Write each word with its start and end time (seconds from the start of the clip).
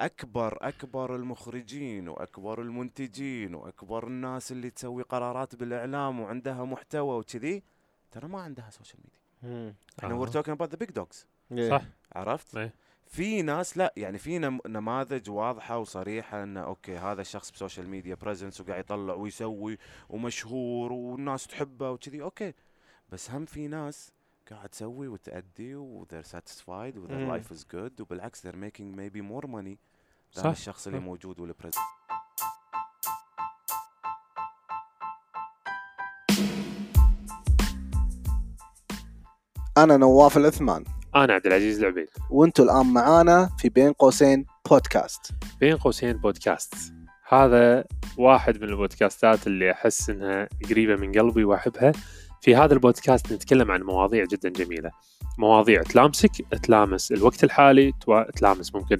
أكبر 0.00 0.58
أكبر 0.68 1.16
المخرجين 1.16 2.08
وأكبر 2.08 2.60
المنتجين 2.62 3.54
وأكبر 3.54 4.06
الناس 4.06 4.52
اللي 4.52 4.70
تسوي 4.70 5.02
قرارات 5.02 5.54
بالإعلام 5.56 6.20
وعندها 6.20 6.64
محتوى 6.64 7.18
وكذي 7.18 7.62
ترى 8.10 8.28
ما 8.28 8.40
عندها 8.40 8.70
social 8.70 9.00
media 9.04 9.74
إحنا. 9.98 10.14
we're 10.14 10.28
talking 10.28 10.54
about 10.56 10.70
the 10.70 10.76
big 10.76 10.90
dogs. 10.90 11.26
صح. 11.70 11.82
عرفت؟ 12.12 12.56
إيه. 12.56 12.74
في 13.06 13.42
ناس 13.42 13.76
لا 13.76 13.92
يعني 13.96 14.18
في 14.18 14.38
نم- 14.38 14.60
نماذج 14.66 15.30
واضحة 15.30 15.78
وصريحة 15.78 16.42
انه 16.42 16.60
okay 16.60 16.96
هذا 16.98 17.20
الشخص 17.20 17.50
ب 17.50 17.55
social 17.55 17.88
media 17.88 18.14
presence 18.14 18.60
وقاعد 18.60 18.80
يطلع 18.80 19.14
ويسوي 19.14 19.78
ومشهور 20.08 20.92
والناس 20.92 21.46
تحبه 21.46 21.90
وكذي 21.90 22.22
okay 22.22 22.52
بس 23.12 23.30
هم 23.30 23.44
في 23.44 23.68
ناس 23.68 24.12
قاعد 24.50 24.68
تسوي 24.68 25.08
وتأدي 25.08 25.74
و 25.74 26.04
they're 26.12 26.26
satisfied 26.26 26.96
و 26.96 27.06
their 27.08 27.10
مم. 27.12 27.38
life 27.40 27.46
is 27.56 27.60
good 27.74 28.00
وبالعكس 28.00 28.46
they're 28.46 28.50
making 28.70 28.96
maybe 28.96 29.20
more 29.32 29.46
money 29.46 29.76
صح، 30.32 30.46
الشخص 30.46 30.86
اللي. 30.86 31.00
موجود 31.00 31.40
والبريزنت 31.40 31.74
أنا 39.78 39.96
نواف 39.96 40.36
العثمان. 40.36 40.84
أنا 41.14 41.32
عبد 41.32 41.46
العزيز 41.46 41.78
العبيد. 41.78 42.08
وأنتم 42.30 42.62
الآن 42.62 42.86
معانا 42.86 43.50
في 43.58 43.68
بين 43.68 43.92
قوسين 43.92 44.46
بودكاست 44.70 45.32
بين 45.60 45.76
قوسين 45.76 46.12
بودكاست 46.16 46.74
هذا 47.28 47.84
واحد 48.18 48.62
من 48.62 48.68
البودكاستات 48.68 49.46
اللي 49.46 49.70
أحس 49.72 50.10
إنها 50.10 50.48
قريبة 50.70 50.96
من 50.96 51.12
قلبي 51.12 51.44
وأحبها. 51.44 51.92
في 52.40 52.56
هذا 52.56 52.74
البودكاست 52.74 53.32
نتكلم 53.32 53.70
عن 53.70 53.82
مواضيع 53.82 54.24
جدا 54.24 54.48
جميلة. 54.48 54.90
مواضيع 55.38 55.82
تلامسك 55.82 56.30
تلامس 56.62 57.12
الوقت 57.12 57.44
الحالي 57.44 57.92
تلامس 58.36 58.74
ممكن 58.74 58.96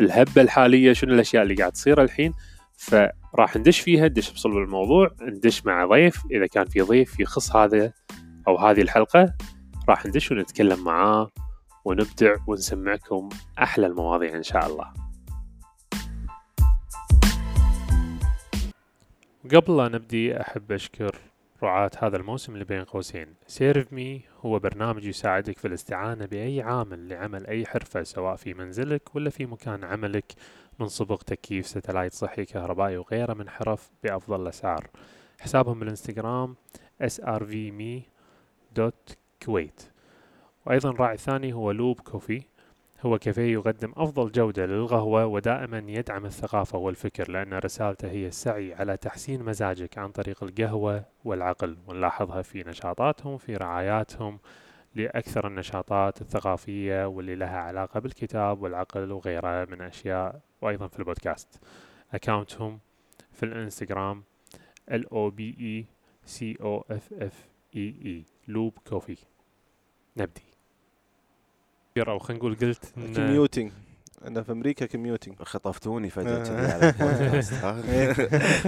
الهبة 0.00 0.42
الحالية 0.42 0.92
شنو 0.92 1.14
الأشياء 1.14 1.42
اللي 1.42 1.54
قاعد 1.54 1.72
تصير 1.72 2.02
الحين. 2.02 2.34
فراح 2.76 3.56
ندش 3.56 3.80
فيها 3.80 4.08
ندش 4.08 4.32
بصلب 4.32 4.56
الموضوع 4.56 5.10
ندش 5.22 5.66
مع 5.66 5.86
ضيف. 5.86 6.22
إذا 6.30 6.46
كان 6.46 6.64
في 6.64 6.80
ضيف 6.80 7.20
يخص 7.20 7.56
هذا 7.56 7.92
أو 8.48 8.58
هذه 8.58 8.80
الحلقة 8.80 9.34
راح 9.88 10.06
ندش 10.06 10.30
ونتكلم 10.30 10.84
معاه 10.84 11.30
ونبدع 11.84 12.34
ونسمعكم 12.46 13.28
أحلى 13.58 13.86
المواضيع 13.86 14.36
إن 14.36 14.42
شاء 14.42 14.66
الله. 14.66 14.92
قبل 19.54 19.76
لا 19.76 19.88
نبدي 19.88 20.40
أحب 20.40 20.72
أشكر 20.72 21.29
رعاة 21.62 21.90
هذا 21.98 22.16
الموسم 22.16 22.54
اللي 22.54 22.64
بين 22.64 22.84
قوسين. 22.84 23.34
Serve 23.46 23.92
Me 23.92 24.22
هو 24.40 24.58
برنامج 24.58 25.04
يساعدك 25.04 25.58
في 25.58 25.68
الاستعانة 25.68 26.26
بأي 26.26 26.62
عامل 26.62 27.08
لعمل 27.08 27.46
أي 27.46 27.66
حرفة 27.66 28.02
سواء 28.02 28.36
في 28.36 28.54
منزلك 28.54 29.14
ولا 29.14 29.30
في 29.30 29.46
مكان 29.46 29.84
عملك. 29.84 30.32
من 30.78 30.88
صبغ 30.88 31.16
تكييف 31.16 31.66
satellite 31.66 32.12
صحي 32.12 32.44
كهربائي 32.44 32.96
وغيره 32.96 33.34
من 33.34 33.48
حرف 33.48 33.90
بأفضل 34.02 34.42
الأسعار. 34.42 34.90
حسابهم 35.40 35.78
بالإنستغرام 35.78 36.56
srvme.kuwait 37.02 39.82
وأيضا 40.66 40.90
راعي 40.90 41.16
ثاني 41.16 41.52
هو 41.52 41.70
Lobe 41.70 42.00
Coffee 42.00 42.42
هو 43.02 43.18
كافيه 43.18 43.52
يقدم 43.52 43.92
أفضل 43.96 44.32
جودة 44.32 44.66
للقهوة 44.66 45.26
ودائما 45.26 45.78
يدعم 45.86 46.26
الثقافة 46.26 46.78
والفكر 46.78 47.30
لأن 47.30 47.54
رسالته 47.54 48.10
هي 48.10 48.26
السعي 48.26 48.74
على 48.74 48.96
تحسين 48.96 49.42
مزاجك 49.42 49.98
عن 49.98 50.10
طريق 50.10 50.44
القهوة 50.44 51.04
والعقل. 51.24 51.76
ونلاحظها 51.86 52.42
في 52.42 52.64
نشاطاتهم 52.66 53.38
في 53.38 53.56
رعاياتهم 53.56 54.38
لأكثر 54.94 55.46
النشاطات 55.46 56.20
الثقافية 56.20 57.06
واللي 57.06 57.34
لها 57.34 57.58
علاقة 57.58 58.00
بالكتاب 58.00 58.62
والعقل 58.62 59.12
وغيرها 59.12 59.64
من 59.64 59.80
أشياء. 59.80 60.40
وأيضا 60.60 60.86
في 60.86 60.98
البودكاست. 60.98 61.60
account 62.12 62.65
هم 62.65 62.80
في 63.32 63.42
الإنستغرام 63.42 64.24
L 64.90 65.02
O 65.02 65.30
B 65.30 65.40
E 65.58 65.84
C 66.26 66.56
O 66.60 66.82
F 66.92 67.20
F 67.20 67.34
E 67.74 68.04
E 68.04 68.24
Lobe 68.48 68.78
Coffee. 68.88 69.16
نبدي. 70.16 70.49
أو 72.08 72.18
خلينا 72.18 72.38
نقول 72.38 72.56
قلت 72.60 72.84
إن- 72.84 73.16
commuting 73.16 73.70
أنا 74.26 74.42
في 74.42 74.52
أمريكا 74.52 74.86
commuting 74.86 75.34
خطفتوني 75.42 76.10
فجأة 76.10 76.36
آه. 76.40 76.44
كذي 76.44 76.72
على 76.72 76.88
البودكاست. 76.88 77.52
ها؟ 77.64 77.76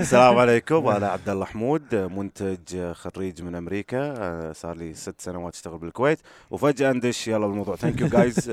السلام 0.01 0.39
عليكم 0.39 0.87
أنا 0.89 1.09
عبد 1.09 1.29
الله 1.29 1.45
حمود 1.45 1.95
منتج 1.95 2.93
خريج 2.93 3.43
من 3.43 3.55
أمريكا. 3.55 4.15
آه، 4.19 4.53
صار 4.53 4.77
لي 4.77 4.95
ست 4.95 5.15
سنوات 5.21 5.55
أشتغل 5.55 5.79
بالكويت. 5.79 6.19
وفجأة 6.51 6.93
ندش 6.93 7.29
يلا 7.29 7.47
الموضوع. 7.47 7.77
thank 7.77 8.01
you 8.01 8.09
guys 8.09 8.51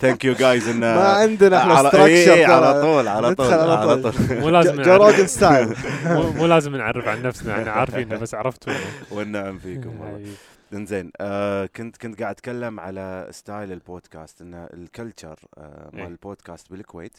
thank 0.00 0.24
you 0.24 0.34
guys 0.34 0.68
إن 0.68 0.80
ما 0.80 1.02
عندنا 1.08 1.58
إحنا 1.58 1.74
على, 1.74 1.90
إيه 2.06 2.24
structure 2.24 2.52
على 2.52 2.82
طول 2.82 3.08
على 3.08 3.34
طول 3.34 3.52
على 3.52 4.02
طول. 4.02 4.12
طول. 4.12 4.38
مو 4.40 4.48
لازم 4.48 4.82
جو 4.82 5.10
style 5.26 5.74
مو, 6.06 6.30
مو 6.30 6.46
لازم 6.46 6.76
نعرف 6.76 7.08
عن 7.08 7.22
نفسنا 7.22 7.58
إحنا 7.58 7.70
عارفين 7.70 8.08
بس 8.08 8.34
عرفتوا 8.34 8.72
والنعم 9.10 9.58
فيكم 9.58 10.00
والله. 10.00 10.30
إنزين 10.72 11.10
آه 11.20 11.66
كنت 11.66 11.96
كنت 11.96 12.20
قاعد 12.22 12.34
أتكلم 12.34 12.80
على 12.80 13.28
style 13.30 13.72
البودكاست 13.72 14.42
إن 14.42 14.54
ال 14.54 14.64
culture 14.64 15.38
آه 15.58 15.90
مال 15.92 16.00
إيه. 16.00 16.06
البودكاست 16.06 16.70
بالكويت 16.70 17.18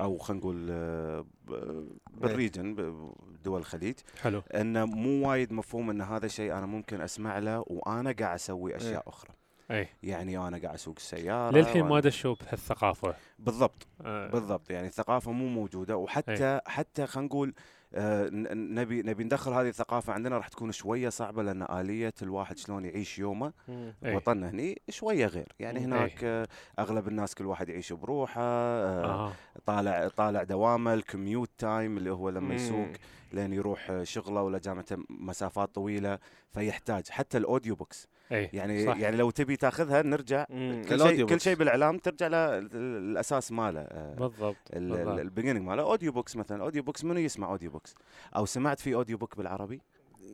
أو 0.00 0.18
خلينا 0.18 0.40
نقول 0.40 0.68
آه 0.70 1.24
ب- 1.44 1.88
بال 2.10 2.26
region 2.26 2.74
ب- 2.74 3.12
دول 3.44 3.60
الخليج. 3.60 3.94
حلو. 4.22 4.42
انه 4.54 4.84
مو 4.84 5.28
وايد 5.30 5.52
مفهوم 5.52 5.90
إن 5.90 6.00
هذا 6.00 6.28
شيء 6.28 6.52
أنا 6.52 6.66
ممكن 6.66 7.00
أسمع 7.00 7.38
له 7.38 7.64
وأنا 7.66 8.12
قاعد 8.18 8.34
أسوي 8.34 8.76
أشياء 8.76 8.92
إيه. 8.92 9.02
أخرى. 9.06 9.30
اي 9.70 9.88
يعني 10.02 10.38
أنا 10.38 10.58
قاعد 10.58 10.74
أسوق 10.74 10.94
السيارة 10.96 11.54
للحين 11.56 11.84
ما 11.84 12.00
دشوا 12.00 12.34
بهالثقافة. 12.34 13.14
بالضبط. 13.38 13.86
آه، 14.04 14.28
بالضبط. 14.30 14.70
يعني 14.70 14.86
الثقافة 14.86 15.32
مو 15.32 15.48
موجودة 15.48 15.96
وحتى 15.96 16.32
إيه. 16.44 16.62
حتى 16.66 17.06
خلينا 17.06 17.26
نقول 17.28 17.48
آه، 17.48 17.52
نبي 17.92 19.02
نبي 19.02 19.24
ندخل 19.24 19.52
هذه 19.52 19.68
الثقافة 19.68 20.12
عندنا 20.12 20.36
راح 20.36 20.48
تكون 20.48 20.72
شوية 20.72 21.08
صعبة 21.08 21.42
لأن 21.42 21.62
آلية 21.62 22.14
الواحد 22.22 22.58
شلون 22.58 22.84
يعيش 22.84 23.18
يومه 23.18 23.52
إيه. 23.68 24.16
وطننا 24.16 24.50
هني 24.50 24.82
شوية 24.88 25.26
غير 25.26 25.52
يعني. 25.58 25.80
هناك 25.80 26.24
آه، 26.24 26.48
أغلب 26.78 27.08
الناس 27.08 27.34
كل 27.34 27.46
واحد 27.46 27.68
يعيش 27.68 27.92
بروحه 27.92 28.40
آه، 28.42 29.04
آه. 29.04 29.32
طالع 29.66 30.08
طالع 30.08 30.42
دوامه 30.42 30.94
الكميوت 30.94 31.50
تايم 31.58 31.96
اللي 31.96 32.10
هو 32.10 32.30
لما. 32.30 32.54
يسوق 32.54 32.88
لين 33.32 33.52
يروح 33.52 33.90
آه، 33.90 34.04
شغله 34.04 34.42
ولا 34.42 34.58
جامعته 34.58 34.96
مسافات 35.10 35.74
طويلة 35.74 36.18
فيحتاج 36.54 37.08
حتى 37.08 37.38
ال 37.38 37.44
audio 37.44 37.74
books 37.74 38.08
اي 38.32 38.50
يعني 38.52 38.86
صح. 38.86 38.96
يعني 38.96 39.16
لو 39.16 39.30
تبي 39.30 39.56
تاخذها 39.56 40.02
نرجع 40.02 40.46
مم. 40.50 40.82
كل 40.88 41.00
شيء 41.00 41.26
كل. 41.26 41.40
شيء 41.40 41.54
بالإعلام 41.56 41.98
ترجع 41.98 42.28
للاساس 42.28 43.52
ماله 43.52 43.80
آه، 43.80 44.14
بالضبط 44.14 44.56
بالضبط. 44.72 45.18
ال 45.18 45.22
beginning 45.22 45.62
ماله 45.62 45.82
audio 45.82 46.12
books 46.12 46.36
مثلا 46.36 46.62
audio 46.62 46.82
books 46.82 47.04
منو 47.04 47.20
يسمع 47.20 47.50
audio 47.50 47.70
books 47.70 47.94
أو 48.36 48.46
سمعت 48.46 48.80
في 48.80 48.94
audio 48.94 49.18
book 49.18 49.36
بالعربي 49.36 49.80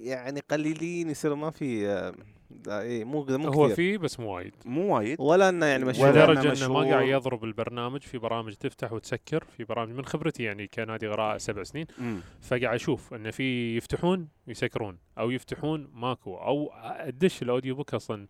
يعني 0.03 0.41
قليلين 0.41 1.11
يصير 1.11 1.35
ما 1.35 1.51
في 1.51 1.89
آه، 1.89 2.15
لا، 2.67 2.81
إيه 2.81 3.05
مو 3.05 3.27
مو 3.29 3.49
هو 3.49 3.69
في 3.69 3.99
بس 3.99 4.21
مو 4.21 4.35
وايد. 4.37 4.55
مو 4.65 4.95
وايد. 4.97 5.21
ولا 5.21 5.49
إنه 5.49 5.67
يعني 5.67 5.85
مشهور. 5.85 6.11
لدرجة 6.11 6.65
إنه 6.65 6.73
ما. 6.73 6.91
قاعد 6.91 7.09
يضرب 7.09 7.45
البرنامج 7.45 8.01
في 8.03 8.19
برامج 8.19 8.55
تفتح 8.55 8.93
وتسكر 8.93 9.45
في 9.45 9.65
برامج 9.65 9.95
من 9.95 10.05
خبرتي 10.05 10.43
يعني 10.43 10.67
كنادي 10.67 11.09
قراءه 11.09 11.39
سبع 11.39 11.63
سنين. 11.63 11.87
فقاعد 12.41 12.75
أشوف 12.75 13.15
إنه 13.15 13.31
في 13.31 13.77
يفتحون 13.77 14.29
ويسكرون 14.49 14.99
أو 15.19 15.31
يفتحون 15.31 15.91
ماكو 15.95 16.35
أو 16.37 16.73
أدش 16.83 17.43
ال 17.43 17.48
audio 17.48 17.75
book 17.75 17.95
أصلا. 17.95 18.27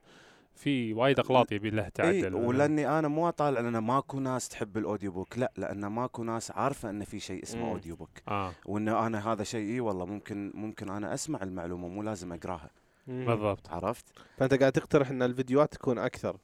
في 0.55 0.95
وايد 0.95 1.19
اغلاط 1.19 1.53
يبي 1.53 1.71
له 1.71 1.85
إي 1.85 1.91
تعدل. 1.91 2.35
ولأني 2.35 2.99
أنا 2.99 3.09
مو 3.09 3.29
أطالع 3.29 3.61
لأن 3.61 3.79
ماكو 3.79 4.21
ناس 4.21 4.49
تحب 4.49 4.77
ال 4.77 4.83
audio 4.83 5.13
book 5.13 5.39
لا 5.39 5.53
لأن 5.57 5.87
ماكو 5.87 6.25
ناس 6.25 6.51
عارفة 6.51 6.91
إن 6.91 7.05
في 7.05 7.21
شيء 7.21 7.43
اسمه 7.43 7.65
مم. 7.65 7.71
audio 7.71 7.97
book 7.97 8.11
آه. 8.29 8.53
وإن 8.67 8.89
أنا 8.89 9.33
هذا 9.33 9.45
شيء 9.45 9.73
إي 9.73 9.81
والله 9.81 10.07
ممكن 10.07 10.53
ممكن 10.55 10.91
أنا 10.91 11.15
أسمع 11.15 11.43
المعلومة 11.43 11.89
مو 11.89 12.03
لازم 12.03 12.33
أقراها. 12.33 12.71
بالضبط. 13.07 13.69
عرفت؟ 13.71 14.05
فأنت 14.37 14.55
قاعد 14.55 14.73
تقترح 14.73 15.11
إن 15.11 15.23
الفيديوهات 15.23 15.75
تكون 15.75 15.99
أكثر 15.99 16.37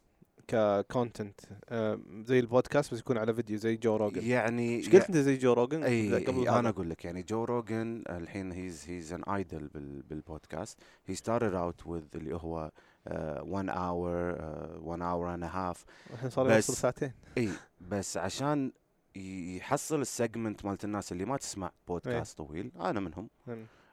ك 0.49 0.60
content 0.60 1.41
زي 2.27 2.39
البودكاست 2.39 2.95
بس 2.95 3.01
يكون 3.01 3.19
على 3.19 3.35
فيديو 3.35 3.59
زي 3.59 3.77
Joe 3.77 3.97
Rogan 3.97 4.23
يعني 4.23 4.77
إيش 4.77 4.89
قلت 4.89 5.05
أنت 5.05 5.17
زي 5.17 5.37
Joe 5.37 5.53
Rogan 5.53 5.83
إي 5.85 6.25
قبل 6.25 6.41
إي 6.41 6.49
أنا؟ 6.49 6.69
أقول 6.69 6.91
لك 6.91 7.05
يعني 7.05 7.23
Joe 7.23 7.45
Rogan 7.45 8.05
الحين 8.09 8.53
he's 8.53 8.85
he's 8.89 9.13
an 9.13 9.23
idol 9.25 9.71
بالبودكاست. 10.11 10.79
he 11.07 11.15
started 11.15 11.55
out 11.55 11.87
with 11.87 12.05
اللي 12.15 12.35
هو 12.35 12.71
1 13.07 13.69
hour 13.69 14.35
1 14.83 15.03
hour 15.03 15.35
and 15.35 15.45
half 15.45 15.85
الحين 16.11 16.31
صار 16.31 16.51
يوصل 16.51 16.75
ساعتين. 16.75 17.13
إي 17.39 17.51
بس 17.81 18.17
عشان 18.17 18.73
يحصل 19.17 20.01
ال 20.01 20.09
segment 20.09 20.65
مالت 20.65 20.85
الناس 20.85 21.13
اللي 21.13 21.25
ما 21.25 21.37
تسمع 21.37 21.71
بودكاست 21.89 22.39
طويل 22.39 22.73
أنا 22.81 23.01
منهم. 23.01 23.29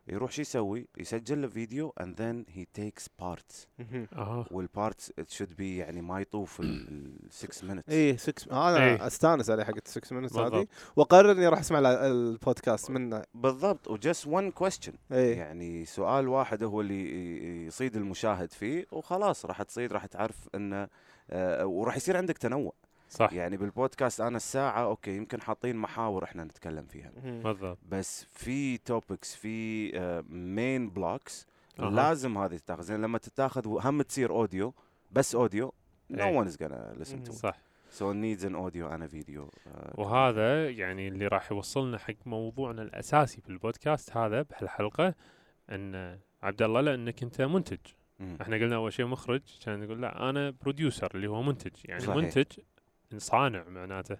يروح 0.08 0.32
شو 0.32 0.42
يسوي؟ 0.42 0.88
يسجل 0.98 1.42
له 1.42 1.48
فيديو 1.48 1.94
and 2.02 2.06
then 2.06 2.54
he 2.56 2.66
takes 2.82 3.04
parts. 3.22 3.66
مهم. 3.80 4.08
أها. 4.14 4.46
وال 4.52 4.69
parts 4.69 5.12
it 5.22 5.34
should 5.38 5.50
be 5.58 5.62
يعني 5.62 6.02
ما 6.02 6.22
يطوف 6.22 6.60
ال 6.60 7.20
6 7.30 7.62
minutes. 7.68 7.90
إيه 7.90 8.18
6 8.18 8.52
أنا 8.52 8.84
إيه. 8.84 9.08
أستانس 9.08 9.50
عليه 9.50 9.64
حق 9.64 9.74
6 9.88 10.14
minutes 10.16 10.36
هذه. 10.36 10.68
وأقرر 10.96 11.32
إني 11.32 11.48
راح 11.48 11.60
أسمع 11.60 11.80
ال- 11.80 11.86
البودكاست 11.86 12.92
منه. 12.92 13.24
بالضبط 13.34 13.88
و 13.88 13.96
just 13.96 14.28
one 14.28 14.52
question. 14.64 14.94
إيه. 15.12 15.38
يعني 15.38 15.86
سؤال 15.86 16.28
واحد 16.28 16.64
هو 16.64 16.82
اللي 16.82 17.66
يصيد 17.66 17.96
المشاهد 17.96 18.52
فيه 18.52 18.86
وخلاص 18.92 19.46
راح 19.46 19.62
تصيد 19.64 19.94
راح 19.94 20.06
تعرف 20.06 20.50
إنه 20.56 20.88
آه، 21.30 21.66
وراح 21.66 21.96
يصير 21.98 22.18
عندك 22.18 22.38
تنوع. 22.38 22.74
صح 23.10 23.34
يعني 23.34 23.58
بالبودكاست 23.58 24.22
أنا 24.22 24.38
الساعة 24.38 24.84
أوكي 24.84 25.18
يمكن 25.18 25.42
حاطين 25.42 25.76
محاور 25.76 26.24
إحنا 26.24 26.44
نتكلم 26.44 26.86
فيها. 26.86 27.12
بالضبط 27.24 27.78
بس 27.90 28.24
في 28.24 28.78
topics 28.78 29.36
في 29.36 29.92
main 30.30 30.90
blocks 30.90 31.48
أها. 31.80 31.90
لازم 31.90 32.38
هذه 32.38 32.58
تتاخذ 32.58 32.84
زين 32.84 33.02
لما 33.02 33.18
تتاخذ 33.18 33.68
هم 33.68 34.02
تصير 34.02 34.30
audio 34.32 34.74
بس 35.12 35.36
audio 35.36 35.74
إيه. 36.12 36.44
one 36.44 36.48
is 36.48 36.54
gonna 36.56 37.00
listen 37.02 37.28
to 37.28 37.32
it 37.32 37.32
صح 37.32 37.58
an 38.00 38.56
audio 38.56 38.90
and 38.90 39.04
a 39.04 39.08
video 39.08 39.50
uh, 39.50 40.00
وهذا 40.00 40.70
يعني 40.70 41.08
اللي 41.08 41.28
راح 41.28 41.52
يوصلنا 41.52 41.98
حق 41.98 42.14
موضوعنا 42.26 42.82
الأساسي 42.82 43.42
في 43.42 43.50
البودكاست 43.50 44.18
هذا 44.18 44.42
بهالحلقة 44.42 45.16
إن 45.70 46.20
عبد 46.44 46.62
الله 46.62 46.82
لأنك 46.82 47.24
أنت 47.24 47.42
منتج 47.42 47.80
مم. 48.20 48.38
إحنا 48.42 48.56
قلنا 48.56 48.76
أول 48.76 48.94
شيء 48.94 49.06
مخرج 49.06 49.42
كان 49.66 49.80
نقول 49.80 50.02
لا 50.02 50.30
أنا 50.30 50.50
producer 50.50 51.12
اللي 51.16 51.28
هو 51.28 51.42
منتج 51.42 51.72
يعني 51.86 52.02
صحيح. 52.02 52.16
منتج 52.16 52.60
صانع 53.18 53.64
معناته 53.64 54.18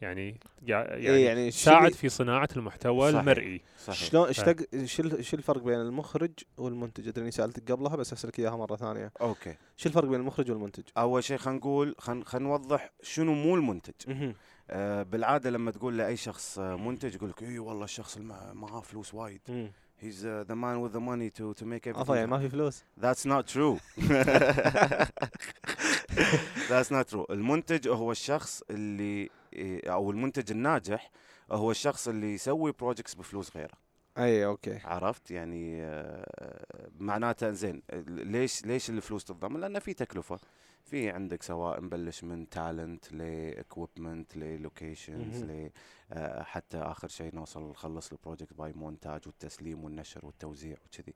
يعني 0.00 0.40
يعني, 0.62 1.04
يعني 1.04 1.22
يعني 1.22 1.50
ساعد 1.50 1.92
في 1.92 2.08
صناعة 2.08 2.48
المحتوى 2.56 3.08
صحيح. 3.12 3.20
المرئي 3.20 3.60
صحيح 3.84 3.98
شلون 4.10 4.26
إيش 4.26 4.36
صحيح. 4.36 4.52
تق... 4.52 4.84
شو 4.84 5.02
ال- 5.02 5.24
شو 5.24 5.36
الفرق 5.36 5.62
بين 5.62 5.80
المخرج 5.80 6.30
والمنتج؟ 6.58 7.08
أدري 7.08 7.22
إني 7.22 7.30
سألتك 7.30 7.72
قبلها 7.72 7.96
بس 7.96 8.12
أسألك 8.12 8.38
إياها 8.38 8.56
مرة 8.56 8.76
ثانية. 8.76 9.12
أوكي 9.20 9.54
شو 9.76 9.88
الفرق 9.88 10.08
بين 10.08 10.20
المخرج 10.20 10.50
والمنتج؟ 10.50 10.82
أول 10.98 11.24
شيء 11.24 11.36
خلينا 11.36 11.58
نقول 11.58 11.94
خلينا 11.98 12.24
نوضح 12.48 12.90
شنو 13.02 13.32
مو 13.34 13.54
المنتج. 13.54 14.32
آه 14.70 15.02
بالعادة 15.02 15.50
لما 15.50 15.70
تقول 15.70 15.98
لأي 15.98 16.16
شخص 16.16 16.58
آه، 16.58 16.76
منتج 16.76 17.14
يقول 17.14 17.30
لك 17.30 17.42
إي 17.42 17.58
والله 17.58 17.84
الشخص 17.84 18.18
معاه 18.52 18.80
فلوس 18.80 19.14
وايد 19.14 19.70
he's 20.02 20.22
uh, 20.24 20.44
the 20.50 20.54
man 20.54 20.76
with 20.82 20.92
the 20.96 21.00
money 21.00 21.30
to 21.38 21.54
to 21.60 21.64
make 21.66 21.86
يعني 21.86 22.04
everything 22.04 22.28
ما 22.28 22.38
في 22.38 22.48
فلوس. 22.48 22.82
That's 23.00 23.24
not 23.26 23.44
true. 23.54 23.76
That's 26.70 26.90
not 26.90 27.12
true. 27.12 27.30
المنتج 27.30 27.88
هو 27.88 28.12
الشخص 28.12 28.62
اللي 28.70 29.30
إيه، 29.52 29.92
أو 29.92 30.10
المنتج 30.10 30.50
الناجح 30.50 31.10
هو 31.52 31.70
الشخص 31.70 32.08
اللي 32.08 32.34
يسوي 32.34 32.72
projects 32.72 33.14
بفلوس 33.14 33.56
غيره 33.56 33.74
أي 34.18 34.44
أوكي. 34.46 34.78
عرفت 34.84 35.30
يعني 35.30 35.82
آه، 35.82 36.88
معناته 36.98 37.50
زين 37.50 37.82
ليش 38.08 38.66
ليش 38.66 38.90
الفلوس 38.90 39.24
تتضمن 39.24 39.60
لأن 39.60 39.78
في 39.78 39.94
تكلفة 39.94 40.38
في 40.84 41.10
عندك 41.10 41.42
سواء 41.42 41.80
مبلش 41.80 42.24
من 42.24 42.48
talent 42.48 43.12
ل 43.12 43.24
equipment 43.24 44.36
لل 44.36 44.54
locations. 44.54 45.44
ل 45.44 45.70
آه، 46.12 46.42
حتى 46.42 46.78
آخر 46.78 47.08
شيء 47.08 47.34
نوصل 47.34 47.70
نخلص 47.70 48.12
ال 48.12 48.17
project 48.17 48.54
باي 48.54 48.72
مونتاج 48.72 49.20
والتسليم 49.26 49.84
والنشر 49.84 50.26
والتوزيع 50.26 50.76
وكذي 50.84 51.14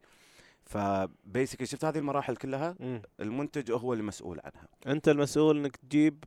ف 0.66 0.76
basically 0.76 1.66
شفت 1.66 1.84
هذه 1.84 1.98
المراحل 1.98 2.36
كلها 2.36 2.76
مم. 2.80 3.02
المنتج 3.20 3.72
هو 3.72 3.92
اللي 3.92 4.04
مسؤول 4.04 4.40
عنها 4.44 4.68
أنت 4.86 5.08
المسؤول 5.08 5.56
إنك 5.58 5.76
تجيب 5.76 6.24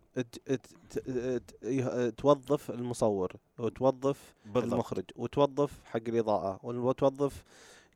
توظف 2.18 2.72
المصور 2.72 3.34
وتوظف 3.60 4.34
المخرج 4.56 5.04
وتوظف 5.16 5.80
حق 5.86 6.02
الإضاءة 6.08 6.60
وتوظف 6.64 7.44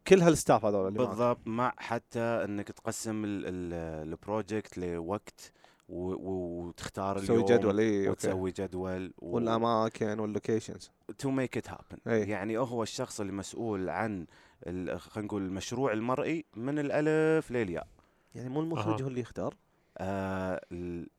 كل 0.07 0.21
هالستاف 0.21 0.65
هذول. 0.65 0.91
بالضبط 0.91 1.39
مع 1.45 1.73
حتى 1.77 2.19
إنك 2.19 2.67
تقسم 2.71 3.25
ال- 3.25 3.45
ال- 3.45 4.07
project 4.13 4.77
لوقت 4.77 5.51
وتختار 5.89 7.19
تسوي 7.19 7.35
اليوم 7.35 7.49
جدول 7.59 7.79
إي 7.79 8.09
وتسوي 8.09 8.51
جدول 8.51 9.13
و... 9.19 9.35
والأماكن 9.35 10.19
وال 10.19 10.32
locations 10.32 10.91
make 11.23 11.59
it 11.59 11.71
happen 11.71 11.97
أي. 12.07 12.29
يعني 12.29 12.57
هو 12.57 12.83
الشخص 12.83 13.19
اللي 13.19 13.31
مسؤول 13.33 13.89
عن 13.89 14.25
خلينا 14.65 14.99
نقول 15.17 15.41
المشروع 15.41 15.93
المرئي 15.93 16.45
من 16.55 16.79
الألف 16.79 17.51
للياء. 17.51 17.87
يعني 18.35 18.49
مو 18.49 18.59
المخرج. 18.59 19.01
هو 19.01 19.07
اللي 19.07 19.21
يختار؟ 19.21 19.55
آه 19.97 20.61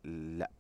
لا. 0.05 0.51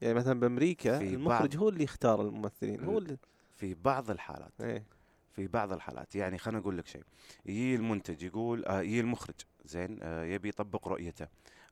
يعني 0.00 0.14
مثلا 0.14 0.40
بأمريكا 0.40 0.98
في 0.98 1.14
المخرج 1.14 1.56
هو 1.56 1.68
اللي 1.68 1.84
يختار 1.84 2.22
الممثلين 2.22 2.84
هو 2.84 2.98
اللي 2.98 3.16
في 3.56 3.74
بعض 3.74 4.10
الحالات. 4.10 4.52
إيه. 4.60 4.84
في 5.32 5.46
بعض 5.46 5.72
الحالات. 5.72 6.14
يعني 6.14 6.38
خليني 6.38 6.60
أقول 6.60 6.78
لك 6.78 6.86
شيء. 6.86 7.02
يجي 7.46 7.74
المنتج 7.74 8.22
يقول 8.22 8.64
آه 8.64 8.80
يجي 8.80 9.00
المخرج. 9.00 9.34
زين 9.64 9.98
آه 10.02 10.24
يبي 10.24 10.48
يطبق 10.48 10.88
رؤيته. 10.88 11.26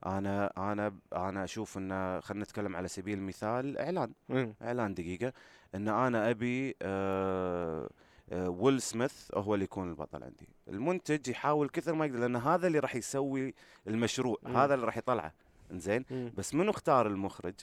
أنا 0.07 0.73
أنا 0.73 0.99
أنا 1.13 1.45
أشوف 1.45 1.79
انه 1.79 2.21
خلينا 2.21 2.45
نتكلم 2.45 2.77
على 2.77 2.89
سبيل 2.89 3.19
المثال 3.19 3.79
إعلان. 3.79 4.13
مم. 4.29 4.55
إعلان 4.63 4.95
دقيقة. 4.95 5.33
إن 5.75 5.89
أنا 5.89 6.31
أبي 6.31 6.77
آه 6.83 7.91
ويل 8.33 8.83
سميث 8.83 9.31
هو 9.35 9.55
اللي 9.55 9.65
يكون 9.65 9.91
البطل 9.91 10.25
عندي. 10.25 10.49
المنتج 10.69 11.29
يحاول 11.29 11.69
كثر 11.69 11.95
ما 11.95 12.07
يقدر 12.07 12.19
لأن 12.19 12.37
هذا 12.37 12.67
اللي 12.67 12.79
راح 12.79 12.97
يسوي 12.97 13.55
المشروع 13.89 14.39
مم. 14.43 14.57
هذا 14.57 14.75
اللي 14.75 14.87
راح 14.87 14.97
يطلعه. 14.97 15.33
إنزين. 15.71 16.05
بس 16.37 16.55
منو 16.55 16.71
اختار 16.71 17.07
المخرج؟ 17.07 17.55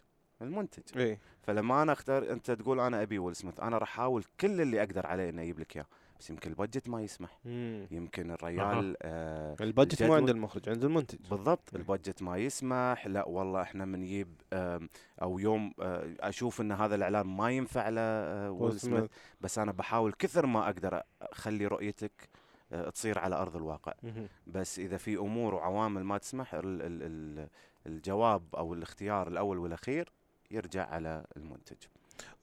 المنتج. 0.41 0.97
إيه. 0.97 1.19
فلما 1.41 1.81
أنا 1.81 1.91
أختار 1.91 2.31
أنت 2.31 2.51
تقول 2.51 2.79
أنا 2.79 3.01
أبي 3.01 3.19
ويل 3.19 3.35
سميث 3.35 3.59
أنا 3.59 3.77
راح 3.77 3.89
أحاول 3.89 4.23
كل 4.39 4.61
اللي 4.61 4.79
أقدر 4.79 5.07
عليه 5.07 5.29
اني 5.29 5.41
أجيب 5.41 5.59
لك 5.59 5.75
إياه. 5.75 5.85
بس 6.21 6.29
يمكن 6.29 6.50
ال 6.49 6.55
budget 6.55 6.89
ما 6.89 7.01
يسمح. 7.01 7.39
مم. 7.45 7.88
يمكن 7.91 8.31
الريال 8.31 8.95
آه 9.01 9.56
ال 9.61 9.67
budget 9.67 10.03
مو 10.03 10.13
عند 10.13 10.29
المخرج 10.29 10.69
عند 10.69 10.83
المنتج. 10.83 11.18
بالضبط. 11.29 11.69
مم. 11.73 11.79
ال 11.81 11.87
budget 11.87 12.21
ما 12.21 12.38
يسمح. 12.38 13.07
لا 13.07 13.27
والله 13.27 13.62
إحنا 13.62 13.85
بنجيب 13.85 14.41
آم، 14.53 14.89
أو 15.21 15.39
يوم 15.39 15.73
آه، 15.81 16.15
أشوف 16.19 16.62
إن 16.62 16.71
هذا 16.71 16.95
الإعلان 16.95 17.27
ما 17.27 17.51
ينفع 17.51 17.89
له 17.89 18.01
آه، 18.01 18.51
ويل 18.51 18.79
سميث. 18.79 19.09
بس 19.41 19.59
أنا 19.59 19.71
بحاول 19.71 20.13
كثر 20.13 20.45
ما 20.45 20.65
أقدر 20.65 21.01
أخلي 21.21 21.68
رؤيتك 21.68 22.29
آه، 22.71 22.89
تصير 22.89 23.19
على 23.19 23.35
أرض 23.35 23.56
الواقع. 23.56 23.94
مهم. 24.03 24.27
بس 24.47 24.79
إذا 24.79 24.97
في 24.97 25.17
أمور 25.17 25.56
وعوامل 25.56 26.03
ما 26.03 26.17
تسمح 26.17 26.53
ال 26.53 26.65
ال 26.65 27.03
ال 27.03 27.47
الجواب 27.88 28.56
أو 28.56 28.74
الاختيار 28.74 29.27
الأول 29.27 29.57
والأخير 29.57 30.12
يرجع 30.51 30.85
على 30.85 31.25
المنتج. 31.38 31.77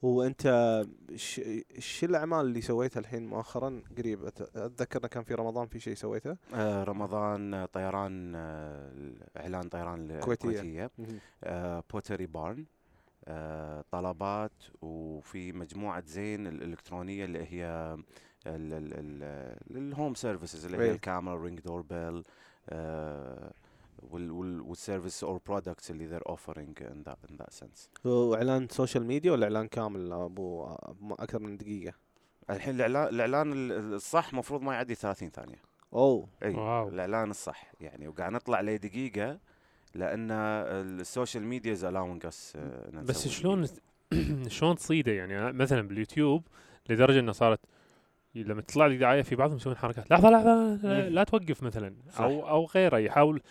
وانت 0.01 0.41
شو 1.79 2.05
الأعمال 2.05 2.39
اللي 2.45 2.61
سويتها 2.61 2.99
الحين 2.99 3.27
مؤخرا؟ 3.27 3.81
قريب 3.97 4.25
أتذكر 4.55 5.07
كان 5.07 5.23
في 5.23 5.33
رمضان 5.33 5.67
في 5.67 5.79
شيء 5.79 5.93
سويته. 5.95 6.37
آه، 6.53 6.83
رمضان 6.83 7.53
آه، 7.53 7.65
طيران 7.65 8.33
آه، 8.35 8.91
إعلان 9.37 9.69
طيران. 9.69 10.11
الكويتيه 10.11 10.91
آه، 11.43 11.83
بوتري 11.93 12.25
بارن 12.25 12.65
آه، 13.27 13.83
طلبات 13.91 14.51
وفي 14.81 15.51
مجموعة 15.51 16.03
زين 16.05 16.47
الإلكترونية 16.47 17.25
اللي 17.25 17.39
هي 17.39 17.65
ال- 18.47 18.73
ال- 18.73 18.93
ال- 19.73 19.77
ال 19.77 19.84
home 19.84 20.13
services 20.15 20.65
اللي 20.65 20.77
هي 20.77 20.81
إيه. 20.81 20.91
الكاميرا 20.91 21.35
Ring 21.43 21.59
doorbell 21.59 21.81
وال 21.81 22.23
service 24.11 25.23
or 25.23 25.39
products 25.47 25.91
اللي 25.91 26.19
they're 26.19 26.31
offering 26.31 26.81
in 26.81 27.09
that 27.09 27.31
in 27.31 27.35
that 27.43 27.53
sense. 27.63 28.05
واعلان 28.05 28.67
social 28.71 29.05
media 29.05 29.31
ولا 29.31 29.43
إعلان 29.43 29.67
كامل 29.67 30.13
أبو 30.13 30.65
أكثر 31.11 31.39
من 31.39 31.57
دقيقة؟ 31.57 31.93
الحين 32.49 32.75
الإعلان 32.75 33.07
الإعلان 33.07 33.53
ال- 33.53 33.93
الصح 33.93 34.33
مفروض 34.33 34.61
ما 34.61 34.73
يعدي 34.73 34.95
30 34.95 35.29
ثانية. 35.29 35.61
أوه. 35.93 36.27
إي 36.43 36.53
wow. 36.55 36.89
الإعلان 36.89 37.29
الصح 37.29 37.71
يعني 37.81 38.07
وقاعد 38.07 38.31
نطلع 38.31 38.61
لدقيقه 38.61 39.39
لأن 39.95 40.31
ال 40.31 40.47
social 40.47 41.43
media 41.43 41.73
is 41.73 41.85
allowing 41.85 42.27
us 42.29 42.55
آه، 42.55 42.89
إن 42.93 43.03
بس 43.05 43.27
شلون. 43.27 43.67
شلون 44.47 44.75
تصيده 44.75 45.11
يعني؟ 45.11 45.39
أنا 45.39 45.51
مثلا 45.51 45.81
باليوتيوب 45.87 46.43
لدرجة 46.89 47.19
إنه 47.19 47.31
صارت 47.31 47.59
لما 48.35 48.61
تطلع 48.61 48.85
لي 48.87 48.97
دعاية 48.97 49.21
في 49.21 49.35
بعضهم 49.35 49.55
يسوون 49.57 49.75
حركات. 49.77 50.11
لحظة 50.11 50.29
لحظة 50.29 50.75
لا, 51.09 51.23
توقف 51.23 51.63
مثلا. 51.63 51.93
صح. 52.13 52.21
أو 52.21 52.49
أو 52.49 52.65
غيره 52.65 52.97
يحاول 52.97 53.41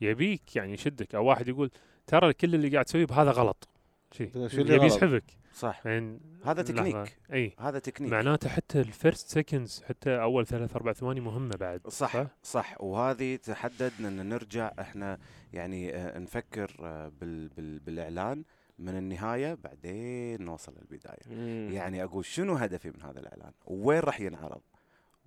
يبيك 0.00 0.56
يعني 0.56 0.72
يشدك 0.72 1.14
أو 1.14 1.24
واحد 1.24 1.48
يقول 1.48 1.70
ترى 2.06 2.32
كل 2.32 2.54
اللي 2.54 2.68
قاعد 2.68 2.84
تسويه 2.84 3.06
بهذا 3.06 3.30
غلط. 3.30 3.68
شيء 4.12 4.30
يبي؟ 4.54 4.86
يسحبك. 4.86 5.24
صح. 5.54 5.86
يعني 5.86 6.20
هذا. 6.44 6.62
تكنيك. 6.62 7.18
إي. 7.32 7.54
هذا 7.58 7.78
تكنيك. 7.78 8.12
معناته 8.12 8.48
حتى 8.48 8.80
ال 8.80 8.88
first 8.88 9.28
seconds 9.28 9.82
حتى 9.88 10.22
أول 10.22 10.46
ثلاث 10.46 10.76
أربع 10.76 10.92
ثواني 10.92 11.20
مهمة 11.20 11.56
بعد. 11.56 11.80
صح 11.88 12.26
صح. 12.42 12.80
وهذه 12.80 13.36
تحدد 13.36 13.92
إن 14.00 14.28
نرجع 14.28 14.72
إحنا 14.80 15.18
يعني 15.52 15.94
آه، 15.94 16.18
نفكر 16.18 16.76
آه، 16.80 17.12
بال 17.20 17.48
بال 17.48 17.78
بالإعلان 17.78 18.44
من 18.78 18.96
النهاية 18.96 19.54
بعدين 19.54 20.42
نوصل 20.42 20.74
للبداية. 20.78 21.22
مم. 21.30 21.72
يعني 21.72 22.04
أقول 22.04 22.24
شنو 22.24 22.54
هدفي 22.54 22.90
من 22.90 23.02
هذا 23.02 23.20
الإعلان؟ 23.20 23.52
وين 23.66 24.00
راح 24.00 24.20
ينعرض؟ 24.20 24.60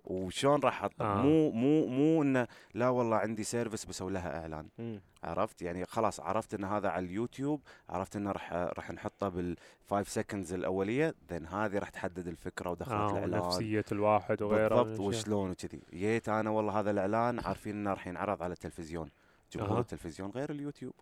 وشلون 0.04 0.60
راح 0.60 0.82
احطه 0.84 1.06
آه. 1.06 1.22
مو 1.22 1.52
مو 1.52 1.88
مو 1.88 2.22
إنه 2.24 2.48
لا 2.74 2.90
والله 2.90 3.16
عندي 3.16 3.44
service 3.44 3.86
بسوي 3.86 4.12
لها 4.12 4.40
إعلان 4.42 4.68
مم. 4.78 5.02
عرفت 5.24 5.62
يعني 5.62 5.86
خلاص 5.86 6.20
عرفت 6.20 6.54
إن 6.54 6.64
هذا 6.64 6.90
على 6.90 7.06
اليوتيوب 7.06 7.62
عرفت 7.90 8.16
إنه 8.16 8.32
راح 8.32 8.54
راح 8.54 8.92
نحطه 8.92 9.30
بال5 9.30 10.02
seconds 10.02 10.54
الأولية 10.54 11.16
then 11.30 11.48
هذه 11.48 11.78
راح 11.80 11.90
تحدد 11.90 12.28
الفكرة 12.28 12.70
ودخلت 12.70 12.92
آه 12.92 13.12
الإعلان 13.12 13.40
ونفسيه 13.40 13.86
الواحد 13.92 14.42
وغيره 14.42 14.84
بالضبط. 14.84 15.00
وشلون 15.00 15.52
وكذي 15.52 15.82
جيت 15.94 16.30
أنا 16.30 16.50
والله 16.50 16.80
هذا 16.80 16.92
الإعلان 16.92 17.40
عارفين 17.40 17.76
إنه 17.76 17.90
راح 17.94 18.08
ينعرض 18.08 18.44
على 18.44 18.54
التلفزيون 18.54 19.10
جمهور 19.54 19.76
أها. 19.78 19.80
التلفزيون 19.80 20.30
غير 20.30 20.52
اليوتيوب 20.52 20.94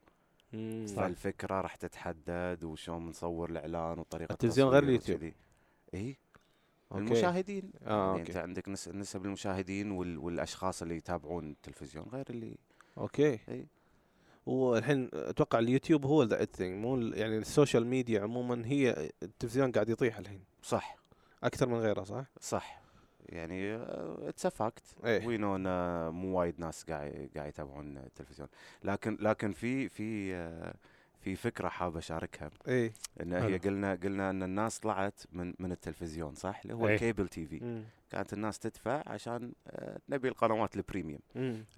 مم. 0.54 0.86
فالفكرة 0.88 1.62
راح 1.62 1.76
تتحدد 1.76 2.64
وشلون 2.64 3.06
بنصور 3.06 3.50
الإعلان 3.50 4.00
وطريقة 4.00 4.34
التلفزيون 4.34 4.70
غير 4.70 4.84
اليوتيوب. 4.84 5.32
اي 5.94 6.18
okay. 6.92 7.04
المشاهدين. 7.04 7.72
آه 7.86 8.08
يعني 8.10 8.20
أنت 8.20 8.30
okay 8.30 8.40
عندك 8.40 8.70
نس- 8.70 8.88
نسب 8.88 9.26
المشاهدين 9.26 9.92
وال- 9.92 10.18
والأشخاص 10.18 10.82
اللي 10.82 10.96
يتابعون 10.98 11.50
التلفزيون 11.52 12.06
غير 12.06 12.26
اللي 12.30 12.58
okay. 12.98 13.40
إي. 13.50 13.68
والحين 14.46 15.10
أتوقع 15.14 15.60
اليوتيوب 15.60 16.06
هو 16.06 16.24
the 16.24 16.46
thing 16.46 16.82
مو 16.86 16.98
يعني 16.98 17.38
ال 17.38 17.45
social 17.45 17.88
media 17.88 18.22
عموما 18.22 18.66
هي 18.68 19.10
التلفزيون 19.24 19.72
قاعد 19.72 19.90
يطيح 19.90 20.18
الحين. 20.18 20.44
صح. 20.64 20.98
أكثر 21.44 21.70
من 21.70 21.78
غيره 21.78 22.04
صح؟ 22.04 22.26
صح. 22.40 22.82
يعني 23.30 23.76
it's 24.30 24.48
fact 24.48 24.84
we 25.04 25.38
know 25.38 25.58
مو 26.12 26.40
وايد 26.40 26.60
ناس 26.60 26.84
قاعد 26.84 27.30
قاعد 27.36 27.50
يتابعون 27.50 27.98
التلفزيون. 27.98 28.50
لكن 28.84 29.18
لكن 29.22 29.52
في 29.52 29.90
في 29.90 30.36
آه، 30.36 30.74
في 31.22 31.36
فكرة 31.36 31.70
حاب 31.70 31.98
أشاركها. 31.98 32.50
إيه. 32.68 32.94
ان 33.22 33.34
هي. 33.34 33.58
قلنا 33.58 33.96
قلنا 33.96 34.30
إن 34.30 34.44
الناس 34.44 34.80
طلعت 34.80 35.22
من 35.32 35.54
من 35.60 35.72
التلفزيون 35.72 36.36
صح؟ 36.36 36.62
اللي 36.62 36.74
هو 36.74 36.88
إيه. 36.88 36.94
ال 36.94 37.28
cable 37.28 37.46
TV. 37.46 37.84
كانت 38.10 38.34
الناس 38.34 38.60
تدفع 38.60 39.04
عشان 39.06 39.54
آه، 39.68 40.00
نبي 40.10 40.28
القنوات 40.28 40.76
ال 40.76 40.81
premium. 40.81 41.22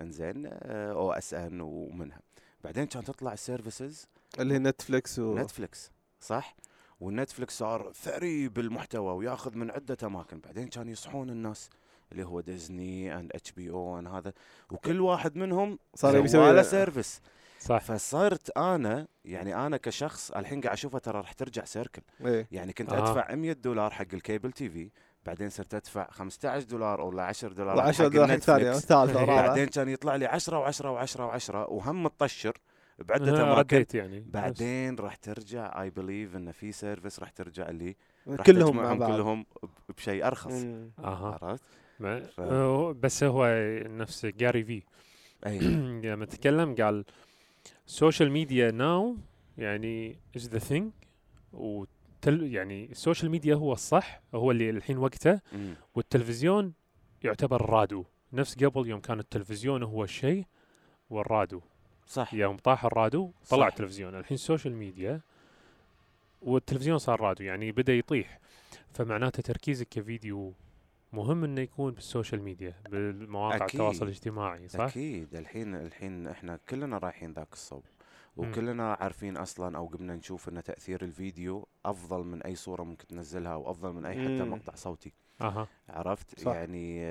إنزين 0.01 0.49
آه، 0.51 0.91
OSN 0.91 1.61
ومنها. 1.61 2.19
بعدين 2.63 2.85
كانت 2.85 3.07
تطلع 3.07 3.33
ال 3.33 3.42
services 3.42 4.07
اللي 4.39 4.53
هي 4.53 4.59
نتفلكس 4.59 5.19
و... 5.19 5.35
نتفلكس 5.35 5.91
صح؟ 6.19 6.55
والنتفلكس 6.99 7.57
صار 7.57 7.91
ثري 7.93 8.47
بالمحتوى 8.47 9.13
وياخذ 9.13 9.57
من 9.57 9.71
عدة 9.71 9.97
أماكن. 10.03 10.39
بعدين 10.39 10.67
كان 10.67 10.89
يصحون 10.89 11.29
الناس 11.29 11.69
اللي 12.11 12.25
هو 12.25 12.41
Disney 12.41 13.19
and 13.19 13.51
HBO 13.51 13.69
and 13.69 14.07
هذا. 14.07 14.33
وكل 14.71 15.01
واحد 15.01 15.35
منهم 15.37 15.79
صار 15.95 16.25
يسوي 16.25 16.63
service 16.63 17.21
صح. 17.61 17.81
فصرت 17.81 18.57
أنا 18.57 19.07
يعني 19.25 19.55
أنا 19.55 19.77
كشخص 19.77 20.31
الحين 20.31 20.61
قاعد 20.61 20.73
اشوفها 20.73 20.99
ترى 20.99 21.17
راح 21.17 21.33
ترجع 21.33 21.63
circle 21.65 22.01
إيه. 22.25 22.47
يعني 22.51 22.73
كنت 22.73 22.93
آه. 22.93 22.97
أدفع 23.11 23.35
100 23.35 23.53
دولار 23.53 23.91
حق 23.91 24.05
ال 24.13 24.51
cable 24.51 24.69
TV 24.69 24.89
بعدين 25.25 25.49
صرت 25.49 25.73
أدفع 25.73 26.07
15 26.11 26.63
دولار 26.65 27.01
أو 27.01 27.11
لا 27.11 27.23
10 27.23 27.53
دولار 27.53 27.79
10 27.79 28.03
حق 28.05 28.11
دولار 28.11 28.39
ثانية. 28.39 28.71
ثالثه 28.71 29.19
إيه. 29.19 29.25
بعدين 29.47 29.65
كان 29.65 29.89
يطلع 29.89 30.15
لي 30.15 30.25
10 30.25 30.71
و10 30.71 30.75
و10 31.07 31.15
و10 31.15 31.55
وهم 31.55 32.03
متطشر 32.03 32.57
بعدة 32.99 33.41
آه، 33.41 33.53
أماكن. 33.53 33.85
يعني. 33.93 34.19
بعدين 34.19 34.95
راح 34.95 35.15
ترجع 35.15 35.81
I 35.81 35.89
believe 35.89 36.35
إن 36.35 36.51
في 36.51 36.71
service 36.71 37.19
راح 37.19 37.29
ترجع 37.29 37.69
لي. 37.69 37.95
راح 38.27 38.45
كلهم 38.45 38.77
مع 38.77 38.93
بعض. 38.93 39.11
كلهم 39.11 39.45
بشيء 39.97 40.27
أرخص. 40.27 40.51
أها. 40.99 41.39
عرفت؟ 41.41 41.63
ف- 42.35 42.41
بس 43.01 43.23
هو 43.23 43.47
نفس 43.85 44.25
جاري 44.25 44.63
في 44.63 44.83
أي. 45.45 45.59
لما 46.11 46.25
تكلم 46.25 46.75
قال 46.75 47.05
ال 47.87 47.94
social 47.94 48.31
media 48.31 48.71
now 48.71 49.17
يعني 49.57 50.19
is 50.35 50.49
the 50.49 50.59
thing 50.59 50.91
وتل 51.53 52.53
يعني 52.53 52.91
ال 52.91 52.97
social 52.97 53.31
media 53.31 53.55
هو 53.55 53.73
الصح 53.73 54.21
هو 54.35 54.51
اللي 54.51 54.69
الحين 54.69 54.97
وقته. 54.97 55.39
مم. 55.53 55.73
والتلفزيون 55.95 56.73
يعتبر 57.23 57.69
رادو. 57.69 58.05
نفس 58.33 58.63
قبل 58.63 58.87
يوم 58.87 58.99
كان 58.99 59.19
التلفزيون 59.19 59.83
هو 59.83 60.03
الشيء 60.03 60.45
والرادو. 61.09 61.61
صح. 62.07 62.33
يوم 62.33 62.57
طاح 62.57 62.85
الرادو 62.85 63.31
طلع 63.49 63.65
صح. 63.69 63.73
التلفزيون. 63.73 64.15
الحين 64.15 64.35
ال 64.35 64.41
social 64.41 64.75
media 64.75 65.21
والتلفزيون 66.41 66.97
صار 66.97 67.21
رادو 67.21 67.43
يعني 67.43 67.71
بدأ 67.71 67.93
يطيح. 67.93 68.39
فمعناته 68.93 69.41
تركيزك 69.41 69.87
كفيديو 69.89 70.53
مهم 71.13 71.43
إنه 71.43 71.61
يكون 71.61 71.93
بال 71.93 72.05
social 72.05 72.41
media 72.41 72.73
بالمواقع 72.89 73.55
أكيد. 73.55 73.69
التواصل 73.81 74.05
الاجتماعي 74.05 74.67
صح؟ 74.67 74.79
أكيد 74.79 75.35
الحين 75.35 75.75
الحين 75.75 76.27
إحنا 76.27 76.59
كلنا 76.69 76.97
رايحين 76.97 77.33
ذاك 77.33 77.53
الصوب 77.53 77.83
وكلنا 78.37 78.93
عارفين 78.93 79.37
أصلا 79.37 79.77
أو 79.77 79.85
قمنا 79.87 80.15
نشوف 80.15 80.49
إن 80.49 80.63
تأثير 80.63 81.01
الفيديو 81.01 81.67
أفضل 81.85 82.23
من 82.23 82.41
أي 82.41 82.55
صورة 82.55 82.83
ممكن 82.83 83.07
تنزلها 83.07 83.55
وافضل 83.55 83.93
من 83.93 84.05
أي 84.05 84.13
حتى. 84.13 84.43
مقطع 84.43 84.75
صوتي 84.75 85.13
أها 85.41 85.67
عرفت 85.89 86.39
صح. 86.39 86.51
يعني 86.51 87.07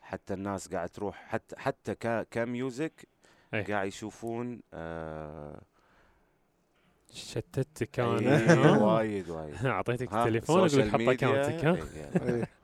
حتى 0.00 0.34
الناس 0.34 0.68
قاعد 0.68 0.88
تروح 0.88 1.24
حتى 1.28 1.56
حتى 1.58 1.94
ك 1.94 2.28
ك 2.30 2.43
music 2.43 3.08
أي. 3.54 3.62
قاعد 3.62 3.86
يشوفون 3.86 4.60
آه 4.74 5.60
شتت 7.12 7.84
كان 7.84 8.28
إيه، 8.28 8.82
وايد 8.82 9.30
وايد 9.30 9.66
أعطيتك 9.66 10.12
التليفون 10.14 10.56
أقول 10.56 10.70
سوشيال 10.70 10.90
حط 10.90 11.00
اكونتك 11.00 11.64
ها 11.64 11.74
إيه، 11.74 12.34
إيه. 12.34 12.57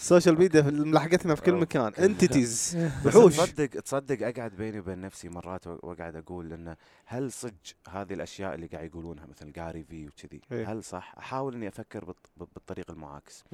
السوشيال 0.00 0.38
ميديا 0.38 0.62
ملحقتنا 0.62 1.34
في 1.34 1.42
كل. 1.42 1.52
مكان 1.54 1.92
انتيتيز 1.94 2.76
وحوش 3.06 3.36
تصدق 3.36 3.66
تصدق 3.80 4.26
أقعد 4.26 4.52
بيني 4.56 4.78
وبين 4.80 5.00
نفسي 5.00 5.28
مرات 5.28 5.66
وأقعد 5.66 6.16
أقول 6.16 6.52
انه 6.52 6.76
هل 7.06 7.32
صدق 7.32 7.52
هذه 7.88 8.12
الأشياء 8.12 8.54
اللي 8.54 8.66
قاعد 8.66 8.84
يقولونها 8.84 9.26
مثل 9.26 9.52
جاري 9.52 9.84
في 9.84 10.06
وكذي 10.06 10.40
إيه. 10.52 10.72
هل 10.72 10.84
صح؟ 10.84 11.14
أحاول 11.18 11.54
إني 11.54 11.68
أفكر 11.68 12.04
بالط- 12.04 12.30
بالطريق 12.54 12.90
المعاكس. 12.90 13.44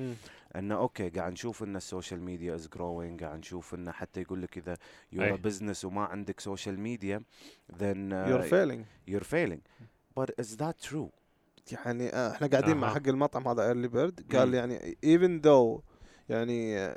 إنه 0.57 0.75
أوكي 0.75 1.09
قاعد 1.09 1.33
نشوف 1.33 1.62
إن 1.62 1.76
السوشيال 1.76 2.21
ميديا 2.23 2.55
از 2.55 2.69
جروينج 2.69 3.25
قاعد 3.25 3.38
نشوف 3.38 3.75
إنه 3.75 3.93
حتى 3.93 4.21
يقول 4.21 4.43
لك 4.43 4.59
إذا 4.59 4.76
يور. 5.12 5.37
بزنس 5.37 5.85
وما 5.85 6.05
عندك 6.05 6.41
سوشيال 6.41 6.81
ميديا 6.81 7.23
then 7.81 8.85
you're 9.11 9.25
failing 9.35 9.44
you're 9.44 9.51
failing 9.51 9.61
but 10.21 10.45
is 10.45 10.49
that 10.57 10.88
true 10.91 11.09
يعني 11.73 12.09
آه، 12.15 12.33
إحنا 12.33 12.47
قاعدين 12.47 12.76
مع 12.76 12.88
أها. 12.91 12.95
حق 12.95 13.09
المطعم 13.09 13.49
هذا 13.49 13.62
Early 13.62 13.88
Bird 13.88 14.33
قال. 14.37 14.55
يعني 14.55 14.97
even 15.05 15.41
though 15.41 15.83
يعني 16.28 16.95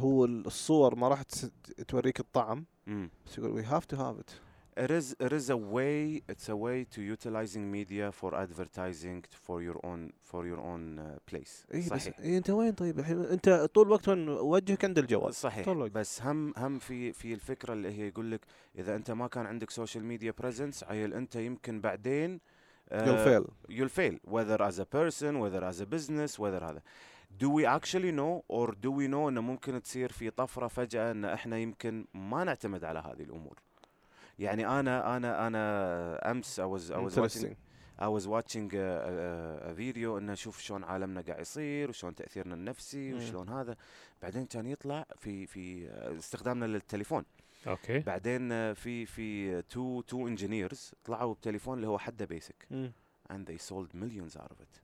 هو 0.00 0.24
الصور 0.24 0.94
ما 0.94 1.08
راح 1.08 1.22
توريك 1.88 2.20
الطعم 2.20 2.64
مم. 2.86 3.10
بس 3.26 3.38
يقول 3.38 3.50
we 3.50 3.62
have 3.62 3.84
to 3.84 3.96
have 3.96 4.18
it 4.18 4.30
It 4.74 4.90
is 4.90 5.14
it 5.26 5.32
is 5.32 5.50
a 5.50 5.56
way 5.76 6.22
it's 6.32 6.48
a 6.48 6.56
way 6.56 6.78
to 6.94 7.00
utilizing 7.14 7.64
media 7.78 8.06
for 8.10 8.30
advertising 8.44 9.18
for 9.46 9.56
your 9.66 9.78
own 9.90 10.00
for 10.30 10.46
your 10.50 10.60
own 10.60 10.98
uh, 10.98 11.18
place. 11.30 11.66
بس 11.74 11.84
صحيح. 11.88 12.20
إيه 12.20 12.38
أنت 12.38 12.50
وين 12.50 12.72
طيب؟ 12.72 12.98
الحين 12.98 13.24
أنت 13.24 13.70
طول 13.74 13.86
الوقت 13.86 14.08
وجهك 14.28 14.84
عند 14.84 14.98
الجوال 14.98 15.34
صحيح. 15.34 15.64
طول 15.64 15.76
الوقت. 15.76 15.90
بس 15.90 16.22
هم 16.22 16.54
هم 16.56 16.78
في 16.78 17.12
في 17.12 17.34
الفكرة 17.34 17.72
اللي 17.72 17.88
هي 17.88 18.08
يقول 18.08 18.30
لك 18.30 18.40
إذا 18.78 18.96
أنت 18.96 19.10
ما 19.10 19.26
كان 19.26 19.46
عندك 19.46 19.70
social 19.70 20.04
media 20.04 20.34
presence 20.38 20.84
عيل 20.84 21.14
أنت 21.14 21.36
يمكن 21.36 21.80
بعدين 21.80 22.40
you'll 22.92 23.92
fail 23.92 24.03
you'll 24.03 24.19
fail 24.19 24.30
whether 24.30 24.62
as 24.62 24.78
a 24.78 24.86
person 24.96 25.38
whether 25.40 25.64
as 25.64 25.80
a 25.80 25.86
business 25.86 26.38
whether 26.38 26.62
هذا. 26.62 26.82
Do 27.38 27.48
we 27.50 27.64
actually 27.66 28.12
know 28.12 28.44
or 28.48 28.74
do 28.74 28.90
we 28.90 29.08
know 29.08 29.28
إنه 29.28 29.40
ممكن 29.40 29.82
تصير 29.82 30.12
في 30.12 30.30
طفرة 30.30 30.68
فجأة 30.68 31.10
إن 31.10 31.24
إحنا 31.24 31.58
يمكن 31.58 32.06
ما 32.14 32.44
نعتمد 32.44 32.84
على 32.84 32.98
هذه 32.98 33.22
الأمور؟ 33.22 33.58
يعني 34.38 34.66
أنا 34.80 35.16
أنا 35.16 35.46
أنا 35.46 36.30
أمس 36.30 36.60
I 36.60 36.64
was 36.64 36.90
I 36.90 36.98
was 36.98 37.16
watching. 37.16 37.56
I 37.98 38.08
was 38.08 38.26
watching 38.26 38.70
a, 38.74 38.76
a, 38.76 39.70
a 39.70 39.74
video 39.74 40.16
إنه 40.18 40.34
شوف 40.34 40.60
شلون 40.60 40.84
عالمنا 40.84 41.20
قاعد 41.20 41.40
يصير 41.40 41.88
وشلون 41.88 42.14
تأثيرنا 42.14 42.54
النفسي. 42.54 43.14
وشلون 43.14 43.48
هذا. 43.48 43.76
بعدين 44.22 44.46
كان 44.46 44.66
يطلع 44.66 45.06
في 45.16 45.46
في 45.46 45.88
استخدامنا 46.18 46.64
للتليفون. 46.64 47.24
okay. 47.66 47.98
بعدين 47.98 48.74
في 48.74 49.06
في 49.06 49.62
two 49.62 50.00
two 50.00 50.28
engineers 50.28 50.94
طلعوا 51.04 51.34
بتليفون 51.34 51.76
اللي 51.76 51.88
هو 51.88 51.98
حده 51.98 52.24
basic 52.24 52.66
and 53.32 53.46
they 53.46 53.58
sold 53.58 53.94
millions 53.94 54.36
out 54.36 54.50
of 54.50 54.60
it. 54.60 54.81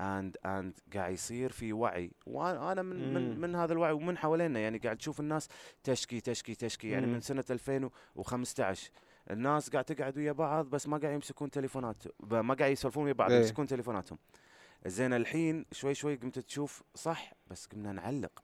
And 0.00 0.36
and 0.46 0.94
قاعد 0.96 1.12
يصير 1.12 1.52
في 1.52 1.72
وعي 1.72 2.10
وأنا 2.26 2.82
من 2.82 3.14
من 3.14 3.34
مم. 3.34 3.40
من 3.40 3.54
هذا 3.54 3.72
الوعي 3.72 3.92
ومن 3.92 4.18
حوالينا 4.18 4.60
يعني 4.60 4.78
قاعد 4.78 4.96
تشوف 4.96 5.20
الناس 5.20 5.48
تشكي 5.84 6.20
تشكي 6.20 6.54
تشكي 6.54 6.88
يعني 6.90 7.06
مم. 7.06 7.12
من 7.12 7.20
سنه 7.20 7.44
2015 7.50 8.90
الناس 9.30 9.70
قاعد 9.70 9.84
تقعد 9.84 10.18
ويا 10.18 10.32
بعض 10.32 10.66
بس 10.66 10.88
ما 10.88 10.98
قاعد 10.98 11.14
يمسكون 11.14 11.50
تليفونات 11.50 12.02
ما 12.30 12.54
قاعد 12.54 12.72
يسولفون 12.72 13.04
ويا 13.04 13.12
بعض 13.12 13.30
إيه. 13.30 13.38
يمسكون 13.40 13.66
تليفوناتهم 13.66 14.18
زين 14.86 15.12
الحين 15.12 15.64
شوي 15.72 15.94
شوي 15.94 16.14
قمت 16.16 16.38
تشوف 16.38 16.82
صح 16.94 17.32
بس 17.50 17.66
قمنا 17.66 17.92
نعلق 17.92 18.42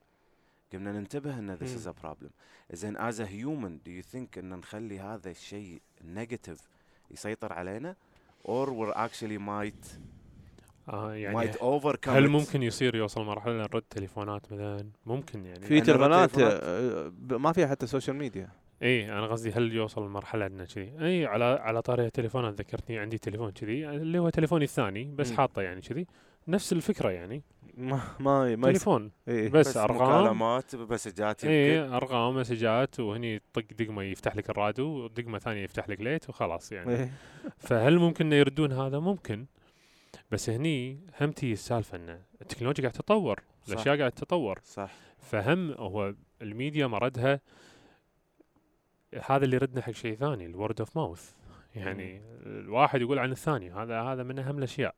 قمنا 0.72 0.92
ننتبه 0.92 1.38
إن 1.38 1.56
this 1.58 1.80
is 1.82 1.86
مم. 1.86 1.92
a 1.92 2.06
problem 2.06 2.30
زين 2.72 2.96
as 2.96 3.14
a 3.20 3.26
human 3.26 3.88
do 3.88 3.90
you 3.90 4.14
think 4.14 4.38
إن 4.38 4.50
نخلي 4.50 5.00
هذا 5.00 5.30
الشيء 5.30 5.80
negative 6.16 6.60
يسيطر 7.10 7.52
علينا 7.52 7.96
or 8.48 8.66
we're 8.70 8.94
actually 8.96 9.38
might 9.38 9.98
آه 10.88 11.14
يعني 11.14 11.52
might 11.52 11.54
overcome 11.56 12.08
هل. 12.08 12.28
ممكن 12.28 12.62
يصير 12.62 12.94
يوصل 12.96 13.24
مرحلة 13.24 13.52
نرد 13.52 13.82
تليفونات 13.90 14.52
مثلا؟ 14.52 14.90
ممكن 15.06 15.46
يعني. 15.46 15.60
في 15.66 15.80
تلفونات 15.80 16.28
التليفونات- 16.30 16.60
آه، 16.62 17.08
ب- 17.08 17.32
ما 17.32 17.52
فيها 17.52 17.66
حتى 17.66 17.86
سوشيال 17.86 18.16
ميديا 18.16 18.48
إي 18.82 19.12
أنا 19.12 19.26
قصدي 19.26 19.50
هل 19.52 19.72
يوصل 19.72 20.06
لمرحله 20.06 20.46
إنه 20.46 20.64
كذي 20.64 20.92
إي 21.00 21.26
على 21.26 21.44
على 21.44 21.82
طاري 21.82 22.06
التليفونات 22.06 22.54
ذكرتني 22.60 22.98
عندي 22.98 23.18
تليفون 23.18 23.50
كذي 23.50 23.88
اللي 23.88 24.18
هو 24.18 24.28
تليفوني 24.28 24.64
الثاني 24.64 25.04
بس. 25.04 25.32
حاطه 25.32 25.62
يعني 25.62 25.80
كذي. 25.80 26.06
نفس 26.48 26.72
الفكرة 26.72 27.10
يعني. 27.10 27.42
ما 27.76 28.00
ما 28.20 28.56
ما 28.56 28.68
يس- 28.70 28.76
تليفون 28.76 29.10
إيه. 29.28 29.48
بس, 29.48 29.68
بس 29.68 29.76
أرقام. 29.76 30.22
مكالمات 30.24 30.76
مسجات 30.76 31.44
يمكن. 31.44 31.54
اي 31.54 31.78
أرقام 31.80 32.36
مسجات 32.36 33.00
وهني 33.00 33.42
طق 33.52 33.62
دقمة 33.78 34.02
يفتح 34.02 34.36
لك 34.36 34.50
الراديو 34.50 34.86
ودقمه 34.86 35.38
ثانية 35.38 35.62
يفتح 35.64 35.88
لك 35.88 36.00
light 36.00 36.28
وخلاص 36.28 36.72
يعني. 36.72 36.96
إيه. 36.96 37.10
فهل 37.58 37.98
ممكن 37.98 38.32
يردون 38.32 38.72
هذا؟ 38.72 38.98
ممكن. 38.98 39.46
بس 40.30 40.50
هني 40.50 41.00
هم 41.20 41.32
تي 41.32 41.52
السالفة 41.52 41.96
إنه 41.96 42.22
التكنولوجيا 42.42 42.82
قاعد 42.82 42.92
تتطور. 42.92 43.42
الأشياء 43.68 43.98
قاعد 43.98 44.12
تتطور. 44.12 44.60
صح. 44.64 44.90
فهم 45.18 45.72
هو 45.72 46.14
الميديا 46.42 46.86
مردها 46.86 47.40
هذا 49.26 49.44
اللي 49.44 49.56
يردنا 49.56 49.82
حق 49.82 49.90
شيء 49.90 50.16
ثاني 50.16 50.46
ال 50.46 50.53
word 50.53 50.80
of 50.80 50.96
mouth 50.96 51.32
يعني 51.74 52.22
الواحد 52.46 53.00
يقول 53.00 53.18
عن 53.18 53.32
الثاني 53.32 53.72
هذا 53.72 54.00
هذا 54.00 54.22
من 54.22 54.38
أهم 54.38 54.58
الأشياء. 54.58 54.94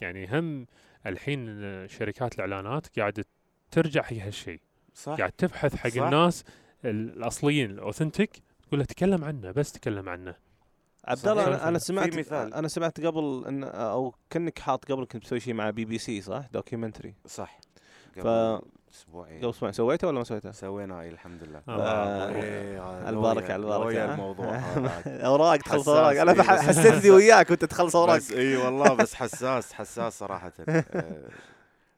يعني 0.00 0.38
هم 0.38 0.66
الحين 1.06 1.48
شركات 1.88 2.34
الإعلانات 2.34 2.98
قاعدة 2.98 3.24
ترجع 3.70 4.02
حق 4.02 4.12
هالشيء. 4.12 4.60
صح. 4.94 5.12
قاعد 5.14 5.32
تبحث 5.32 5.76
حق 5.76 5.88
صح. 5.88 6.02
الناس 6.02 6.44
ال- 6.84 7.16
الأصليين 7.16 7.70
ال 7.70 7.76
authentic 7.76 8.30
تقول 8.62 8.80
له 8.80 8.86
تكلم 8.86 9.24
عنه 9.24 9.50
بس 9.50 9.72
تكلم 9.72 10.08
عنه. 10.08 10.34
عبد 11.04 11.28
الله. 11.28 11.68
أنا 11.68 11.78
سمعت 11.78 12.16
مثال. 12.16 12.54
أنا 12.54 12.68
سمعت 12.68 13.00
قبل 13.00 13.44
ان 13.48 13.64
أو 13.64 14.14
كأنك 14.30 14.58
حاط 14.58 14.92
قبل 14.92 15.04
كنت 15.04 15.24
مسوي 15.24 15.40
شيء 15.40 15.54
مع 15.54 15.70
بي 15.70 15.84
بي 15.84 15.98
سي 15.98 16.20
صح؟ 16.20 16.42
documentary 16.52 17.14
صح 17.26 17.60
ف- 18.16 18.18
قبل 18.18 18.60
أسبوعين 18.94 19.38
قبل 19.38 19.48
أسبوع 19.50 19.70
سويته 19.70 20.08
ولا 20.08 20.18
ما 20.18 20.24
سويته؟ 20.24 20.50
سوينا 20.52 21.00
إي 21.00 21.08
الحمد 21.08 21.44
لله 21.44 21.62
آه. 21.68 22.28
إيه، 22.28 22.82
هذا 23.00 23.08
البركه 23.10 23.56
لويا- 23.56 23.76
البركه؟ 23.78 24.12
الموضوع. 24.14 24.56
أوراق 25.06 25.56
تخلص 25.56 25.88
أوراق 25.88 26.20
أنا 26.20 26.42
حسيتني 26.42 27.10
وياك 27.10 27.50
وانت 27.50 27.64
تخلص 27.64 27.96
أوراق 27.96 28.20
إي 28.32 28.56
والله 28.56 28.94
بس 28.94 29.14
حساس 29.14 29.72
حساس 29.72 30.18
صراحة 30.18 30.52
آه، 30.68 31.28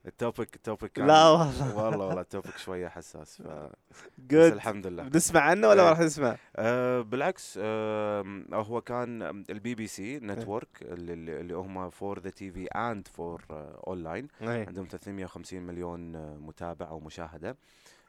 ال 0.07 0.15
topic 0.15 0.57
ال 0.57 0.63
topic 0.63 0.93
كان 0.93 1.07
لا 1.07 1.29
والله. 1.29 1.77
والله 1.77 2.07
والله 2.07 2.21
ال 2.21 2.27
topic 2.27 2.57
شوية 2.57 2.89
حساس 2.89 3.43
ف... 3.43 3.47
بس 3.47 3.71
جود 4.19 4.53
الحمد 4.53 4.87
لله 4.87 5.03
بنسمع 5.03 5.41
عنه 5.41 5.69
ولا 5.69 5.83
ما 5.83 5.89
إيه. 5.89 5.93
راح 5.95 6.01
نسمع؟ 6.01 6.37
آه 6.57 7.01
بالعكس 7.01 7.59
آه 7.63 8.45
هو 8.53 8.81
كان 8.81 9.23
البي 9.51 9.75
بي 9.75 9.87
سي 9.87 10.19
network 10.19 10.69
اللي, 10.83 11.41
اللي 11.41 11.55
هم 11.55 11.91
for 11.91 12.19
the 12.21 12.31
TV 12.31 12.67
and 12.67 13.09
for 13.09 13.43
online 13.51 14.29
إيه. 14.43 14.67
عندهم 14.67 14.87
350 14.91 15.61
مليون 15.63 16.17
آه، 16.17 16.37
متابع 16.37 16.89
أو 16.89 17.01
مشاهدة 17.01 17.57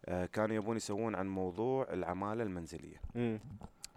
آه 0.05 0.25
كانوا 0.25 0.55
يبون 0.55 0.77
يسوون 0.77 1.15
عن 1.15 1.27
موضوع 1.27 1.87
العمالة 1.93 2.43
المنزلية. 2.43 3.01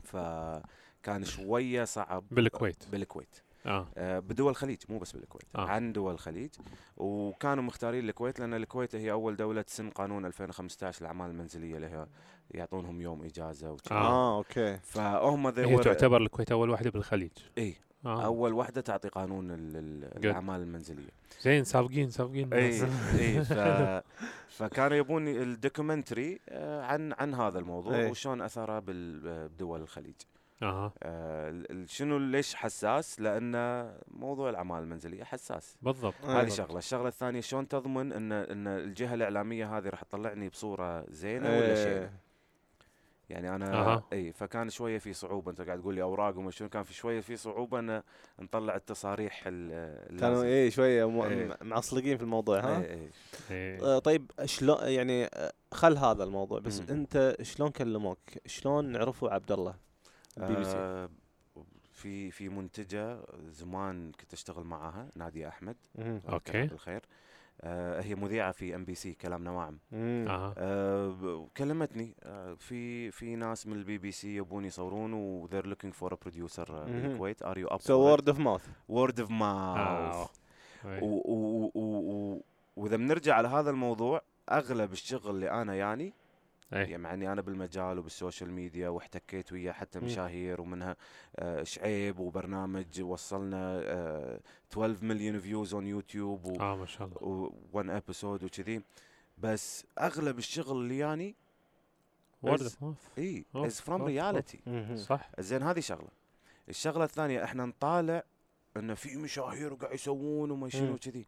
فكان 0.05 1.25
شوية 1.25 1.85
صعب 1.85 2.25
بالكويت 2.31 2.85
بالكويت 2.93 3.37
آه 3.67 3.87
آه، 3.97 4.19
بدول 4.19 4.51
الخليج 4.51 4.79
مو 4.89 4.99
بس 4.99 5.13
بالكويت 5.13 5.45
آه. 5.57 5.59
آه. 5.59 5.69
عن 5.69 5.93
دول 5.93 6.15
الخليج 6.15 6.51
وكانوا 6.97 7.65
مختارين 7.65 8.09
الكويت 8.09 8.41
لأن 8.41 8.55
الكويت 8.55 8.95
هي 8.95 9.13
أول 9.13 9.37
دولة 9.37 9.63
تسن 9.63 9.91
قانون 9.91 10.27
2015 10.27 11.01
الأعمال 11.03 11.31
المنزلية 11.31 11.77
اللي 11.77 11.87
هي 11.87 12.07
يعطونهم 12.51 13.01
يوم 13.01 13.25
إجازة 13.25 13.73
وكذا 13.73 13.97
آه. 13.99 14.35
آه 14.35 14.37
أوكي 14.39 14.77
فهم 14.83 15.47
هي 15.47 15.77
تعتبر 15.79 16.23
الكويت 16.23 16.53
أول 16.53 16.71
واحدة 16.71 16.91
بالخليج 16.91 17.31
إي 17.59 17.77
آه. 18.07 18.25
أول 18.25 18.53
واحدة 18.53 18.81
تعطي 18.81 19.09
قانون 19.09 19.51
ال- 19.51 19.77
ال- 19.77 20.11
Good. 20.15 20.25
الأعمال 20.25 20.61
المنزلية 20.61 21.11
زين 21.41 21.65
سابقين 21.65 22.11
سابقين 22.11 22.53
إي 22.55 22.83
إي 23.19 23.45
ف... 23.45 23.53
فكانوا 24.49 24.97
يبون 24.97 25.29
ال 25.29 25.38
documentary 25.38 26.41
آه، 26.49 26.83
عن 26.83 27.13
عن 27.13 27.35
هذا 27.35 27.59
الموضوع. 27.59 28.07
وشلون 28.09 28.43
أثره 28.43 28.83
بدول 28.87 29.81
الخليج 29.81 30.15
أها 30.63 30.93
آه، 31.03 31.51
ال- 31.51 31.71
ال- 31.73 31.91
شنو 31.91 32.19
ليش 32.19 32.55
حساس 32.55 33.21
لأن 33.21 33.53
موضوع 34.11 34.51
الأعمال 34.51 34.83
المنزلية 34.83 35.25
حساس 35.25 35.77
بالضبط 35.83 36.15
آه. 36.25 36.41
هذه 36.43 36.49
شغلة 36.49 36.79
الشغلة 36.79 37.09
الثانية 37.09 37.41
شلون 37.41 37.69
تضمن 37.69 38.13
ان 38.13 38.33
إن 38.33 38.67
الجهة 38.67 39.15
الإعلامية 39.15 39.79
هذه 39.79 39.89
راح 39.89 40.03
تطلعني 40.03 40.49
بصورة 40.49 41.05
زينة 41.11 41.49
ولا 41.49 41.75
شيء 41.75 41.87
إيه. 41.99 42.13
يعني 43.31 43.55
أنا 43.55 43.75
أها. 43.75 44.05
إي 44.13 44.33
فكان 44.33 44.71
شوية 44.71 44.99
في 44.99 45.13
صعوبة 45.13 45.51
أنت 45.51 45.61
قاعد 45.61 45.81
تقول 45.81 45.95
لي 45.95 46.03
أوراق 46.03 46.39
وما 46.39 46.51
شنو 46.51 46.69
كان 46.69 46.83
في 46.83 46.95
شوية 46.95 47.21
في 47.21 47.37
صعوبة 47.37 47.79
إن 47.79 48.03
نطلع 48.41 48.77
التصاريح 48.77 49.43
ال- 49.47 50.17
كانوا. 50.21 50.43
إيه 50.45 50.71
شوية 50.71 51.09
م- 51.09 51.21
إيه. 51.21 51.57
معصلقين 51.63 52.17
في 52.17 52.23
الموضوع 52.23 52.61
ها؟ 52.61 52.81
إيه، 52.83 52.91
إيه. 52.91 53.11
إيه. 53.51 53.83
آه، 53.85 53.99
طيب 53.99 54.31
شلون 54.45 54.77
يعني 54.83 55.25
آه، 55.25 55.53
خل 55.73 55.97
هذا 55.97 56.25
الموضوع 56.25 56.59
بس 56.61 56.81
مم. 56.81 56.87
أنت 56.91 57.37
شلون 57.43 57.71
كلموك؟ 57.71 58.19
شلون 58.47 58.97
عرفوا 58.97 59.31
عبد 59.31 59.53
الله؟ 59.53 59.86
البي 60.39 60.55
بي 60.55 60.65
سي. 60.65 60.77
آه، 60.77 61.09
في 61.93 62.31
في 62.31 62.49
منتجة 62.49 63.19
زمان 63.49 64.13
كنت 64.21 64.33
أشتغل 64.33 64.65
معاها 64.65 65.09
نادية 65.17 65.49
أحمد. 65.49 65.77
كانت 66.45 66.71
بالخير. 66.71 67.03
آه، 67.61 68.01
هي 68.03 68.15
مذيعة 68.15 68.53
في 68.53 68.75
إم 68.75 68.85
بي 68.85 68.95
سي 68.95 69.15
كلام 69.15 69.51
نواعم 69.51 69.79
مم. 69.93 70.27
أها 70.29 70.55
آه، 70.59 71.09
ب- 71.09 71.49
كلمتني. 71.57 72.15
آه، 72.23 72.55
في 72.55 73.11
في 73.11 73.37
ناس 73.37 73.67
من 73.67 73.73
البي 73.73 73.99
بي 73.99 74.11
سي 74.13 74.37
يبون 74.37 74.65
يصورون 74.65 75.13
و 75.13 75.49
they're 75.49 75.65
looking 75.67 75.93
for 76.03 76.09
a 76.13 76.17
producer 76.17 76.71
آه، 76.71 76.85
مهم. 76.87 77.03
بالكويت 77.09 77.45
are 77.45 77.57
you 77.57 77.73
up 77.75 77.77
so 77.81 78.01
word 78.01 78.29
of 78.29 78.39
mouth 78.39 78.67
word 78.93 79.15
of 79.27 79.31
آه. 79.33 80.25
mouth 80.25 80.29
إيه. 80.87 81.03
و- 81.03 81.23
و- 81.25 81.71
و- 81.75 81.81
و- 82.35 82.41
وإذا 82.77 82.97
بنرجع 82.97 83.35
على 83.35 83.49
هذا 83.49 83.71
الموضوع 83.71 84.23
أغلب 84.51 84.93
الشغل 84.93 85.31
اللي 85.31 85.51
أنا 85.51 85.75
يعني 85.75 86.13
إيه. 86.73 86.79
يعني 86.79 86.99
مع 86.99 87.15
إني 87.15 87.33
أنا 87.33 87.41
بالمجال 87.41 87.99
وبال 87.99 88.16
social 88.16 88.51
media 88.53 88.89
واحتكيت 88.89 89.53
ويا 89.53 89.73
حتى. 89.73 90.01
مشاهير 90.01 90.61
ومنها 90.61 90.97
آه، 91.37 91.63
شعيب 91.63 92.19
وبرنامج 92.19 93.01
وصلنا 93.01 93.81
آه، 93.85 94.41
12 94.73 95.05
مليون 95.05 95.39
views 95.41 95.75
on 95.75 95.87
YouTube 95.87 96.45
و 96.45 96.57
آه 96.61 96.77
ما 96.77 96.87
شاء 96.87 97.07
الله. 97.09 97.53
one 97.73 97.91
episode 97.91 98.45
وكذي. 98.45 98.83
بس 99.39 99.85
أغلب 99.99 100.39
الشغل 100.39 100.77
اللي 100.77 100.99
يعني 100.99 101.35
word 102.43 102.69
Is- 102.69 102.83
of 102.83 102.97
إي 103.19 103.45
is 103.57 103.81
from. 103.81 104.03
reality 104.03 104.61
صح. 104.97 105.31
زين 105.39 105.63
هذه 105.63 105.81
شغلة. 105.81 106.09
الشغلة 106.69 107.05
الثانية 107.05 107.45
إحنا 107.45 107.65
نطالع 107.67 108.23
إنه 108.77 108.95
في 108.95 109.17
مشاهير 109.17 109.73
وقاعد 109.73 109.95
يسوون 109.95 110.51
وما 110.51 110.69
شنو. 110.69 110.97
كذي 110.99 111.27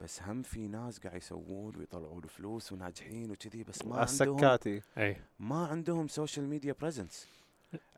بس 0.00 0.22
هم 0.22 0.42
في 0.42 0.68
ناس 0.68 0.98
قاعد 0.98 1.16
يسوون 1.16 1.76
ويطلعون 1.76 2.22
فلوس 2.22 2.72
وناجحين 2.72 3.30
وكذي 3.30 3.62
بس 3.62 3.84
ما 3.84 3.96
على 3.96 4.06
عندهم 4.10 4.36
السكاتي 4.36 4.82
اي 4.98 5.16
ما 5.38 5.66
عندهم 5.66 6.08
social 6.08 6.48
media 6.48 6.74
presence 6.80 7.28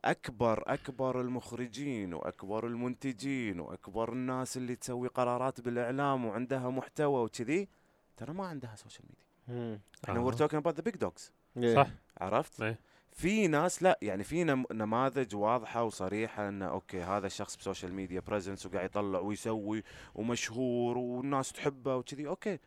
أكبر 0.04 0.62
أكبر 0.66 1.20
المخرجين 1.20 2.14
وأكبر 2.14 2.66
المنتجين 2.66 3.60
وأكبر 3.60 4.12
الناس 4.12 4.56
اللي 4.56 4.76
تسوي 4.76 5.08
قرارات 5.08 5.60
بالإعلام 5.60 6.24
وعندها 6.24 6.70
محتوى 6.70 7.24
وكذي 7.24 7.68
ترى 8.16 8.32
ما 8.32 8.46
عندها 8.46 8.76
social 8.76 9.04
media. 9.08 9.80
إحنا. 10.04 10.20
we're 10.20 10.32
talking 10.32 10.60
about 10.60 10.76
the 10.76 10.82
big 10.82 10.96
dogs 10.96 11.32
إيه. 11.56 11.74
صح 11.74 11.88
عرفت؟ 12.18 12.62
إيه. 12.62 12.78
في 13.12 13.46
ناس 13.48 13.82
لا 13.82 13.98
يعني 14.02 14.24
في 14.24 14.44
نم- 14.44 14.64
نماذج 14.72 15.34
واضحة 15.36 15.84
وصريحة 15.84 16.48
انه 16.48 16.66
أوكي 16.66 17.00
هذا 17.02 17.26
الشخص 17.26 17.56
ب 17.56 17.62
social 17.62 17.92
media 17.94 18.20
presence 18.20 18.66
وقاعد 18.66 18.84
يطلع 18.84 19.18
ويسوي 19.18 19.82
ومشهور 20.14 20.98
والناس 20.98 21.52
تحبه 21.52 21.96
وكذي 21.96 22.26
أوكي 22.28 22.58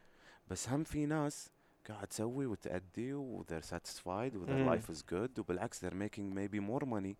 بس 0.47 0.69
هم 0.69 0.83
في 0.83 1.05
ناس 1.05 1.49
قاعد 1.89 2.07
تسوي 2.07 2.45
وتأدي 2.45 3.13
و 3.13 3.43
they're 3.51 3.65
satisfied 3.75 4.35
و 4.35 4.45
their 4.45 4.49
مم. 4.49 4.75
life 4.79 4.95
is 4.95 4.99
good 5.13 5.39
وبالعكس 5.39 5.85
they're 5.85 5.89
making 5.93 6.35
maybe 6.37 6.59
more 6.69 6.85
money 6.85 7.13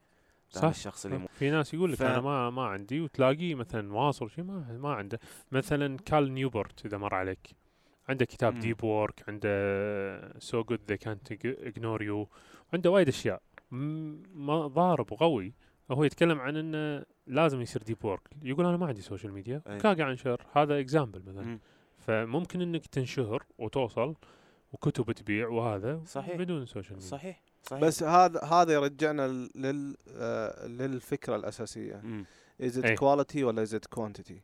صح. 0.50 0.64
الشخص 0.64 1.06
اللي 1.06 1.18
مو 1.18 1.28
في 1.28 1.50
ناس 1.50 1.74
يقول 1.74 1.92
لك 1.92 1.98
ف- 1.98 2.02
أنا 2.02 2.22
ما 2.22 2.50
ما 2.50 2.66
عندي 2.66 3.02
وتلاقيه 3.02 3.56
مثلا 3.56 3.94
واصل 3.94 4.30
شيء 4.32 4.44
ما 4.44 4.78
ما 4.82 4.94
عنده 4.94 5.20
مثلا 5.52 5.98
كال 5.98 6.34
نيوبورت 6.34 6.86
إذا 6.86 6.98
مر 6.98 7.16
عليك 7.16 7.48
عنده 8.10 8.26
كتاب. 8.26 8.60
Deep 8.60 8.84
Work 8.84 9.24
عنده 9.28 10.40
سو 10.40 10.64
جود 10.64 10.80
ذي 10.88 10.98
كانت 10.98 11.32
اجنور 11.46 12.02
يو 12.04 12.28
عنده 12.74 12.90
وايد 12.92 13.08
أشياء. 13.08 13.42
م- 13.72 14.24
ما 14.34 14.68
ضارب 14.68 15.12
وقوي. 15.12 15.54
هو 15.92 16.04
يتكلم 16.04 16.40
عن 16.40 16.58
إنه 16.58 17.06
لازم 17.28 17.62
يصير 17.62 17.84
deep 17.84 18.06
work 18.06 18.22
يقول 18.44 18.66
أنا 18.66 18.78
ما 18.78 18.86
عندي 18.88 19.02
social 19.02 19.34
media 19.34 19.62
قاعد 19.84 20.00
انشر 20.02 20.42
هذا 20.54 20.80
example 20.80 21.22
مثلا. 21.28 21.44
مم. 21.44 21.60
فممكن 21.98 22.62
إنك 22.62 22.86
تنشهر 22.86 23.44
وتوصل 23.58 24.16
وكتب 24.74 25.12
تبيع 25.12 25.48
وهذا 25.48 26.02
صحيح. 26.06 26.38
بدون 26.38 26.66
social 26.66 26.94
media 26.94 27.10
صحيح. 27.10 27.42
صحيح. 27.64 27.82
بس 27.84 28.04
هذا 28.04 28.44
هذا 28.44 28.74
يرجعنا 28.74 29.28
لل 29.56 29.96
آه، 30.16 30.68
للفكرة 30.68 31.36
الأساسية. 31.36 32.02
is 32.62 32.78
it. 32.78 33.00
quality 33.00 33.44
ولا 33.44 33.62
is 33.62 33.76
it 33.76 33.86
quantity 33.86 34.42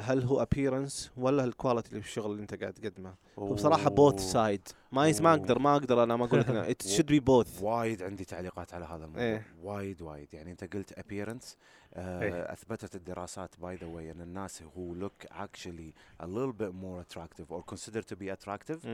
هل 0.00 0.22
هو 0.24 0.42
appearance 0.42 1.10
ولا 1.16 1.44
ال 1.44 1.49
quality 1.49 1.88
اللي 1.88 2.00
في 2.00 2.06
الشغل 2.08 2.30
اللي 2.30 2.42
انت 2.42 2.54
قاعد 2.54 2.72
تقدمه؟ 2.72 3.14
وبصراحة 3.36 3.90
both. 3.90 4.20
side 4.20 4.68
ما 4.92 5.08
يس- 5.08 5.20
ما 5.20 5.30
أقدر 5.30 5.58
ما 5.58 5.76
أقدر 5.76 6.02
أنا 6.02 6.16
ما 6.16 6.24
أقول 6.24 6.40
لك 6.40 6.48
ات 6.50 6.86
شود 6.86 7.06
بي 7.06 7.20
بوث 7.20 7.62
وايد 7.62 8.02
عندي 8.02 8.24
تعليقات 8.24 8.74
على 8.74 8.84
هذا 8.84 9.04
الموضوع. 9.04 9.22
إيه. 9.22 9.46
وايد 9.62 10.02
وايد. 10.02 10.34
يعني 10.34 10.50
انت 10.50 10.76
قلت 10.76 10.92
appearance 10.92 11.56
آه 11.94 12.22
إيه. 12.22 12.52
أثبتت 12.52 12.94
الدراسات 12.94 13.60
by 13.60 13.76
the 13.76 13.86
way 13.86 14.10
إن 14.10 14.20
الناس 14.20 14.62
who 14.62 15.02
look 15.04 15.26
actually 15.32 15.92
a 16.22 16.26
little 16.26 16.52
bit 16.62 16.72
more 16.82 17.00
attractive 17.04 17.50
or 17.50 17.62
considered 17.74 18.04
to 18.12 18.16
be 18.16 18.28
attractive 18.36 18.86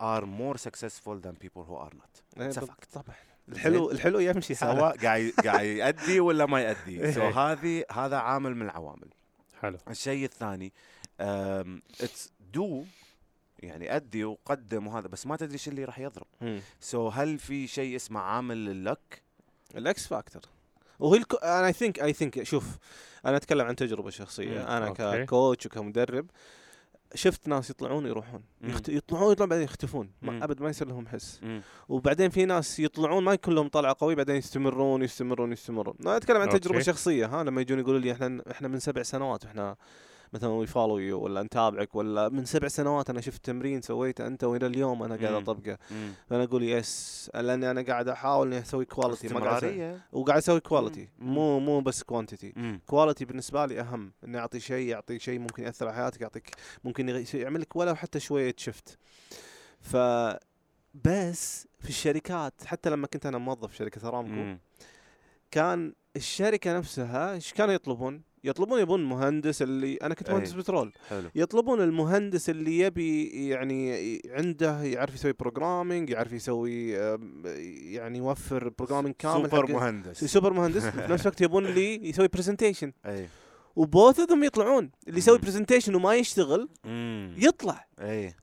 are 0.00 0.24
more 0.26 0.56
successful 0.66 1.16
than 1.24 1.34
people 1.44 1.62
who 1.68 1.76
are 1.84 1.94
not. 2.00 2.12
It's 2.36 2.56
a 2.56 2.60
fact. 2.60 2.92
طبعا. 2.92 3.16
الحلو 3.48 3.90
الحلو 3.90 4.18
يمشي 4.18 4.54
سواء 4.54 4.96
قاعد 4.96 5.32
قاعد 5.44 5.64
يأدي 5.66 6.20
ولا 6.20 6.46
ما 6.46 6.60
يأدي 6.60 7.04
إيه. 7.04 7.10
so 7.10 7.22
هذه 7.22 7.84
هذا 7.92 8.16
عامل 8.16 8.54
من 8.54 8.62
العوامل. 8.62 9.08
حلو. 9.66 9.78
الشيء 9.90 10.24
الثاني 10.24 10.72
it's 11.20 12.30
do 12.52 12.84
يعني 13.58 13.96
أدي 13.96 14.24
وقدم 14.24 14.86
وهذا 14.86 15.08
بس 15.08 15.26
ما 15.26 15.36
تدري 15.36 15.52
إيش 15.52 15.68
اللي 15.68 15.84
راح 15.84 15.98
يضرب. 15.98 16.26
سو 16.80 17.08
هل 17.08 17.38
في 17.38 17.66
شيء 17.66 17.96
اسمه 17.96 18.20
عامل 18.20 18.68
ال 18.68 18.79
luck 18.79 19.22
ال 19.76 19.91
X 19.91 20.06
factor 20.06 20.42
وهي 20.98 21.18
الكو... 21.18 21.36
أنا 21.36 21.66
I 21.66 21.72
think 21.72 22.02
I 22.02 22.12
think 22.12 22.42
شوف 22.42 22.64
أنا 23.26 23.36
أتكلم 23.36 23.66
عن 23.66 23.76
تجربة 23.76 24.10
شخصية. 24.10 24.60
مم، 24.60 24.66
أنا 24.66 24.86
أوكي. 24.86 25.24
ك 25.24 25.31
coach 25.31 25.66
وكمدرب 25.66 26.26
شفت 27.16 27.48
ناس 27.48 27.70
يطلعون 27.70 28.04
ويروحون 28.04 28.42
مم. 28.60 28.70
يخت... 28.70 28.88
يطلعون 28.88 29.32
يطلعون 29.32 29.48
بعدين 29.50 29.64
يختفون. 29.64 30.10
ما 30.22 30.44
أبد 30.44 30.62
ما 30.62 30.68
يصير 30.68 30.88
لهم 30.88 31.06
حس 31.06 31.40
مم. 31.42 31.62
وبعدين 31.88 32.30
في 32.30 32.44
ناس 32.44 32.80
يطلعون 32.80 33.24
ما 33.24 33.32
يكون 33.32 33.54
لهم 33.54 33.68
طلعة 33.68 33.96
قوية 34.00 34.14
بعدين 34.14 34.36
يستمرون 34.36 35.02
يستمرون 35.02 35.52
يستمرون 35.52 35.94
أنا 36.00 36.16
أتكلم 36.16 36.40
عن 36.40 36.48
تجربة. 36.48 36.80
شخصية 36.80 37.26
ها 37.26 37.44
لما 37.44 37.60
يجون 37.60 37.78
يقولوا 37.78 38.00
لي 38.00 38.12
إحنا 38.12 38.42
إحنا 38.50 38.68
من 38.68 38.78
سبع 38.78 39.02
سنوات 39.02 39.44
وإحنا 39.44 39.76
مثلا 40.32 40.50
we 40.50 40.66
follow 40.66 40.98
you 40.98 41.20
ولا 41.20 41.42
نتابعك 41.42 41.94
ولا 41.94 42.28
من 42.28 42.44
سبع 42.44 42.68
سنوات 42.68 43.10
أنا 43.10 43.20
شفت 43.20 43.44
تمرين 43.44 43.82
سويته 43.82 44.26
أنت 44.26 44.44
وإلى 44.44 44.66
اليوم 44.66 45.02
أنا 45.02 45.16
قاعد. 45.16 45.32
أطبقه. 45.34 45.78
فأنا 46.30 46.44
أقول 46.44 46.62
yes 46.62 47.30
لاني 47.34 47.70
أنا 47.70 47.82
قاعد 47.82 48.08
أحاول 48.08 48.46
إني 48.46 48.58
أسوي 48.62 48.84
quality 48.84 49.28
ما 49.28 49.40
قاعد 49.40 49.62
أسوي- 49.62 50.14
وقاعد 50.16 50.38
أسوي 50.38 50.60
quality. 50.60 51.08
مو 51.18 51.58
مو 51.60 51.80
بس 51.80 52.02
quantity. 52.02 52.78
quality 52.86 53.24
بالنسبة 53.24 53.66
لي 53.66 53.80
أهم 53.80 54.12
إني 54.24 54.38
أعطي 54.38 54.60
شيء 54.60 54.88
يعطي 54.88 55.18
شيء 55.18 55.38
ممكن 55.38 55.62
يأثر 55.62 55.86
على 55.88 55.96
حياتك 55.96 56.20
يعطيك 56.20 56.50
ممكن 56.84 57.24
يعمل 57.34 57.60
لك 57.60 57.76
ولو 57.76 57.94
حتى 57.94 58.20
شوية 58.20 58.54
شفت 58.58 58.98
ف 59.80 59.96
بس 61.04 61.68
في 61.80 61.88
الشركات 61.88 62.64
حتى 62.64 62.90
لما 62.90 63.06
كنت 63.06 63.26
أنا 63.26 63.38
موظف 63.38 63.70
في 63.70 63.76
شركة 63.76 64.08
أرامكو. 64.08 64.58
كان 65.50 65.92
الشركة 66.16 66.78
نفسها 66.78 67.32
إيش 67.32 67.52
كانوا 67.52 67.74
يطلبون؟ 67.74 68.22
يطلبون 68.46 68.80
يبون 68.80 69.04
مهندس 69.04 69.62
اللي 69.62 69.94
أنا 69.94 70.14
كنت. 70.14 70.30
مهندس 70.30 70.52
بترول. 70.52 70.92
حلو. 71.08 71.30
يطلبون 71.34 71.80
المهندس 71.80 72.50
اللي 72.50 72.78
يبي 72.78 73.48
يعني 73.48 74.20
عنده 74.30 74.82
يعرف 74.82 75.14
يسوي 75.14 75.32
programming 75.32 76.10
يعرف 76.10 76.32
يسوي 76.32 76.90
يعني 77.92 78.18
يوفر 78.18 78.68
programming 78.68 79.14
كامل 79.18 79.50
سوبر 79.50 79.72
مهندس 79.72 80.24
سوبر 80.24 80.52
مهندس 80.52 80.84
في 80.86 81.12
نفس 81.12 81.22
الوقت 81.26 81.40
يبون 81.40 81.66
اللي 81.66 82.08
يسوي 82.08 82.28
presentation 82.28 82.92
اي 83.06 83.28
و 83.76 83.85
both 83.85 84.20
of 84.20 84.28
them 84.28 84.44
يطلعون. 84.44 84.90
اللي 85.08 85.18
يسوي. 85.18 85.38
presentation 85.38 85.94
وما 85.94 86.14
يشتغل 86.14 86.68
مم. 86.84 87.34
يطلع. 87.38 87.86
اي 88.00 88.34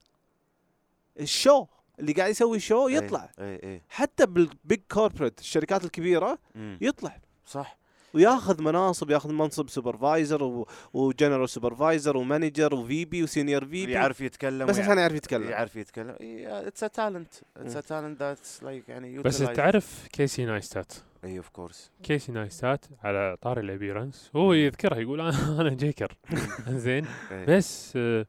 ال 1.20 1.29
show 1.29 1.66
اللي 2.00 2.12
قاعد 2.12 2.30
يسوي 2.30 2.60
show 2.60 2.88
إي. 2.88 2.94
يطلع. 2.94 3.30
اي 3.38 3.60
اي 3.64 3.82
حتى 3.88 4.26
بال 4.26 4.48
big 4.48 4.80
corporate 4.90 5.40
الشركات 5.40 5.84
الكبيرة 5.84 6.38
مم. 6.54 6.78
يطلع. 6.80 7.20
صح. 7.46 7.78
وياخذ 8.14 8.62
مناصب 8.62 9.10
ياخذ 9.10 9.32
منصب 9.32 9.68
supervisor 9.68 10.64
و 10.92 10.99
general 10.99 11.48
supervisor 11.48 12.16
و 12.16 12.22
manager 12.22 12.68
و 12.68 12.74
VP 12.74 13.22
و 13.22 13.28
senior 13.28 13.64
VP 13.64 13.92
يعرف 13.92 14.20
يتكلم 14.20 14.66
بس 14.66 14.78
عشان 14.78 14.98
يعرف 14.98 15.14
يتكلم. 15.14 15.48
يعرف 15.50 15.76
يتكلم. 15.76 16.16
it's 16.20 16.84
a 16.84 16.86
talent 16.86 17.34
it's 17.56 17.76
a. 17.76 17.80
talent 17.80 18.20
that's 18.20 18.62
like 18.62 18.88
يعني 18.88 19.18
بس. 19.18 19.38
تعرف 19.38 20.06
كيسي 20.12 20.44
نايستات؟ 20.44 20.92
اي 21.24 21.36
of 21.38 21.48
course 21.48 21.90
كيسي 22.02 22.32
نايستات 22.32 22.84
على 23.04 23.36
طاري 23.40 23.60
ال 23.60 23.66
appearance 23.66 24.30
هو 24.36 24.52
يذكرها 24.52 24.98
يقول 24.98 25.20
أنا 25.20 25.60
أنا 25.60 25.70
جيكر. 25.74 26.16
زين. 26.68 27.06
بس 27.48 27.92
آه، 27.96 28.26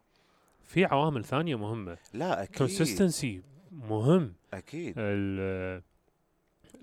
في 0.63 0.86
عوامل 0.86 1.26
ثانية 1.26 1.56
مهمة. 1.56 1.98
لا 2.13 2.43
أكيد. 2.43 2.58
consistency 2.58 3.41
مهم. 3.71 4.34
أكيد. 4.54 4.93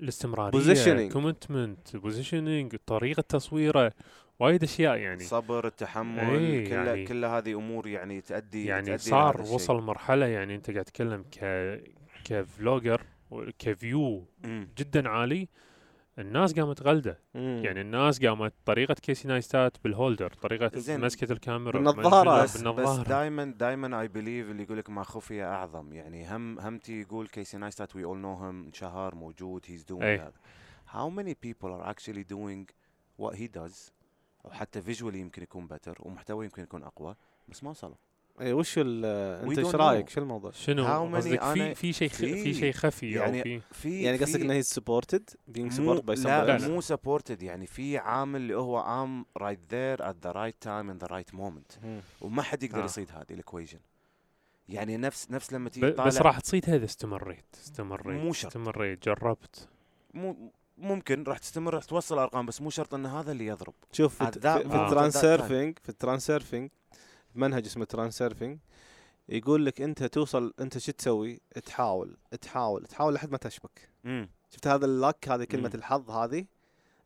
الاستمرارية 0.03 0.61
Positioning. 0.61 1.13
commitment 1.13 1.97
positioning 1.97 2.77
طريقة 2.87 3.21
تصويره 3.21 3.93
وايد 4.41 4.63
أشياء 4.63 4.97
يعني 4.97 5.21
صبر 5.25 5.67
التحمل 5.67 6.21
إيه، 6.37 6.69
كلها 6.69 6.85
يعني- 6.85 7.05
كل 7.07 7.25
هذه 7.25 7.53
أمور 7.55 7.87
يعني 7.89 8.21
تؤدي 8.21 8.65
يعني 8.67 8.87
تؤدي 8.87 8.99
صار. 8.99 9.41
وصل 9.41 9.83
مرحلة 9.83 10.27
يعني 10.27 10.55
أنت 10.55 10.71
قاعد 10.71 10.85
تتكلم 10.85 11.25
ك 11.41 11.81
ك 12.25 12.35
vlogger 12.35 13.03
ك 13.59 13.72
view 13.72 14.25
مم. 14.45 14.69
جدا 14.79 15.09
عالي 15.09 15.49
الناس 16.19 16.55
قامت 16.55 16.79
تغلده 16.79 17.19
يعني 17.35 17.81
الناس 17.81 18.25
قامت 18.25 18.53
طريقة 18.67 18.95
كيسي 18.95 19.29
نايستات 19.29 19.77
بال 19.85 19.97
holder 19.97 20.33
طريقة. 20.33 20.71
مسكه 20.97 21.33
الكاميرا 21.33 21.79
بالنظارة. 21.79 22.43
بس 22.43 22.57
بس 22.57 22.63
بالنظارة 22.63 23.09
دائما 23.09 23.45
دائما 23.45 24.01
I 24.01 24.09
believe 24.09 24.51
اللي 24.51 24.63
يقول 24.63 24.79
لك 24.79 24.91
ما 24.91 25.03
خفي 25.03 25.43
أعظم 25.43 25.93
يعني 25.93 26.37
هم 26.37 26.61
همتي 26.61 27.01
يقول 27.01 27.29
كيسي 27.29 27.57
نايستات 27.57 27.97
we 27.97 28.05
all 28.05 28.19
know 28.19 28.45
him 28.45 28.65
انشهر 28.65 29.15
موجود 29.15 29.65
he's 29.69 29.85
doing. 29.85 30.21
هذا 30.21 30.33
how 30.89 31.11
many 31.19 31.35
people 31.47 31.69
are 31.69 31.95
actually 31.95 32.25
doing 32.33 32.67
what 33.23 33.35
he 33.35 33.49
does 33.59 33.91
أو 34.45 34.51
حتى 34.51 34.83
visually 34.83 35.21
يمكن 35.21 35.43
يكون 35.43 35.67
better 35.67 35.99
ومحتوى 36.01 36.45
يمكن 36.45 36.63
يكون 36.63 36.83
أقوى 36.83 37.17
بس 37.49 37.65
ما 37.65 37.71
وصلوا 37.71 37.97
اي 38.41 38.53
وش 38.53 38.75
ال- 38.79 39.05
أنت 39.49 39.59
إيش 39.59 39.75
رأيك. 39.75 40.09
شو 40.09 40.21
الموضوع؟ 40.21 40.51
شنو 40.51 40.85
How 40.85 41.13
many 41.13 41.17
قصدك 41.17 41.43
في 41.55 41.75
في 41.75 41.93
شيء 41.93 42.09
خ- 42.09 42.15
في 42.15 42.43
في- 42.43 42.55
شيء 42.55 42.73
خفي 42.73 43.11
يعني 43.13 43.39
أو 43.39 43.43
في 43.43 43.61
في 43.73 44.03
يعني 44.03 44.19
قصدك 44.19 44.37
في- 44.37 44.43
إنه 44.43 44.53
هي 44.53 44.63
supported 44.63 45.31
supported 45.31 46.03
by 46.03 46.17
somebody 46.17 46.27
لا 46.27 46.59
else؟ 46.59 46.63
مو 46.63 46.81
supported 46.81 47.43
يعني 47.43 47.67
في 47.67 47.99
عامل 47.99 48.41
اللي 48.41 48.57
هو 48.57 49.03
I'm 49.03 49.27
right 49.37 49.61
there 49.71 50.11
at 50.11 50.17
the 50.25 50.31
right 50.33 50.57
time 50.61 50.91
in 50.91 50.99
the 50.99 51.07
right 51.07 51.35
moment. 51.35 51.73
وما 52.21 52.43
حد 52.43 52.63
يقدر 52.63 52.81
آه. 52.83 52.85
يصيد 52.85 53.11
هذه 53.11 53.25
ال 53.35 53.40
equation 53.40 53.79
يعني 54.69 54.97
نفس 54.97 55.31
نفس 55.31 55.53
لما 55.53 55.69
تيجي 55.71 55.87
بس 55.91 56.19
راح 56.19 56.41
تصيد 56.41 56.71
هذا 56.71 56.85
استمريت 56.85 57.45
استمريت 57.65 58.07
مو 58.25 58.33
شرط. 58.33 58.47
استمريت 58.57 59.05
جربت 59.09 59.69
مو 60.15 60.53
ممكن 60.79 61.23
راح 61.23 61.39
تستمر 61.39 61.75
راح 61.75 61.85
توصل 61.85 62.19
أرقام 62.19 62.47
بس 62.47 62.63
مو 62.63 62.71
شرط 62.71 62.95
إن 62.95 63.07
هذا 63.07 63.33
اللي 63.33 63.47
يضرب 63.47 63.75
شوف 63.93 64.23
في, 64.23 64.33
في, 64.41 64.57
ال 64.59 64.69
transurfing 64.69 65.79
في 65.83 65.89
ال 65.89 65.96
transurfing 65.96 66.71
منهج 67.35 67.67
اسمه 67.67 67.85
transurfing 67.85 68.59
يقول 69.29 69.67
لك 69.67 69.81
أنت 69.81 70.05
توصل 70.05 70.55
أنت 70.61 70.79
شو 70.79 70.93
تسوي؟ 70.93 71.41
تحاول 71.65 72.17
تحاول 72.41 72.87
تحاول 72.87 73.15
لحد 73.15 73.31
ما 73.31 73.39
تشبك. 73.39 73.89
امم 74.07 74.29
شفت 74.51 74.67
هذا 74.67 74.85
ال 74.85 74.94
luck 74.94 75.29
هذه 75.29 75.45
كلمة 75.45 75.69
مم. 75.69 75.75
الحظ 75.75 76.11
هذه؟ 76.11 76.47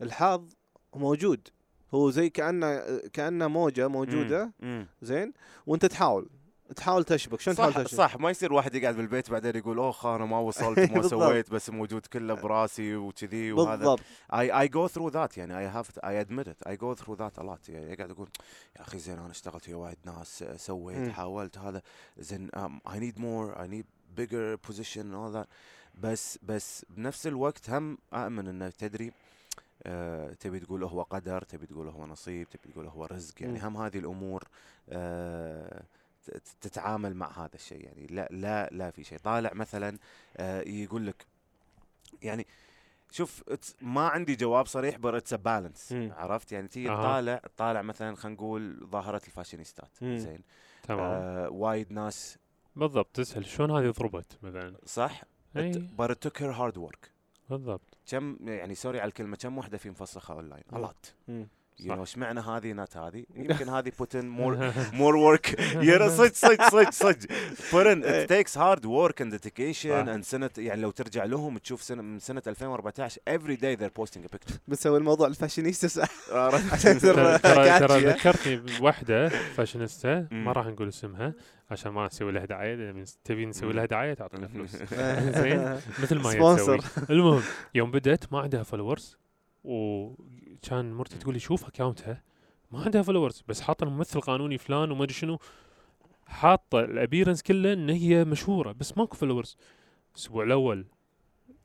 الحظ 0.02 0.48
موجود. 0.94 1.48
هو 1.94 2.10
زي 2.10 2.30
كأنه 2.30 2.98
كأنه 3.12 3.48
موجة 3.48 3.88
موجودة 3.88 4.52
امم 4.62 4.86
زين؟ 5.02 5.32
وأنت 5.66 5.86
تحاول. 5.86 6.28
تحاول 6.76 7.04
تشبك 7.04 7.40
شلون 7.40 7.56
تحاول 7.56 7.72
تشبك؟ 7.74 7.88
صح 7.88 8.16
ما 8.16 8.30
يصير 8.30 8.52
واحد 8.52 8.74
يقعد 8.74 8.96
بالبيت 8.96 9.30
بعدين 9.30 9.56
يقول 9.56 9.78
اوه 9.78 10.16
أنا 10.16 10.24
ما 10.24 10.38
وصلت 10.38 10.78
ما. 10.92 11.02
سويت 11.02 11.50
بس 11.50 11.70
موجود 11.70 12.06
كله 12.06 12.34
براسي 12.34 12.96
وكذي 12.96 13.52
وهذا 13.52 13.76
بالضبط 13.76 14.00
I 14.32 14.66
I 14.66 14.68
go 14.72 14.92
through 14.94 15.12
that 15.12 15.36
يعني 15.38 15.72
to, 15.84 15.86
I 15.86 16.26
admit 16.26 16.48
it 16.48 16.68
I 16.68 16.76
go 16.76 16.94
through 17.02 17.16
that 17.16 17.38
a 17.42 17.44
lot 17.44 17.68
يعني 17.68 17.94
قاعد 17.96 18.10
أقول 18.10 18.28
يا 18.76 18.80
أخي 18.82 18.98
زين 18.98 19.18
أنا 19.18 19.30
اشتغلت 19.30 19.68
ويا 19.68 19.76
وايد 19.76 19.98
ناس 20.04 20.44
سويت 20.56 20.98
مم. 20.98 21.12
حاولت 21.12 21.58
هذا 21.58 21.82
زين 22.18 22.50
need 22.86 23.16
more 23.18 23.58
I 23.58 23.66
need 23.66 23.86
bigger 24.20 24.56
position 24.70 25.02
and 25.02 25.14
all 25.14 25.32
that 25.42 25.46
بس 25.94 26.38
بس 26.42 26.84
بنفس 26.90 27.26
الوقت 27.26 27.70
هم 27.70 27.98
اؤمن 28.12 28.48
إنه 28.48 28.68
تدري 28.68 29.12
آه 29.82 30.32
تبي 30.32 30.60
تقول 30.60 30.84
هو 30.84 31.02
قدر 31.02 31.42
تبي 31.42 31.66
تقول 31.66 31.88
هو 31.88 32.06
نصيب 32.06 32.48
تبي 32.50 32.72
تقول 32.72 32.86
هو 32.86 33.04
رزق 33.04 33.42
يعني. 33.42 33.62
هم 33.66 33.76
هذه 33.76 33.98
الأمور 33.98 34.42
ت- 34.42 35.82
تتعامل 36.60 37.14
مع 37.16 37.38
هذا 37.38 37.54
الشيء 37.54 37.84
يعني 37.84 38.06
لا 38.06 38.28
لا 38.30 38.68
لا 38.72 38.90
في 38.90 39.04
شيء. 39.04 39.18
طالع 39.18 39.50
مثلا 39.54 39.98
آه 40.36 40.60
يقول 40.60 41.06
لك 41.06 41.26
يعني 42.22 42.46
شوف 43.10 43.44
ما 43.80 44.08
عندي 44.08 44.36
جواب 44.36 44.66
صريح 44.66 44.96
بس 44.96 45.14
it's 45.14 45.34
balance. 45.34 45.92
عرفت؟ 45.92 46.52
يعني 46.52 46.68
تيجي 46.68 46.90
أها. 46.90 46.96
تطالع 46.96 47.36
تطالع 47.36 47.82
مثلا 47.82 48.16
خلينا 48.16 48.36
نقول 48.36 48.86
ظاهرة 48.90 49.22
الفاشينيستات. 49.26 49.90
زين؟ 50.02 50.40
تمام. 50.82 51.00
آه 51.00 51.48
وايد 51.48 51.92
ناس 51.92 52.38
بالضبط. 52.76 53.16
تسأل 53.16 53.46
شلون 53.46 53.70
هذه 53.70 53.90
ضربت 53.90 54.38
مثلا؟ 54.42 54.76
صح؟ 54.84 55.22
اي 55.56 55.72
but 55.72 56.10
it 56.10 56.28
took 56.28 56.38
her 56.38 56.52
hard 56.58 56.76
work. 56.76 57.08
بالضبط. 57.50 57.98
كم 58.06 58.36
يعني 58.48 58.74
سوري 58.74 59.00
على 59.00 59.08
الكلمة 59.08 59.36
كم 59.36 59.58
وحدة 59.58 59.78
في 59.78 59.90
مفسخة 59.90 60.34
اونلاين 60.34 60.62
مم. 61.28 61.48
you 61.80 61.94
know 61.94 62.04
صح. 62.04 62.10
اشمعنى 62.10 62.40
هذه 62.40 62.72
not 62.72 62.96
هذه؟ 62.96 63.24
يمكن 63.36 63.68
هذه 63.68 63.92
put 64.02 64.14
in 64.20 64.24
more 64.24 64.56
more 65.00 65.16
work. 65.16 65.60
يا 65.88 66.08
صدق 66.08 66.34
صدق 66.34 66.68
صدق 66.70 66.90
صدق. 66.90 67.28
Put 67.72 67.86
in. 67.86 68.04
It 68.04 68.28
takes 68.28 68.54
hard 68.54 68.84
work 68.84 69.20
and 69.20 69.32
dedication 69.32 70.08
and 70.08 70.22
سنة 70.22 70.50
يعني 70.58 70.80
لو 70.80 70.90
ترجع 70.90 71.24
لهم 71.24 71.58
تشوف 71.58 71.82
سنة 71.82 72.02
من 72.02 72.18
سنة 72.18 72.42
2014 72.46 73.20
every 73.30 73.56
day 73.56 73.76
they're 73.80 74.02
posting 74.02 74.24
a 74.24 74.28
picture. 74.36 74.54
بنسوي 74.68 74.98
الموضوع 74.98 75.26
الفاشينيستا؟ 75.26 76.06
عشان 76.72 76.98
ترى 76.98 77.38
ترى. 77.38 78.00
ذكرتني 78.00 78.56
بوحدة 78.56 79.28
فاشينيستا. 79.28 80.28
ما 80.30 80.52
راح 80.52 80.66
نقول 80.66 80.88
اسمها 80.88 81.34
عشان 81.70 81.92
ما 81.92 82.06
نسوي 82.06 82.32
لها 82.32 82.44
دعاية. 82.44 83.04
تبي 83.24 83.46
نسوي 83.46 83.72
لها 83.72 83.86
دعاية 83.86 84.14
تعطينا 84.14 84.48
فلوس. 84.48 84.76
زين؟ 85.40 85.80
مثل 86.02 86.18
ما 86.18 86.30
هي. 86.30 86.56
تسوي. 86.56 86.78
المهم 87.10 87.42
يوم 87.74 87.90
بدت 87.90 88.32
ما 88.32 88.40
عندها 88.40 88.62
followers 88.62 89.16
وكان 90.56 90.92
مرتي 90.92 91.18
تقول 91.18 91.34
لي 91.34 91.40
شوف 91.40 91.64
account 91.66 92.15
ها 92.15 92.22
ما 92.70 92.82
عندها 92.82 93.02
followers 93.02 93.44
بس 93.48 93.60
حاطة 93.60 93.84
الممثل 93.84 94.18
القانوني 94.18 94.58
فلان 94.58 94.90
وما 94.90 95.04
أدري 95.04 95.14
شنو 95.14 95.38
حاطة 96.26 96.80
ال 96.80 96.86
appearance 96.86 97.42
كله 97.42 97.72
إن 97.72 97.90
هي 97.90 98.24
مشهورة 98.24 98.72
بس 98.72 98.98
ماكو 98.98 99.16
followers 99.16 99.56
الأسبوع 100.14 100.44
الأول 100.44 100.86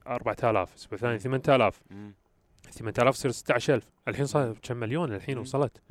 4000 0.07 0.69
الأسبوع 0.71 0.93
الثاني 0.95 1.19
8000 1.19 1.81
مم. 1.89 2.13
8000 2.71 3.15
تصير 3.15 3.31
16000 3.31 3.83
الحين 4.07 4.25
صار 4.25 4.57
كم 4.61 4.77
مليون 4.77 5.13
الحين. 5.13 5.37
وصلت. 5.37 5.81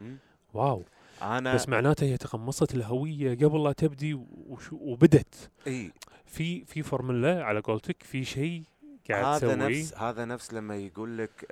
wow. 0.54 0.84
أنا 1.22 1.54
بس 1.54 1.68
معناته 1.68 2.04
هي 2.04 2.16
تقمصت 2.16 2.74
الهوية 2.74 3.34
قبل 3.34 3.64
لا 3.64 3.72
تبدي 3.72 4.18
وبدت. 4.72 5.50
إي. 5.66 5.92
في 6.26 6.64
في 6.64 6.82
فورمولا 6.82 7.44
على 7.44 7.60
قولتك 7.60 8.02
في 8.02 8.24
شيء 8.24 8.62
قاعد 9.12 9.24
هذا 9.24 9.38
تسويه 9.38 9.80
نفس 9.82 9.94
هذا 9.94 10.24
نفس 10.24 10.52
لما 10.52 10.76
يقول 10.76 11.18
لك 11.18 11.46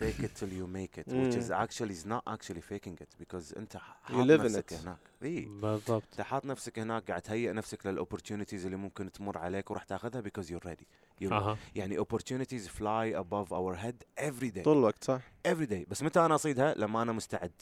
fake 0.00 0.22
it 0.24 0.40
till 0.40 0.50
you 0.50 0.66
make 0.76 1.00
it 1.02 1.12
which 1.12 1.36
is 1.42 1.50
actually 1.50 1.94
is 1.94 2.06
not 2.06 2.22
actually 2.34 2.60
faking 2.72 2.96
it 3.02 3.24
because 3.24 3.56
انت 3.56 3.76
حاط 3.76 4.12
live 4.12 4.40
in 4.40 4.44
نفسك 4.44 4.70
it. 4.72 4.74
هناك. 4.74 4.98
إي. 5.22 5.40
بالضبط. 5.40 6.02
انت 6.12 6.20
حاط 6.20 6.46
نفسك 6.46 6.78
هناك 6.78 7.08
قاعد 7.08 7.22
تهيئ 7.22 7.52
نفسك 7.52 7.86
لل 7.86 7.96
opportunities 7.96 8.64
اللي 8.64 8.76
ممكن 8.76 9.12
تمر 9.12 9.38
عليك 9.38 9.70
وراح 9.70 9.84
تاخذها 9.84 10.22
because 10.22 10.44
you're 10.46 10.66
ready. 10.68 10.84
You're 11.24 11.32
أها. 11.32 11.56
يعني 11.74 11.98
opportunities 12.00 12.68
fly 12.68 13.14
above 13.22 13.52
our 13.52 13.74
head 13.84 14.24
every 14.24 14.50
day. 14.58 14.62
طول 14.62 14.78
الوقت 14.78 15.04
صح. 15.04 15.20
Every 15.48 15.66
day. 15.70 15.88
بس 15.88 16.02
متى 16.02 16.20
أنا 16.20 16.34
أصيدها؟ 16.34 16.74
لما 16.74 17.02
أنا 17.02 17.12
مستعد. 17.12 17.52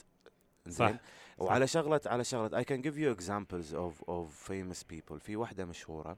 صح. 0.69 0.87
زين؟ 0.89 0.99
وعلى 1.39 1.67
شغلة 1.67 2.01
على 2.07 2.25
شغلة 2.25 2.63
I 2.63 2.65
can 2.65 2.83
give 2.83 2.97
you 2.97 3.21
examples 3.21 3.73
of 3.75 4.09
of 4.09 4.49
famous 4.51 4.83
people. 4.93 5.19
في 5.19 5.37
واحدة 5.37 5.65
مشهورة. 5.65 6.17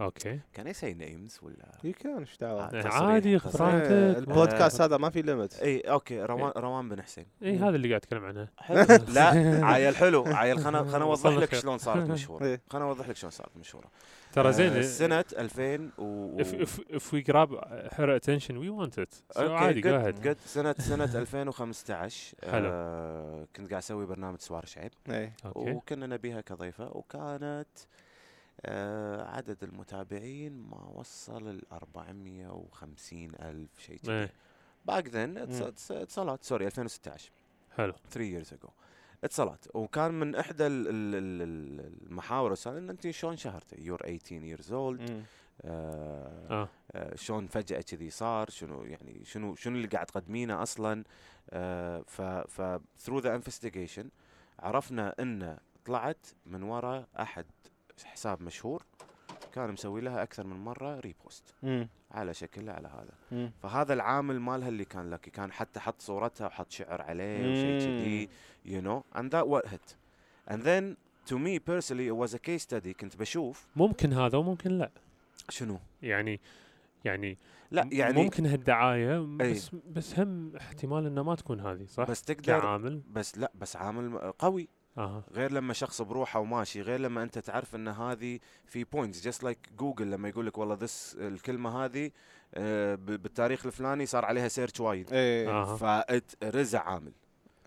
أوكي. 0.00 0.40
Can 0.56 0.62
I 0.62 0.72
say 0.72 0.94
names 0.94 1.42
ولا؟ 1.42 1.78
يمكن 1.84 2.18
إيش 2.18 2.36
دعوة؟ 2.38 2.62
آه. 2.62 2.88
عادي. 2.88 3.36
اختراعاتك 3.36 3.90
إيه، 3.90 4.18
البودكاست 4.18 4.80
آه. 4.80 4.84
هذا 4.84 4.96
ما 4.96 5.10
في 5.10 5.22
limit 5.22 5.54
اي 5.62 5.80
أوكي 5.80 6.22
روان 6.22 6.52
روان 6.56 6.88
بن 6.88 7.02
حسين. 7.02 7.26
اي 7.42 7.56
هذا 7.56 7.76
اللي 7.76 7.88
قاعد 7.88 8.00
أتكلم 8.00 8.24
عنه. 8.24 8.48
لا 9.14 9.30
عيل 9.66 9.96
حلو. 9.96 10.24
عيل 10.26 10.58
خلنا 10.58 10.84
خلنا 10.84 11.04
أوضح 11.04 11.30
لك. 11.30 11.54
شلون 11.54 11.78
صارت 11.78 12.10
مشهورة. 12.10 12.44
إيه. 12.44 12.60
خلنا 12.70 12.84
أوضح 12.84 13.08
لك 13.08 13.16
شلون 13.16 13.30
صارت 13.30 13.56
مشهورة. 13.56 13.90
ترى 14.32 14.48
آه، 14.48 14.50
زين 14.50 14.82
سنة 14.82 15.24
2000 15.38 15.90
و 15.98 16.38
if 16.42 16.46
if 16.46 16.80
if 16.96 17.12
we 17.12 17.22
grab 17.32 17.50
her 17.96 18.18
attention 18.18 18.54
we 18.54 18.70
want 18.70 18.98
it. 18.98 19.14
So 19.34 19.40
أوكي 19.40 19.54
عادي 19.54 19.82
ahead. 19.82 20.24
good. 20.24 20.38
سنه 20.46 20.74
سنة 20.78 21.04
2015 21.04 22.34
حلو. 22.50 22.68
كنت 23.56 23.70
قاعد 23.70 23.82
أسوي 23.82 24.06
برنامج 24.06 24.38
سوار 24.38 24.64
شعيب. 24.64 24.92
اي 25.10 25.32
أوكي. 25.46 25.70
وكنا 25.70 26.06
نبيها 26.06 26.40
كضيفة 26.40 26.96
وكانت 26.96 27.68
عدد 29.22 29.64
المتابعين 29.64 30.52
ما 30.52 30.84
وصل 30.94 31.48
ال 31.48 31.72
450 31.72 33.34
ألف 33.34 33.78
شيء 33.78 33.96
كذي. 33.96 34.28
back 34.84 35.08
then. 35.08 35.38
اتصالات 35.90 36.44
سوري 36.44 36.66
2016 36.66 37.30
حلو. 37.76 37.92
3 38.10 38.42
years 38.42 38.48
ago. 38.56 38.70
اتصالات 39.24 39.64
وكان 39.74 40.14
من 40.20 40.34
إحدى 40.34 40.66
ال- 40.66 40.88
ال- 40.88 41.14
ال- 41.14 41.42
ال- 41.42 42.02
المحاور 42.06 42.52
السؤال 42.52 42.76
إن 42.76 42.90
انت 42.90 43.10
شلون 43.10 43.36
شهرتي؟ 43.36 43.76
you're 43.80 44.02
18 44.02 44.56
years 44.56 44.66
old. 44.68 45.10
مم. 45.10 45.22
آه. 45.64 46.68
آه، 46.92 47.14
شلون 47.14 47.46
فجأة 47.46 47.80
كذي 47.80 48.10
صار؟ 48.10 48.50
شنو 48.50 48.84
يعني 48.84 49.24
شنو 49.24 49.54
شنو 49.54 49.76
اللي 49.76 49.88
قاعد 49.88 50.06
تقدمينه 50.06 50.62
أصلا؟ 50.62 51.04
آه، 51.50 52.02
ف 52.06 52.20
ف 52.22 52.78
through 53.06 53.22
the 53.22 53.40
investigation 53.42 54.04
عرفنا 54.58 55.14
إن 55.20 55.58
طلعت 55.84 56.26
من 56.46 56.62
وراء 56.62 57.08
أحد 57.20 57.46
حساب 58.04 58.42
مشهور 58.42 58.82
كان 59.52 59.72
مسوي 59.72 60.00
لها 60.00 60.22
أكثر 60.22 60.46
من 60.46 60.56
مرة 60.56 61.00
ريبوست 61.00 61.54
مم. 61.62 61.88
على 62.10 62.34
شكلها 62.34 62.74
على 62.74 62.88
هذا. 62.88 63.14
مم. 63.32 63.52
فهذا 63.62 63.94
العامل 63.94 64.40
مالها 64.40 64.68
اللي 64.68 64.84
كان 64.84 65.10
لكي 65.10 65.30
كان 65.30 65.52
حتى 65.52 65.80
حط 65.80 66.00
صورتها 66.00 66.46
وحط 66.46 66.70
شعر 66.70 67.02
عليه 67.02 67.52
وشيء 67.52 67.80
كذي 67.80 68.28
and 69.14 69.30
that 69.30 69.46
what 69.46 69.70
hit 69.70 69.96
and 70.50 70.62
then 70.62 70.96
to 71.30 71.38
me 71.38 71.58
personally 71.58 72.06
it 72.06 72.16
was 72.16 72.34
a 72.34 72.38
case 72.38 72.62
study. 72.62 72.92
كنت 73.00 73.16
بشوف 73.16 73.66
ممكن 73.76 74.12
هذا 74.12 74.38
وممكن 74.38 74.70
لا. 74.70 74.90
شنو؟ 75.48 75.78
يعني 76.02 76.40
يعني 77.04 77.38
لا 77.70 77.88
يعني 77.92 78.22
ممكن 78.22 78.46
هالدعاية 78.46 79.20
أي. 79.20 79.52
بس 79.52 79.70
بس 79.90 80.18
هم 80.18 80.56
احتمال 80.56 81.06
انه 81.06 81.22
ما 81.22 81.34
تكون 81.34 81.60
هذه 81.60 81.86
صح؟ 81.86 82.10
بس 82.10 82.22
تقدر 82.22 82.60
كعامل. 82.60 83.02
بس 83.10 83.38
لا 83.38 83.52
بس 83.54 83.76
عامل 83.76 84.32
قوي. 84.38 84.68
أها. 84.98 85.22
غير 85.32 85.52
لما 85.52 85.72
شخص 85.74 86.02
بروحه 86.02 86.40
وماشي 86.40 86.80
غير 86.82 87.00
لما 87.00 87.22
أنت 87.22 87.38
تعرف 87.38 87.74
إن 87.74 87.88
هذه 87.88 88.38
في 88.66 88.84
points 88.84 89.20
just 89.26 89.42
like 89.44 89.58
Google 89.78 90.10
لما 90.10 90.28
يقول 90.28 90.46
لك 90.46 90.58
والله 90.58 90.74
this 90.80 91.16
الكلمة 91.20 91.84
هذه 91.84 92.10
آه، 92.54 92.94
ب- 92.94 93.04
بالتاريخ 93.22 93.66
الفلاني 93.66 94.06
صار 94.06 94.24
عليها 94.24 94.48
search 94.48 94.80
وايد. 94.80 95.12
اي 95.12 95.48
أها. 95.48 95.76
فرزع 96.40 96.80
عامل. 96.82 97.12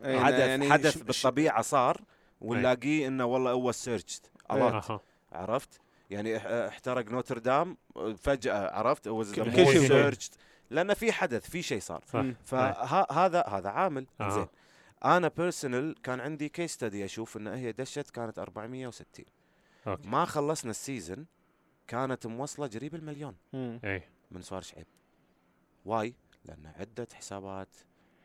إي، 0.05 0.19
حدث 0.19 0.39
يعني 0.39 0.71
حدث 0.71 0.97
بالطبيعة 1.03 1.61
صار 1.61 2.01
ونلاقيه 2.41 3.07
إنه 3.07 3.25
والله 3.25 3.51
هو 3.51 3.71
searched 3.71 4.31
أها. 4.51 4.99
عرفت؟ 5.31 5.79
يعني 6.09 6.37
اح- 6.37 6.45
احترق 6.45 7.11
نوتردام 7.11 7.77
فجأة 8.17 8.75
عرفت؟ 8.75 9.07
كل 9.09 9.25
شيء. 9.55 9.65
موجود. 9.65 10.13
searched. 10.13 10.31
لأن 10.69 10.93
في 10.93 11.11
حدث 11.11 11.49
في 11.49 11.61
شيء 11.61 11.79
صار. 11.79 12.01
فهذا 12.45 13.41
هذا 13.47 13.69
عامل. 13.69 14.07
آه. 14.21 14.29
زين. 14.29 14.47
أنا 15.05 15.27
personal 15.27 15.95
كان 16.03 16.19
عندي 16.19 16.49
case 16.49 16.73
study 16.73 17.05
أشوف 17.05 17.37
إن 17.37 17.47
هي 17.47 17.71
دشت 17.71 18.09
كانت 18.09 18.39
460 18.39 19.25
أوكي. 19.87 20.07
ما 20.07 20.25
خلصنا 20.25 20.71
ال 20.71 20.79
season 20.79 21.25
كانت 21.87 22.27
موصلة 22.27 22.67
قريب 22.67 22.95
المليون. 22.95 23.35
مم. 23.53 23.79
اي 23.83 24.03
من 24.31 24.41
سوار 24.41 24.61
شعيب. 24.61 24.85
Why? 25.85 26.13
لأن 26.45 26.71
عدة 26.79 27.07
حسابات 27.13 27.67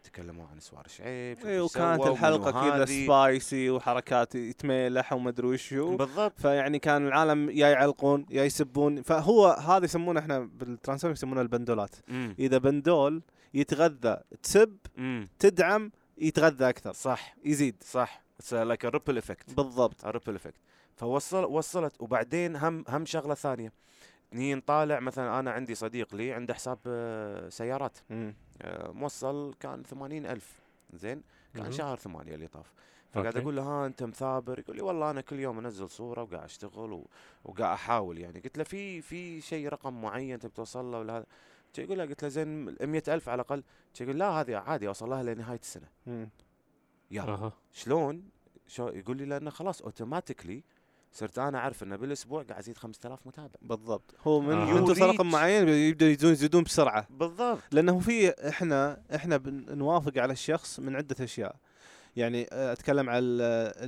تكلموا 0.04 0.46
عن 0.46 0.60
سوار 0.60 0.88
شعيب 0.88 1.38
اي 1.46 1.60
وكانت 1.60 2.06
الحلقة 2.06 2.70
كذا. 2.70 2.84
spicy 2.84 3.70
وحركات 3.70 4.34
يتميلح 4.34 5.12
وما 5.12 5.30
ادري 5.30 5.46
وشو 5.46 5.96
بالضبط. 5.96 6.40
فيعني 6.40 6.78
كان 6.78 7.06
العالم 7.06 7.50
يا 7.50 7.68
يعلقون 7.68 8.26
يا 8.30 8.44
يسبون. 8.44 9.02
فهو 9.02 9.46
هذا 9.46 9.84
يسمونه 9.84 10.20
إحنا 10.20 10.38
بال 10.38 10.50
transurfing 10.50 11.10
يسمونه 11.10 11.40
البندولات. 11.40 11.96
امم 12.08 12.34
إذا 12.38 12.58
بندول 12.58 13.22
يتغذى 13.54 14.20
تسب 14.42 14.76
امم 14.98 15.28
تدعم 15.38 15.92
يتغذى 16.18 16.68
أكثر. 16.68 16.92
صح. 16.92 17.36
يزيد 17.44 17.82
صح. 17.82 18.22
like 18.52 18.84
ripple 18.84 19.18
effect 19.18 19.54
بالضبط. 19.54 20.04
ripple 20.04 20.34
effect 20.34 20.60
فوصل 20.96 21.44
وصلت. 21.44 22.00
وبعدين 22.00 22.56
هم 22.56 22.84
هم 22.88 23.06
شغلة 23.06 23.34
ثانية. 23.34 23.72
نيجي 24.32 24.54
نطالع 24.54 25.00
مثلا 25.00 25.38
أنا 25.38 25.50
عندي 25.50 25.74
صديق 25.74 26.14
لي 26.14 26.32
عنده 26.32 26.54
حساب 26.54 26.78
آه، 26.86 27.48
سيارات. 27.48 27.98
آه، 28.10 28.90
موصل 28.90 29.54
كان 29.60 29.82
ثمانين 29.82 30.26
ألف. 30.26 30.60
زين؟ 30.92 31.22
كان. 31.54 31.72
شهر 31.72 31.96
ثمانية 31.96 32.34
اللي 32.34 32.46
طاف. 32.46 32.72
فقاعد. 33.12 33.36
أقول 33.36 33.56
له 33.56 33.62
ها 33.62 33.86
أنت 33.86 34.02
مثابر. 34.02 34.58
يقول 34.58 34.76
لي 34.76 34.82
والله 34.82 35.10
أنا 35.10 35.20
كل 35.20 35.40
يوم 35.40 35.58
أنزل 35.58 35.88
صورة 35.88 36.22
وقاعد 36.22 36.44
أشتغل. 36.44 37.04
وقاعد 37.44 37.72
أحاول 37.72 38.18
يعني. 38.18 38.40
قلت 38.40 38.58
له 38.58 38.64
في 38.64 39.02
في 39.02 39.40
شيء 39.40 39.68
رقم 39.68 40.02
معين 40.02 40.38
تبي 40.38 40.52
توصل 40.52 40.84
له 40.84 40.98
ولا 40.98 41.16
هذا؟ 41.16 41.26
يقول 41.78 41.98
له 41.98 42.04
قلت 42.04 42.22
له 42.22 42.28
زين 42.28 42.64
100 42.86 43.02
ألف 43.08 43.28
على 43.28 43.34
الأقل. 43.42 43.62
يقول 44.00 44.18
لا 44.18 44.28
هذه 44.28 44.56
عادي 44.56 44.88
أوصل 44.88 45.10
لها 45.10 45.22
لنهاية 45.22 45.58
السنة. 45.58 45.88
مم. 46.06 46.28
يا 47.10 47.22
أها. 47.22 47.52
شلون؟ 47.72 48.22
شو 48.66 48.88
يقول 48.88 49.16
لي 49.16 49.24
لأنه 49.24 49.50
خلاص 49.50 49.82
automatically 49.82 50.62
صرت 51.12 51.38
أنا 51.38 51.58
أعرف 51.58 51.82
إنه 51.82 51.96
بالأسبوع 51.96 52.42
قاعد 52.42 52.58
أزيد 52.58 52.78
5000 52.78 53.26
متابع. 53.26 53.54
بالضبط. 53.62 54.14
هو 54.26 54.40
من 54.40 54.52
آه. 54.56 54.72
من 54.74 54.84
توصل 54.84 55.08
رقم 55.14 55.30
معين 55.30 55.68
يبدا 55.68 56.06
يزيدون 56.06 56.32
يزيدون 56.32 56.62
بسرعة. 56.62 57.06
بالضبط. 57.10 57.58
لأنه 57.72 57.98
في 57.98 58.30
إحنا 58.48 59.02
إحنا 59.14 59.36
بن- 59.36 59.78
نوافق 59.78 60.18
على 60.18 60.32
الشخص 60.32 60.80
من 60.80 60.96
عدة 60.96 61.24
أشياء. 61.24 61.56
يعني 62.16 62.46
آه، 62.52 62.72
أتكلم 62.72 63.10
على 63.10 63.18
ال- 63.18 63.40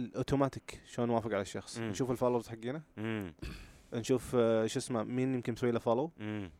الاوتوماتيك 0.03 0.81
شلون 0.87 1.09
نوافق 1.09 1.33
على 1.33 1.41
الشخص؟ 1.41 1.79
مم. 1.79 1.85
نشوف 1.91 2.11
ال 2.11 2.14
followers 2.14 2.49
حقينا. 2.49 2.83
امم 2.99 3.35
نشوف 3.93 4.33
آه، 4.35 4.67
شو 4.67 4.79
اسمه 4.79 5.03
مين 5.03 5.35
يمكن 5.35 5.53
مسوي 5.53 5.71
له 5.71 5.79
follow 5.79 6.11
امم 6.21 6.51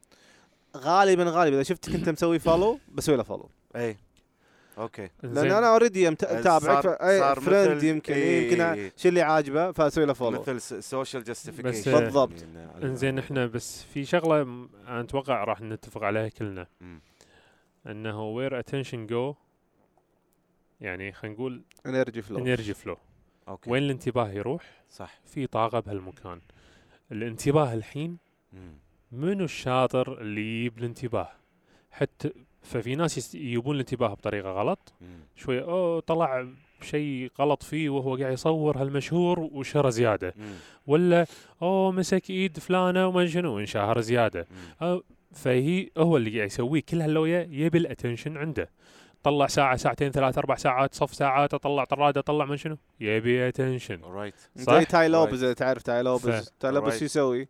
غالبا 0.77 1.25
غالبا 1.25 1.57
إذا 1.57 1.63
شفتك 1.63 1.95
انت 1.95 2.09
مسوي 2.09 2.39
follow 2.49 2.79
بسوي 2.95 3.17
له 3.17 3.23
follow 3.23 3.49
إي. 3.77 3.97
Okay. 4.79 5.09
لأن. 5.23 5.51
أنا 5.51 5.73
already 5.73 6.11
متابعك 6.11 6.83
صار 7.01 7.41
friend 7.41 7.83
يمكن 7.83 8.15
إيه. 8.15 8.53
يمكن 8.53 8.91
شو 8.97 9.09
اللي 9.09 9.23
عاجبه 9.23 9.73
فأسوي 9.73 10.05
له 10.05 10.13
follow 10.13 10.41
مثل 10.41 10.83
social 10.83 11.23
بس، 11.23 11.29
justification 11.29 11.95
آه، 11.95 12.01
بالضبط. 12.01 12.33
انزين 12.83 13.19
إحنا 13.19 13.47
بس 13.47 13.83
في 13.83 14.05
شغلة 14.05 14.43
أنا 14.43 15.01
أتوقع 15.01 15.45
راح 15.45 15.61
نتفق 15.61 16.03
عليها 16.03 16.29
كلنا. 16.29 16.67
إنه 17.87 18.29
where 18.29 18.59
attention 18.59 19.07
go 19.07 19.35
يعني 20.81 21.13
خلينا 21.13 21.37
نقول 21.37 21.63
energy 21.87 22.23
flow 22.23 22.39
energy 22.39 22.75
flow 22.75 22.97
okay. 23.49 23.71
وين 23.71 23.83
الانتباه 23.83 24.31
يروح؟ 24.31 24.83
صح. 24.91 25.21
في 25.27 25.47
طاقة 25.47 25.81
بهالمكان. 25.81 26.41
الانتباه 27.13 27.75
الحين 27.75 28.19
مم. 28.53 28.84
منو 29.15 29.45
الشاطر 29.45 30.21
اللي 30.21 30.41
يجيب 30.61 30.79
الانتباه 30.79 31.29
حتى 31.91 32.31
ففي 32.63 32.95
ناس 32.95 33.19
يس- 33.19 33.35
يجيبون 33.35 33.75
الانتباه 33.75 34.09
بطريقة 34.15 34.51
غلط 34.51 34.93
مم. 35.01 35.07
شوي 35.37 35.63
أوه 35.63 36.01
طلع 36.01 36.47
شيء 36.83 37.31
غلط 37.41 37.63
فيه 37.63 37.89
وهو 37.91 38.17
قاعد 38.17 38.33
يصور 38.33 38.79
هالمشهور 38.83 39.41
وشهره 39.41 39.91
زيادة 39.91 40.35
مم. 40.37 40.53
ولا 40.87 41.27
أوه 41.63 41.93
مسك 41.93 42.31
إيد 42.31 42.59
فلانة 42.59 43.07
وما 43.09 43.27
شنو 43.27 43.59
انشهر 43.59 44.01
زيادة. 44.01 44.47
أو 44.83 45.03
فهي 45.33 45.91
هو 45.99 46.17
اللي 46.17 46.37
قاعد 46.37 46.47
يسويه 46.47 46.83
كل 46.89 47.01
هاللوية 47.03 47.49
يبي 47.51 47.79
ال 47.79 47.85
attention 47.85 48.37
عنده 48.37 48.71
طلع 49.23 49.47
ساعة 49.47 49.77
ساعتين 49.77 50.11
ثلاث 50.11 50.39
أربع 50.39 50.55
ساعات 50.55 50.95
صف 50.95 51.15
ساعات 51.15 51.55
أطلع 51.55 51.85
طرادة 51.85 52.21
أطلع 52.21 52.45
من 52.45 52.57
شنو 52.57 52.77
يبي 53.01 53.49
attention 53.49 54.01
right 54.03 54.35
صح؟ 54.59 54.75
زي 54.79 54.85
Tai 54.85 55.09
Right. 55.09 55.11
Lopez 55.11 55.43
اذا 55.45 55.53
تعرف 55.53 55.83
Tai 55.83 56.03
Lopez 56.03 56.29
ف- 56.31 56.49
Tai 56.61 56.71
Lopez 56.73 56.93
Right. 56.95 56.99
شو 56.99 57.05
يسوي؟ 57.05 57.49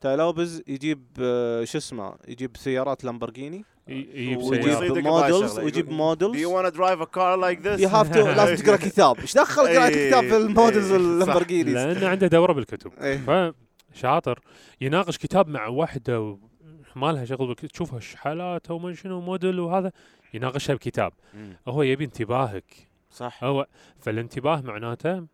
Tai 0.00 0.16
Lopez 0.16 0.62
يجيب 0.66 1.06
آه، 1.20 1.64
شو 1.64 1.78
اسمه 1.78 2.14
يجيب 2.28 2.56
سيارات 2.56 3.04
لامبورجيني. 3.04 3.64
يجيب 3.88 4.38
ويجيب 4.38 4.98
models. 4.98 5.58
ويجيب 5.58 5.90
models 5.90 6.36
Do 6.36 6.46
you 6.46 6.50
want 6.50 6.72
to 6.72 6.76
drive 6.76 7.00
a 7.00 7.06
car 7.06 7.36
like 7.36 7.62
this? 7.64 7.80
you 7.80 7.88
have 7.88 8.14
to 8.14 8.26
لازم 8.28 8.64
تقرا 8.64 8.76
كتاب 8.76 9.18
إيش 9.18 9.34
دخل 9.34 9.62
قراءة 9.62 10.08
كتاب 10.08 10.28
في 10.28 10.36
ال 10.36 10.44
models 10.44 10.92
ال 10.92 10.98
Lamborghinis؟ 10.98 11.74
لأنه 11.74 12.08
عنده 12.08 12.26
دورة 12.26 12.52
بالكتب. 12.52 12.92
فشاطر 13.94 14.40
يناقش 14.80 15.18
كتاب 15.18 15.48
مع 15.48 15.66
واحدة 15.66 16.38
ما 16.96 17.12
لها 17.12 17.24
شغل 17.24 17.54
تشوفها 17.54 17.96
إيش 17.96 18.14
حالاتها 18.14 18.74
وما 18.74 18.94
شنو 18.94 19.20
موديل 19.20 19.60
وهذا 19.60 19.92
يناقشها 20.34 20.74
بكتاب. 20.74 21.12
هو 21.68 21.82
يبي 21.82 22.04
انتباهك. 22.04 22.88
صح. 23.10 23.44
هو 23.44 23.66
فالانتباه 23.98 24.60
معناته 24.60 25.26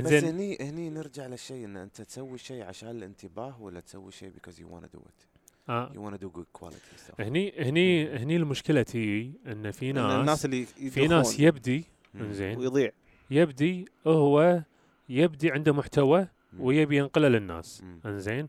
بس 0.00 0.08
زين. 0.08 0.24
هني 0.24 0.58
هني 0.60 0.90
نرجع 0.90 1.26
للشيء 1.26 1.64
إن 1.64 1.76
أنت 1.76 2.02
تسوي 2.02 2.38
شيء 2.38 2.62
عشان 2.62 2.88
الانتباه 2.90 3.62
ولا 3.62 3.80
تسوي 3.80 4.12
شيء 4.12 4.32
because 4.32 4.54
you 4.54 4.64
want 4.74 4.84
to 4.84 4.96
do 4.96 5.00
it. 5.00 5.26
آه. 5.68 5.92
You 5.94 6.18
do 6.18 6.28
good 6.38 6.60
quality 6.60 6.96
stuff. 7.06 7.20
هني 7.20 7.52
هني 7.58 8.16
هني 8.16 8.36
المشكلة 8.36 8.82
تي 8.82 9.32
إن 9.46 9.70
في 9.70 9.90
إن 9.90 9.94
ناس 9.94 10.20
الناس 10.20 10.44
اللي 10.44 10.66
في 10.66 11.06
ناس 11.08 11.40
يبدي. 11.40 11.84
إنزين 12.14 12.58
ويضيع. 12.58 12.90
يبدي 13.30 13.88
هو 14.06 14.62
يبدي 15.08 15.50
عنده 15.50 15.72
محتوى. 15.72 16.28
ويبي 16.58 16.96
ينقله 16.96 17.28
للناس. 17.28 17.82
مم. 17.82 18.00
إنزين. 18.06 18.48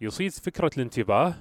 يصيد 0.00 0.32
فكرة 0.32 0.70
الانتباه 0.76 1.34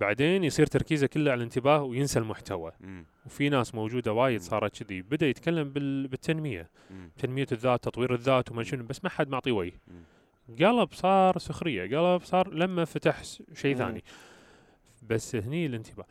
بعدين 0.00 0.44
يصير 0.44 0.66
تركيزه 0.66 1.06
كله 1.06 1.30
على 1.30 1.38
الانتباه 1.38 1.82
وينسى 1.82 2.18
المحتوى. 2.18 2.72
مم. 2.80 3.06
وفي 3.26 3.48
ناس 3.48 3.74
موجودة 3.74 4.12
وايد. 4.12 4.40
صارت 4.40 4.82
كذي 4.82 5.02
بدأ 5.02 5.26
يتكلم 5.26 5.70
بال- 5.72 6.06
بالتنمية 6.08 6.70
مم. 6.90 7.10
تنمية 7.18 7.46
الذات 7.52 7.84
تطوير 7.84 8.14
الذات 8.14 8.50
وما. 8.50 8.62
شنو 8.62 8.84
بس 8.84 9.04
ما 9.04 9.10
حد 9.10 9.28
معطي 9.28 9.50
وجه. 9.50 9.72
قلب 10.60 10.88
صار 10.92 11.38
سخرية 11.38 11.82
قلب 11.98 12.22
صار 12.24 12.54
لما 12.54 12.84
فتح 12.84 13.22
شيء. 13.54 13.76
ثاني 13.76 14.04
بس 15.02 15.36
هني 15.36 15.66
الانتباه 15.66 16.06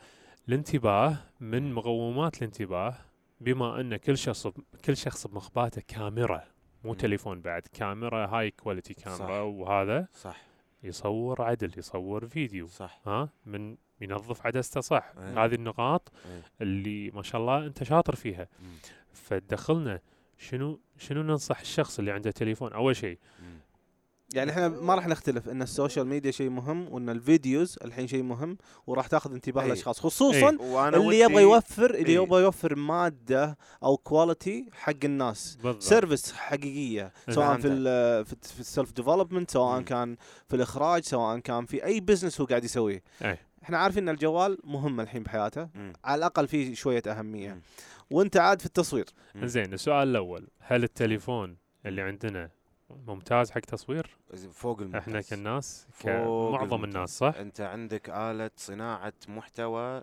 الانتباه 0.49 1.17
من 1.39 1.73
مقومات 1.73 2.38
الانتباه 2.38 2.95
بما 3.41 3.80
أن 3.82 3.95
كل 3.95 4.17
شخص 4.17 4.47
كل 4.86 4.97
شخص 4.97 5.28
بمخباته 5.28 5.82
كاميرا 5.88 6.43
مو 6.84 6.91
مم. 6.91 6.97
تليفون 6.97 7.41
بعد 7.41 7.62
كاميرا 7.73 8.28
هاي 8.28 8.51
كواليتي 8.51 8.93
كاميرا 8.93 9.17
صح. 9.17 9.30
وهذا 9.30 10.08
صح 10.13 10.41
يصور 10.84 11.41
عدل 11.41 11.71
يصور 11.78 12.28
فيديو 12.28 12.67
صح 12.67 13.01
ها 13.06 13.30
من 13.45 13.78
ينظف 14.02 14.46
عدسته 14.46 14.82
صح 14.82 15.14
أي. 15.18 15.46
هذه 15.46 15.56
النقاط 15.56 16.12
أي. 16.26 16.42
اللي 16.62 17.12
ما 17.12 17.24
شاء 17.24 17.42
الله 17.42 17.66
أنت 17.66 17.84
شاطر 17.84 18.16
فيها 18.16 18.48
مم. 18.60 18.68
فدخلنا 19.14 20.00
شنو 20.38 20.80
شنو 20.98 21.24
ننصح 21.24 21.60
الشخص 21.60 22.00
اللي 22.00 22.12
عنده 22.12 22.32
تليفون 22.32 22.74
أول 22.74 22.96
شيء. 22.96 23.20
يعني 24.34 24.52
إحنا 24.52 24.68
ما 24.68 24.96
راح 24.96 25.08
نختلف 25.08 25.50
إن 25.50 25.62
ال 25.62 25.68
social 25.68 26.08
media 26.08 26.32
شيء 26.32 26.50
مهم 26.50 26.94
وإن 26.94 27.10
ال 27.10 27.19
videos 27.19 27.78
الحين 27.86 28.08
شيء 28.08 28.24
مهم 28.24 28.58
وراح 28.88 29.08
تاخذ 29.08 29.34
انتباه 29.34 29.62
أي. 29.62 29.68
الأشخاص 29.68 30.00
خصوصا 30.00 30.58
وأنا 30.60 30.98
اللي 30.98 31.20
يبغى 31.20 31.42
يوفر 31.42 31.96
اللي 31.96 32.08
إيه. 32.08 32.16
يبغى 32.16 32.42
يوفر 32.42 32.76
مادة 32.76 33.58
أو 33.84 33.98
quality 33.98 34.70
حق 34.74 34.94
الناس 35.04 35.56
بالضبط 35.64 35.82
service 35.82 36.34
حقيقية 36.34 37.14
سواء 37.30 37.58
في. 37.58 37.68
ال 37.68 38.26
في, 38.26 38.36
في 38.42 38.60
ال 38.60 38.66
self 38.66 38.91
development 38.91 39.52
سواء 39.52 39.80
مم. 39.80 39.86
كان 39.86 40.16
في 40.48 40.56
الإخراج 40.56 41.04
سواء 41.04 41.40
كان 41.40 41.66
في 41.66 41.86
أي 41.86 42.00
بزنس 42.00 42.42
هو 42.42 42.48
قاعد 42.48 42.64
يسويه 42.64 43.04
أي. 43.24 43.38
إحنا 43.65 43.78
عارفين 43.78 44.04
إن 44.04 44.15
الجوال 44.15 44.58
مهم 44.63 44.99
الحين 45.01 45.23
بحياته 45.23 45.69
مم. 45.75 45.93
على 46.04 46.19
الأقل 46.19 46.47
فيه 46.47 46.75
شوية 46.75 47.01
أهمية 47.08 47.54
مم. 47.54 47.62
وأنت 48.12 48.38
عاد 48.38 48.60
في 48.60 48.65
التصوير 48.65 49.06
مم. 49.36 49.45
زين 49.47 49.73
السؤال 49.73 50.08
الأول 50.08 50.47
هل 50.60 50.84
التليفون 50.84 51.58
اللي 51.86 52.01
عندنا 52.01 52.49
ممتاز 53.08 53.51
حق 53.51 53.60
تصوير 53.62 54.17
فوق 54.51 54.80
الممتاز 54.82 55.01
إحنا 55.01 55.21
كالناس 55.21 55.88
فوق 55.91 56.12
كمعظم 56.58 56.63
الممتاز. 56.75 56.84
الناس 56.95 57.17
صح 57.17 57.34
أنت 57.39 57.62
عندك 57.62 58.10
آلة 58.10 58.51
صناعة 58.58 59.13
محتوى 59.28 60.01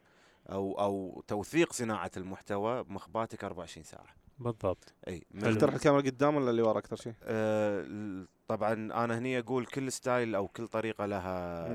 أو 0.51 0.72
أو 0.81 1.22
توثيق 1.29 1.72
صناعة 1.72 2.11
المحتوى 2.16 2.85
بمخباتك 2.85 3.44
24 3.44 3.85
ساعة 3.85 4.07
بالضبط 4.38 4.94
إي. 5.09 5.22
تقترح 5.40 5.75
الكاميرا 5.75 6.03
قدام 6.03 6.37
ولا 6.37 6.51
اللي 6.51 6.62
ورا 6.62 6.79
أكثر 6.79 6.96
شيء؟ 6.96 7.12
آه 7.22 8.25
طبعا 8.48 8.72
أنا 8.72 9.18
هني 9.18 9.38
أقول 9.38 9.66
كل 9.66 9.92
style 9.93 10.35
أو 10.35 10.48
كل 10.48 10.66
طريقة 10.68 11.07
لها 11.07 11.68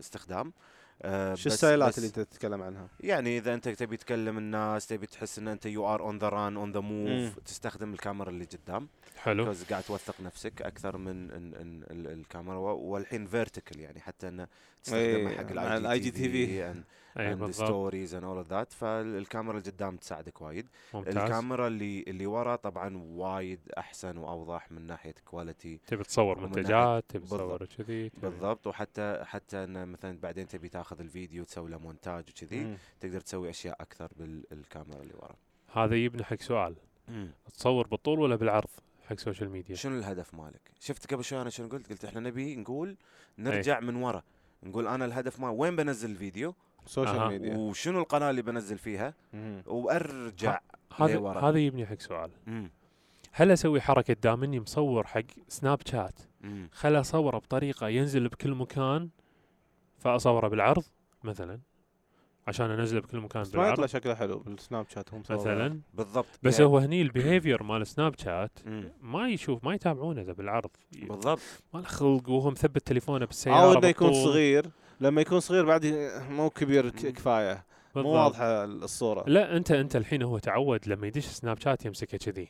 استخدام 0.00 0.52
آه 1.04 1.34
شو 1.34 1.48
الستايلات 1.48 1.98
اللي 1.98 2.06
انت 2.06 2.20
تتكلم 2.20 2.62
عنها؟ 2.62 2.88
يعني 3.00 3.38
إذا 3.38 3.54
أنت 3.54 3.68
تبي 3.68 3.96
تكلم 3.96 4.38
الناس 4.38 4.86
تبي 4.86 5.06
تحس 5.06 5.38
إن 5.38 5.48
أنت 5.48 5.66
you 5.66 5.86
are 5.94 6.00
on 6.02 6.18
the 6.18 6.28
run 6.28 6.56
on 6.56 6.72
the 6.72 6.80
move. 6.80 7.38
تستخدم 7.38 7.92
الكاميرا 7.92 8.30
اللي 8.30 8.44
قدام 8.44 8.88
حلو 9.16 9.54
قاعد 9.70 9.82
توثق 9.82 10.20
نفسك 10.20 10.62
أكثر 10.62 10.96
من 10.96 11.30
إن 11.30 11.54
إن 11.54 11.82
ال- 11.90 12.12
الكاميرا 12.20 12.56
والحين 12.58 13.26
vertical 13.26 13.80
يعني 13.80 14.00
حتى 14.00 14.28
انه 14.28 14.46
تستخدمها 14.84 15.30
إيه، 15.30 15.36
حق 15.38 15.50
ال 15.50 16.02
IGTV 16.02 16.74
and 17.16 17.50
stories 17.50 18.14
and 18.14 18.24
all 18.24 18.44
that 18.44 18.72
فالكاميرا 18.72 19.58
اللي 19.58 19.70
قدام 19.70 19.96
تساعدك 19.96 20.40
وايد. 20.42 20.66
ممتاز. 20.94 21.16
الكاميرا 21.16 21.66
اللي 21.66 22.04
اللي 22.08 22.26
ورا 22.26 22.56
طبعا 22.56 22.96
وايد 22.96 23.60
أحسن 23.78 24.16
وأوضح 24.16 24.72
من 24.72 24.86
ناحية 24.86 25.14
quality 25.24 25.80
تبي 25.86 26.04
تصور 26.04 26.40
منتجات 26.40 27.04
تبي. 27.08 27.26
تصور 27.26 27.64
كذي 27.64 28.10
بالضبط. 28.22 28.66
وحتى 28.66 29.22
حتى 29.24 29.64
انه 29.64 29.84
مثلا 29.84 30.18
بعدين 30.18 30.48
تبي 30.48 30.68
تاخذ 30.68 31.00
الفيديو 31.00 31.44
تسوي 31.44 31.70
له 31.70 31.78
مونتاج 31.78 32.24
وكذي 32.28 32.60
مم. 32.60 32.76
تقدر 33.00 33.20
تسوي 33.20 33.50
أشياء 33.50 33.82
أكثر 33.82 34.08
بالكاميرا 34.16 35.02
اللي 35.02 35.14
ورا. 35.14 35.36
هذا 35.72 35.96
يبني 35.96 36.24
حق 36.24 36.40
سؤال. 36.40 36.76
تصور 37.54 37.86
بالطول 37.86 38.20
ولا 38.20 38.36
بالعرض 38.36 38.70
حق 39.08 39.18
social 39.18 39.50
media 39.50 39.74
شنو 39.74 39.98
الهدف 39.98 40.34
مالك؟ 40.34 40.70
شفت 40.80 41.14
قبل 41.14 41.24
شوي 41.24 41.42
أنا 41.42 41.50
شنو 41.50 41.68
قلت؟ 41.68 41.90
قلت 41.90 42.04
إحنا 42.04 42.20
نبي 42.20 42.56
نقول 42.56 42.96
نرجع 43.38 43.80
من 43.80 43.96
ورا. 43.96 44.22
نقول 44.62 44.86
أنا 44.86 45.04
الهدف 45.04 45.40
مال 45.40 45.50
وين 45.50 45.76
بنزل 45.76 46.10
الفيديو؟ 46.10 46.54
social 46.86 47.16
أها. 47.16 47.28
ميديا 47.28 47.56
وشنو 47.56 47.98
القناة 48.00 48.30
اللي 48.30 48.42
بنزل 48.42 48.78
فيها 48.78 49.14
مم. 49.32 49.62
وأرجع 49.66 50.60
هذا 50.96 51.14
لورا. 51.14 51.40
هذا 51.50 51.58
يبني 51.58 51.86
حق 51.86 51.98
سؤال 52.00 52.30
مم. 52.46 52.70
هل 53.32 53.50
أسوي 53.50 53.80
حركة 53.80 54.14
دام 54.14 54.42
إني 54.44 54.60
مصور 54.60 55.06
حق 55.06 55.22
سناب 55.48 55.78
شات. 55.86 56.18
خل 56.72 57.00
أصوره 57.00 57.38
بطريقة 57.38 57.88
ينزل 57.88 58.28
بكل 58.28 58.50
مكان 58.54 59.08
فأصوره 59.98 60.48
بالعرض 60.48 60.84
مثلا 61.24 61.60
عشان 62.46 62.70
أنزله 62.70 63.00
بكل 63.00 63.18
مكان 63.20 63.42
بس 63.42 63.54
ما 63.54 63.62
يطلع 63.62 63.70
بالعرض 63.74 63.86
شكله 63.90 64.14
حلو 64.14 64.38
بالسناب 64.38 64.86
شات 64.88 65.14
هم. 65.14 65.22
مثلا 65.30 65.80
بالضبط 65.94 66.26
بس 66.42 66.60
يعني- 66.60 66.70
هو 66.72 66.78
هني 66.78 67.02
ال 67.02 67.09
behavior 67.09 67.62
مال 67.62 67.86
سناب 67.86 68.14
شات. 68.18 68.58
ما 69.00 69.28
يشوف 69.28 69.64
ما 69.64 69.74
يتابعونه 69.74 70.20
إذا 70.20 70.32
بالعرض 70.32 70.70
بالضبط 70.92 71.40
ما 71.74 71.78
له 71.80 71.84
خلق 71.86 72.28
وهو 72.30 72.50
مثبت 72.50 72.86
تليفونه 72.86 73.20
أو 73.22 73.26
بالسياره 73.26 73.78
إنه 73.78 73.86
يكون. 73.88 74.12
صغير 74.12 74.66
لما 75.00 75.20
يكون 75.20 75.40
صغير 75.40 75.64
بعد 75.64 75.86
مو 76.30 76.50
كبير. 76.50 76.88
كفاية. 76.90 77.54
مو 77.54 78.02
بالضبط. 78.02 78.14
واضحة 78.14 78.64
الصورة. 78.64 79.24
لا 79.28 79.56
أنت 79.56 79.70
أنت 79.70 79.96
الحين 79.96 80.22
هو 80.22 80.38
تعود 80.38 80.88
لما 80.88 81.06
يدش 81.06 81.24
سناب 81.26 81.58
شات 81.58 81.84
يمسكه 81.86 82.18
كذي. 82.18 82.48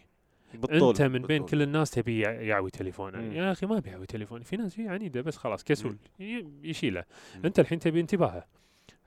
بالطول 0.55 0.89
أنت 0.89 1.03
من 1.03 1.13
بين 1.13 1.21
بالطول. 1.21 1.49
كل 1.49 1.63
الناس 1.63 1.91
تبي 1.91 2.21
يع- 2.21 2.41
يعوي 2.41 2.71
تليفونه. 2.71 3.35
يا 3.35 3.53
أخي 3.53 3.67
ما 3.67 3.79
بيعوي 3.79 4.07
تليفونه 4.07 4.45
في 4.45 4.57
ناس 4.57 4.81
هي 4.81 4.89
عنيده 4.89 5.21
بس 5.21 5.37
خلاص 5.37 5.65
كسول. 5.65 5.97
يشيله. 6.63 7.05
مم. 7.37 7.43
أنت 7.47 7.61
الحين 7.61 7.79
تبي 7.79 8.01
انتباهه. 8.01 8.45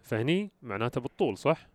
فهني 0.01 0.51
معناته 0.61 1.01
بالطول 1.01 1.37
صح؟ 1.37 1.67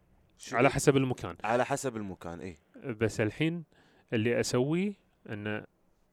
على 0.52 0.70
حسب 0.70 0.96
المكان. 0.96 1.36
على 1.44 1.64
حسب 1.64 1.96
المكان 1.96 2.40
إي. 2.40 2.56
بس 2.84 3.20
الحين 3.20 3.64
اللي 4.12 4.40
أسويه 4.40 4.92
انه 5.30 5.64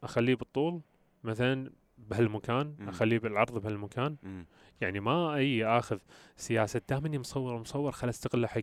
أخليه 0.04 0.36
بالطول. 0.36 0.82
مثلا 1.24 1.72
بهالمكان 1.98 2.76
مم. 2.80 2.90
أخليه 2.90 3.20
بالعرض 3.20 3.58
بهالمكان 3.62 4.16
مم. 4.24 4.46
يعني 4.82 5.00
ما 5.00 5.36
أي 5.36 5.66
آخذ 5.66 6.00
سياسة 6.38 6.82
دام 6.90 7.06
اني 7.06 7.20
مصور 7.20 7.58
مصور 7.60 7.92
خل 7.92 8.10
استغله 8.10 8.48
حق 8.48 8.62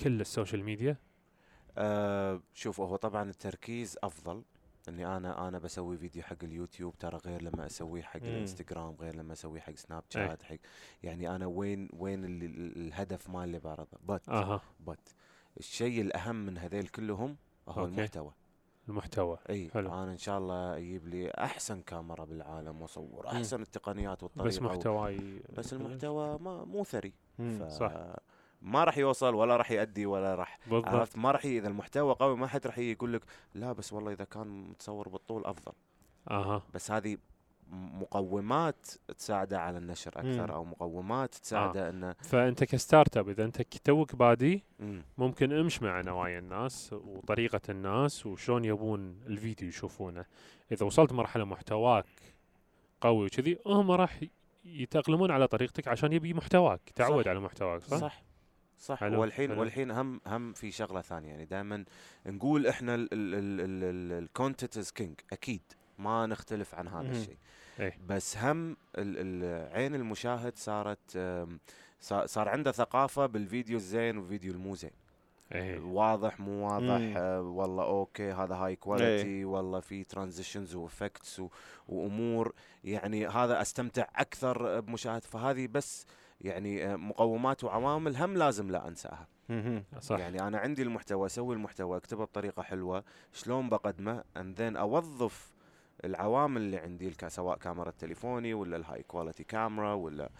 كل 0.00 0.20
ال 0.20 0.26
social 0.26 0.64
media 0.64 0.96
آه 1.78 2.40
شوف 2.54 2.80
هو 2.80 2.96
طبعا 2.96 3.22
التركيز 3.30 3.98
أفضل 4.04 4.42
إني 4.88 5.16
أنا 5.16 5.48
أنا 5.48 5.58
بسوي 5.58 5.96
فيديو 5.98 6.22
حق 6.22 6.36
اليوتيوب 6.42 6.98
ترى 6.98 7.16
غير 7.26 7.42
لما 7.42 7.66
أسويه 7.66 8.02
حق. 8.02 8.16
الإنستغرام 8.16 8.94
غير 9.00 9.16
لما 9.16 9.32
أسويه 9.32 9.60
حق 9.60 9.74
سناب 9.74 10.02
أي. 10.16 10.28
شات 10.28 10.42
حق 10.42 10.56
يعني 11.02 11.36
أنا 11.36 11.46
وين 11.46 11.88
وين 11.92 12.24
ال- 12.24 12.42
ال- 12.42 12.76
الهدف 12.86 13.30
مال 13.30 13.44
اللي 13.44 13.58
بعرضه 13.58 13.98
بت 14.08 14.28
أها 14.28 14.60
بت 14.80 15.14
الشيء 15.58 16.00
الأهم 16.00 16.36
من 16.46 16.58
هذيل 16.58 16.88
كلهم 16.88 17.36
هو 17.68 17.80
أوكي. 17.84 17.94
المحتوى 17.94 18.32
المحتوى 18.88 19.38
إي 19.50 19.70
حلو. 19.70 19.88
أنا 19.88 20.12
إن 20.12 20.18
شاء 20.18 20.38
الله 20.38 20.76
أجيب 20.76 21.08
لي 21.08 21.30
أحسن 21.30 21.82
كاميرا 21.82 22.24
بالعالم 22.24 22.82
وأصور 22.82 23.26
مم. 23.26 23.36
أحسن 23.36 23.62
التقنيات 23.62 24.22
والطريقة 24.22 24.46
بس 24.48 24.62
محتواي 24.62 25.42
بس 25.56 25.72
المحتوى 25.72 26.38
ما 26.38 26.64
مو 26.64 26.84
ثري 26.84 27.12
مم. 27.38 27.58
ف 27.58 27.62
صح. 27.62 27.92
ما 28.62 28.84
راح 28.84 28.98
يوصل 28.98 29.34
ولا 29.34 29.56
راح 29.56 29.70
يأدي 29.70 30.06
ولا 30.06 30.34
راح 30.34 30.58
عرفت 30.72 31.18
ما 31.18 31.30
راح 31.30 31.44
إذا 31.44 31.68
المحتوى 31.68 32.14
قوي 32.14 32.36
ما 32.36 32.46
حد 32.46 32.66
راح 32.66 32.78
يقول 32.78 33.12
لك 33.12 33.22
لا 33.54 33.72
بس 33.72 33.92
والله 33.92 34.12
إذا 34.12 34.24
كان 34.24 34.70
متصور 34.70 35.08
بالطول 35.08 35.44
أفضل 35.44 35.72
أها 36.30 36.62
بس 36.74 36.90
هذه 36.90 37.18
مقومات 37.72 38.86
تساعده 39.18 39.60
على 39.60 39.78
النشر 39.78 40.12
أكثر 40.16 40.46
مم. 40.46 40.50
أو 40.50 40.64
مقومات 40.64 41.34
تساعده 41.34 41.90
إنه 41.90 42.12
فأنت 42.12 42.64
ك 42.64 43.16
startup 43.16 43.28
إذا 43.28 43.44
أنت 43.44 43.62
توك 43.62 44.16
بادي 44.16 44.62
مم. 44.80 45.02
ممكن 45.18 45.52
تمش 45.52 45.82
مع 45.82 46.00
نوايا 46.00 46.38
الناس 46.38 46.92
وطريقة 46.92 47.60
الناس 47.68 48.26
وشلون 48.26 48.64
يبون 48.64 49.20
الفيديو 49.26 49.68
يشوفونه 49.68 50.24
إذا 50.72 50.86
وصلت 50.86 51.12
مرحلة 51.12 51.44
محتواك 51.44 52.06
قوي 53.00 53.26
وكذي 53.26 53.58
هم 53.66 53.90
راح 53.90 54.20
يتأقلمون 54.64 55.30
على 55.30 55.46
طريقتك 55.48 55.88
عشان 55.88 56.12
يبي 56.12 56.34
محتواك 56.34 56.80
تعود 56.94 57.24
صح. 57.24 57.30
على 57.30 57.40
محتواك 57.40 57.82
صح, 57.82 57.98
صح 57.98 58.22
صح 58.78 58.98
حلو، 58.98 59.20
والحين 59.20 59.50
حلو. 59.50 59.60
والحين 59.60 59.90
هم 59.90 60.20
هم 60.26 60.52
في 60.52 60.70
شغلة 60.70 61.00
ثانية 61.00 61.28
يعني 61.28 61.44
دائما 61.44 61.84
نقول 62.26 62.66
إحنا 62.66 63.08
ال 63.12 63.33
content 63.33 64.78
is 64.78 64.90
king 64.90 65.20
أكيد 65.32 65.62
ما 65.98 66.26
نختلف 66.26 66.74
عن 66.74 66.88
هذا. 66.88 67.10
الشيء 67.10 67.36
إيه. 67.80 67.98
بس 68.06 68.36
هم 68.36 68.70
ال- 68.72 68.76
ال- 68.98 69.72
عين 69.76 69.94
المشاهد 69.94 70.56
صارت 70.56 71.18
صار 72.24 72.48
عنده 72.48 72.72
ثقافة 72.72 73.26
بالفيديو 73.26 73.76
الزين 73.76 74.18
والفيديو 74.18 74.52
المو 74.52 74.74
زين. 74.74 74.90
إيه. 75.52 75.80
واضح 75.80 76.40
مو 76.40 76.66
واضح؟ 76.68 77.00
مم. 77.00 77.14
آه 77.16 77.40
والله 77.40 77.84
أوكي 77.84 78.32
هذا 78.32 78.54
high 78.54 78.76
quality 78.76 79.44
والله 79.44 79.80
في 79.80 80.04
transitions 80.04 80.74
و 80.74 80.83
effects 80.83 81.42
وأمور. 81.88 82.54
يعني 82.84 83.26
هذا 83.26 83.62
أستمتع 83.62 84.06
أكثر 84.16 84.80
بمشاهده 84.80 85.20
فهذه 85.26 85.66
بس 85.66 86.06
يعني 86.40 86.86
آه، 86.86 86.96
مقومات 86.96 87.64
وعوامل 87.64 88.16
هم 88.16 88.36
لازم 88.36 88.70
لا 88.70 88.88
أنساها. 88.88 89.26
صح. 90.00 90.18
يعني 90.18 90.42
أنا 90.42 90.58
عندي 90.58 90.82
المحتوى 90.82 91.26
أسوي 91.26 91.54
المحتوى 91.54 91.96
أكتبه 91.96 92.24
بطريقة 92.24 92.62
حلوة 92.62 93.04
شلون 93.32 93.68
بقدمه؟ 93.68 94.24
and 94.36 94.62
then 94.62 94.76
أوظف 94.76 95.52
العوامل 96.04 96.60
اللي 96.60 96.76
عندي 96.76 97.12
سواء 97.28 97.58
كاميرا 97.58 97.90
تليفوني 97.90 98.54
ولا 98.54 98.76
ال 98.76 99.02
high 99.02 99.17
quality 99.17 99.44
camera 99.44 99.94
ولا 99.94 100.30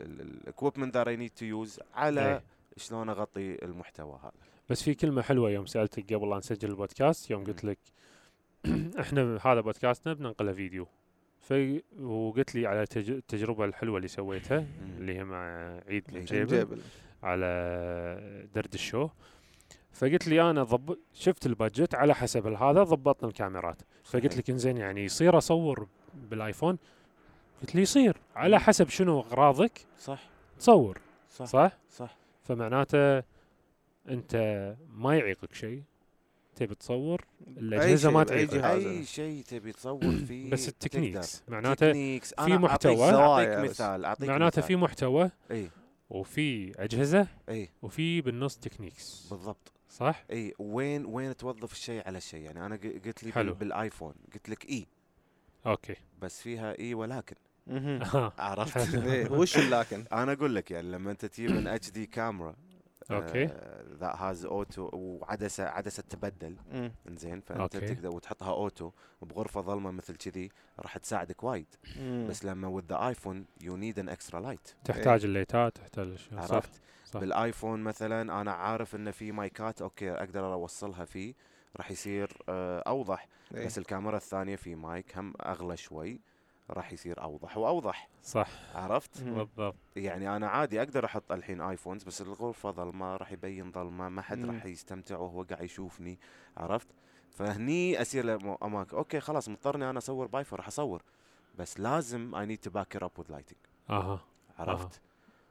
ال 0.00 0.09
equipment 0.09 0.94
that 0.94 1.08
I 1.08 1.16
need 1.16 1.30
to 1.30 1.44
use 1.44 1.80
على 1.94 2.32
إيه. 2.32 2.42
شلون 2.76 3.08
أغطي 3.08 3.64
المحتوى 3.64 4.18
هذا. 4.22 4.32
بس 4.70 4.82
في 4.82 4.94
كلمة 4.94 5.22
حلوة 5.22 5.50
يوم 5.50 5.66
سألتك 5.66 6.14
قبل 6.14 6.30
لا 6.30 6.38
نسجل 6.38 6.70
البودكاست 6.70 7.30
يوم 7.30 7.44
قلت 7.44 7.64
لك 7.64 7.78
إحنا 9.00 9.38
هذا 9.44 9.60
بودكاستنا 9.60 10.14
بننقله 10.14 10.52
فيديو. 10.52 10.86
ف 11.40 11.54
وقلت 12.00 12.54
لي 12.54 12.66
على 12.66 12.86
تج... 12.86 13.10
التجربة 13.10 13.64
الحلوة 13.64 13.96
اللي 13.96 14.08
سويتها 14.08 14.66
اللي 14.98 15.14
هي 15.14 15.24
مع 15.24 15.74
عيد 15.88 16.04
الجيبل 16.08 16.80
على 17.22 17.46
ذا 18.54 18.62
rad 18.62 18.74
show. 18.74 19.08
فقلت 19.92 20.28
لي 20.28 20.50
أنا 20.50 20.62
ضب... 20.62 20.98
شفت 21.14 21.46
ال 21.46 21.53
budget 21.53 21.94
على 21.94 22.14
حسب 22.14 22.46
هذا 22.46 22.82
ضبطنا 22.82 23.28
الكاميرات. 23.28 23.82
فقلت. 24.04 24.36
لك 24.36 24.50
إنزين 24.50 24.76
يعني 24.76 25.04
يصير 25.04 25.38
أصور 25.38 25.88
بالآيفون؟ 26.14 26.78
قلت 27.62 27.74
لي 27.74 27.82
يصير. 27.82 28.16
على. 28.36 28.60
حسب 28.60 28.88
شنو 28.88 29.20
أغراضك 29.20 29.86
صح. 29.98 30.22
تصور. 30.58 30.98
صح. 31.30 31.46
صح؟ 31.46 31.78
صح. 31.90 32.16
فمعناته 32.44 33.18
أنت 34.08 34.36
ما 34.96 35.16
يعيقك 35.16 35.54
شيء. 35.54 35.82
تبي 36.56 36.74
تصور؟ 36.74 37.24
أي 37.46 37.52
الاجهزه 37.62 38.08
شيء 38.08 38.10
ما 38.18 38.24
تعيقك. 38.24 38.64
أي 38.64 39.04
شيء 39.04 39.42
تبي 39.42 39.72
تصور 39.72 40.12
فيه 40.28 40.50
بس. 40.50 40.68
ال 40.68 40.74
techniques. 40.74 41.42
معناته 41.48 41.92
في 41.92 42.20
محتوى. 42.58 43.12
بس. 43.46 43.70
مثال 43.70 44.04
أعطيك 44.04 44.28
معناته. 44.28 44.62
في 44.62 44.76
محتوى 44.76 45.30
اي 45.50 45.70
وفي 46.10 46.72
أجهزة 46.82 47.26
اي 47.48 47.68
وفي 47.82 48.20
بالنص 48.20 48.56
techniques. 48.56 49.26
بالضبط. 49.30 49.72
صح؟ 49.90 50.24
اي 50.30 50.54
وين 50.58 51.06
وين 51.06 51.36
توظف 51.36 51.72
الشيء 51.72 52.06
على 52.06 52.18
الشيء 52.18 52.40
يعني 52.40 52.66
أنا 52.66 52.76
ق- 52.76 53.02
قلت 53.06 53.24
لي 53.24 53.32
حلو. 53.32 53.52
بال- 53.54 53.58
بالآيفون 53.58 54.14
قلت 54.34 54.48
لك 54.48 54.70
إي 54.70 54.86
أوكي 55.66 55.94
بس 56.22 56.40
فيها 56.42 56.78
إي 56.78 56.94
ولكن. 56.94 57.36
عرفت 58.38 58.94
إيه، 58.94 59.30
وش 59.30 59.58
لكن 59.58 60.04
أنا 60.12 60.32
أقول 60.32 60.54
لك 60.54 60.70
يعني 60.70 60.90
لما 60.90 61.10
أنت 61.10 61.24
تجيب 61.24 61.50
من 61.50 61.66
HD 61.66 61.90
camera 61.90 62.56
أوكي. 63.10 63.44
that 64.00 64.12
has 64.16 64.44
auto 64.44 64.90
وعدسة 64.92 65.64
عدسة 65.64 66.02
تبدل. 66.02 66.56
إنزين 67.08 67.40
فأنت 67.40 67.60
أوكي. 67.76 67.94
تقدر 67.94 68.08
وتحطها 68.14 68.50
auto 68.52 68.90
بغرفة 69.22 69.60
ظلمة 69.60 69.90
مثل 69.90 70.16
كذي 70.16 70.50
راح 70.78 70.98
تساعدك 70.98 71.44
وايد. 71.44 71.66
بس 72.28 72.44
لما 72.44 72.68
with 72.68 72.84
the 72.84 73.08
iPhone 73.08 73.44
you 73.60 73.76
need 73.76 73.98
an 73.98 74.08
extra 74.08 74.40
light 74.40 74.74
تحتاج 74.84 75.24
ال 75.24 75.32
lightات 75.32 75.78
تحتاج 75.78 76.18
عرفت 76.32 76.80
صح. 77.12 77.20
بالآيفون 77.20 77.80
مثلا 77.80 78.40
أنا 78.40 78.52
عارف 78.52 78.94
انه 78.94 79.10
في 79.10 79.32
مايكات 79.32 79.82
أوكي 79.82 80.10
أقدر 80.12 80.52
أوصلها 80.52 81.04
فيه 81.04 81.34
راح 81.76 81.90
يصير 81.90 82.38
آه، 82.48 82.80
أوضح. 82.86 83.28
إيه. 83.54 83.66
بس 83.66 83.78
الكاميرا 83.78 84.16
الثانية 84.16 84.56
في 84.56 84.74
مايك 84.74 85.18
هم 85.18 85.34
أغلى 85.42 85.76
شوي 85.76 86.20
راح 86.70 86.92
يصير 86.92 87.22
أوضح 87.22 87.56
وأوضح. 87.56 88.08
صح. 88.22 88.48
عرفت. 88.74 89.22
بالضبط. 89.22 89.74
يعني 89.96 90.36
أنا 90.36 90.48
عادي 90.48 90.82
أقدر 90.82 91.04
أحط 91.04 91.32
الحين 91.32 91.60
iPhones 91.60 92.04
بس 92.04 92.22
الغرفة 92.22 92.70
ظلمة 92.70 93.16
راح 93.16 93.32
يبين 93.32 93.72
ظلمة 93.72 94.08
ما 94.08 94.22
حد. 94.22 94.44
راح 94.44 94.66
يستمتع 94.66 95.18
وهو 95.18 95.42
قاعد 95.42 95.62
يشوفني. 95.64 96.18
عرفت؟ 96.56 96.88
فهني 97.30 98.00
اسير 98.02 98.24
لاماكن 98.24 98.96
أوكي 98.96 99.20
خلاص 99.20 99.48
مضطرني 99.48 99.90
أنا 99.90 99.98
أصور 99.98 100.26
بايفون 100.26 100.56
راح 100.58 100.66
أصور. 100.66 101.02
بس 101.58 101.80
لازم 101.80 102.34
I 102.34 102.46
need 102.46 102.58
to 102.58 102.70
back 102.70 102.96
up 102.96 103.10
with 103.18 103.32
lighting 103.32 103.58
أها. 103.90 104.20
عرفت؟ 104.58 105.00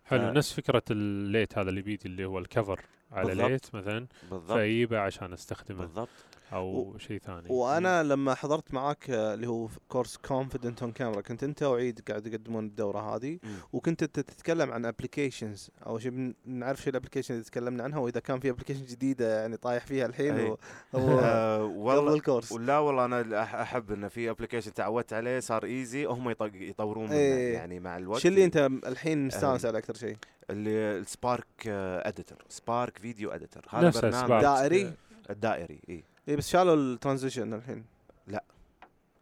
حلو. 0.10 0.20
ف- 0.32 0.36
نفس 0.38 0.54
فكرة 0.54 0.84
ال 0.92 1.03
light 1.03 1.58
هذا 1.58 1.70
اللي 1.70 1.82
بيدي 1.82 2.06
اللي 2.06 2.26
هو 2.26 2.40
ال 2.40 2.47
cover 2.47 2.80
على 3.12 3.28
بالضبط. 3.28 3.50
light 3.50 3.76
مثلا. 3.76 4.08
بالضبط. 4.32 4.58
فيجيبه 4.58 5.00
عشان 5.00 5.34
أستخدمه. 5.34 5.80
بالضبط. 5.80 6.10
أو 6.54 6.98
شيء 6.98 7.20
ثاني 7.20 7.48
وأنا 7.50 8.04
لما 8.04 8.34
حضرت 8.34 8.74
معاك 8.74 9.10
آه، 9.10 9.34
اللي 9.34 9.48
هو 9.48 9.68
كورس 9.90 10.18
confident 10.18 10.82
on 10.84 10.92
camera 10.92 11.22
كنت 11.22 11.44
أنت 11.44 11.64
وعيد 11.64 12.02
قاعد 12.10 12.28
يقدمون 12.28 12.66
الدورة 12.66 13.16
هذه 13.16 13.40
مم. 13.44 13.56
وكنت 13.74 14.04
أنت 14.04 14.20
تتكلم 14.20 14.72
عن 14.72 14.86
applications 14.86 15.70
اول 15.88 16.02
شيء 16.02 16.34
نعرف 16.46 16.82
شو 16.82 16.90
ال 16.90 16.94
application 16.94 17.34
اللي 17.34 17.46
تكلمنا 17.46 17.84
عنها 17.84 18.00
وإذا 18.00 18.20
كان 18.20 18.40
في 18.40 18.50
application 18.50 18.86
جديدة 18.86 19.40
يعني 19.42 19.58
طايح 19.58 19.86
فيها 19.86 20.06
الحين 20.06 20.34
أي. 20.34 20.50
هو 20.50 20.58
هو 20.96 21.20
آه، 21.24 21.64
والله 21.64 22.14
الكورس 22.14 22.52
ولا 22.52 22.78
والله 22.80 23.06
أنا 23.06 23.44
أحب 23.44 23.92
انه 23.92 24.08
في 24.08 24.30
application 24.30 24.74
تعودت 24.74 25.14
عليه 25.14 25.40
صار 25.40 25.64
easy 25.64 26.06
هم 26.06 26.30
يطق- 26.30 26.52
يطورون 26.56 27.06
منه 27.06 27.16
إيه. 27.16 27.54
يعني 27.54 27.80
مع 27.80 27.98
الوقت 27.98 28.22
شو 28.22 28.28
اللي 28.28 28.46
أنت 28.46 28.58
الحين 28.86 29.28
مستانس. 29.28 29.66
على 29.66 29.78
أكثر 29.78 29.94
شيء؟ 29.94 30.18
اللي 30.50 30.98
ال 30.98 31.06
Spark 31.06 31.46
editor 31.68 32.38
Spark 32.50 32.98
video 32.98 33.32
editor 33.32 33.64
هذا 33.70 33.90
برنامج 34.02 34.26
Spark. 34.26 34.44
دائري؟ 34.44 34.94
الدائري 35.30 35.80
اي 35.90 36.04
اي 36.28 36.36
بس 36.36 36.50
شالوا 36.50 36.76
ال 36.76 36.83
transition 36.83 37.54
الحين 37.54 37.86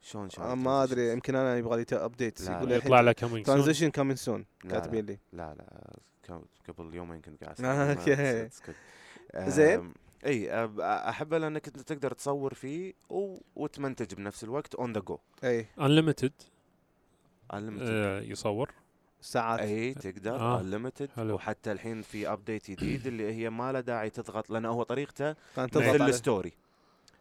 شلون 0.01 0.29
شلون 0.29 0.47
آه، 0.47 0.55
ما 0.55 0.83
أدري 0.83 1.11
يمكن 1.11 1.35
أنا 1.35 1.57
يبغى 1.57 1.77
لي 1.77 1.85
update 1.91 2.41
لا، 2.41 2.51
يقول 2.51 2.69
لا. 2.69 2.73
لي 2.73 2.79
يطلع 2.79 3.01
لك 3.01 3.25
coming 3.25 3.43
soon. 3.43 3.45
transition 3.45 3.89
coming 3.89 4.15
soon 4.15 4.45
لا، 4.63 4.69
كاتبين 4.71 5.05
لي. 5.05 5.19
لا 5.33 5.55
لا. 5.55 5.93
ك- 6.23 6.71
قبل 6.71 6.95
يومين 6.95 7.21
كنت 7.21 7.43
قاعد 7.43 7.61
آه، 7.65 8.49
good. 8.67 9.49
زين. 9.49 9.93
إي 10.25 10.49
احبه 10.81 11.37
لانك 11.37 11.67
انت 11.67 11.79
تقدر 11.79 12.13
تصور 12.13 12.53
فيه. 12.53 12.93
وتمنتج 13.55 14.13
بنفس 14.13 14.43
الوقت 14.43 14.75
on 14.75 14.93
the 14.93 14.99
go 14.99 15.17
إي. 15.43 15.65
Unlimited. 15.79 16.31
Unlimited. 17.53 17.81
آه 17.81 18.21
يصور. 18.21 18.71
ساعات. 19.21 19.59
إي 19.59 19.93
تقدر. 19.93 20.35
آه، 20.35 20.61
unlimited. 20.63 21.09
حلو. 21.15 21.35
وحتى 21.35 21.71
الحين 21.71 22.01
في 22.01 22.31
update 22.31 22.71
جديد 22.71 23.07
اللي 23.07 23.33
هي 23.33 23.49
ما 23.49 23.71
له 23.71 23.79
داعي 23.79 24.09
تضغط 24.09 24.49
لأنه 24.49 24.69
هو 24.69 24.83
طريقته 24.83 25.35
كان. 25.55 25.69
تضغط 25.69 25.95
مثل 25.95 26.09
ال 26.09 26.16
story 26.16 26.53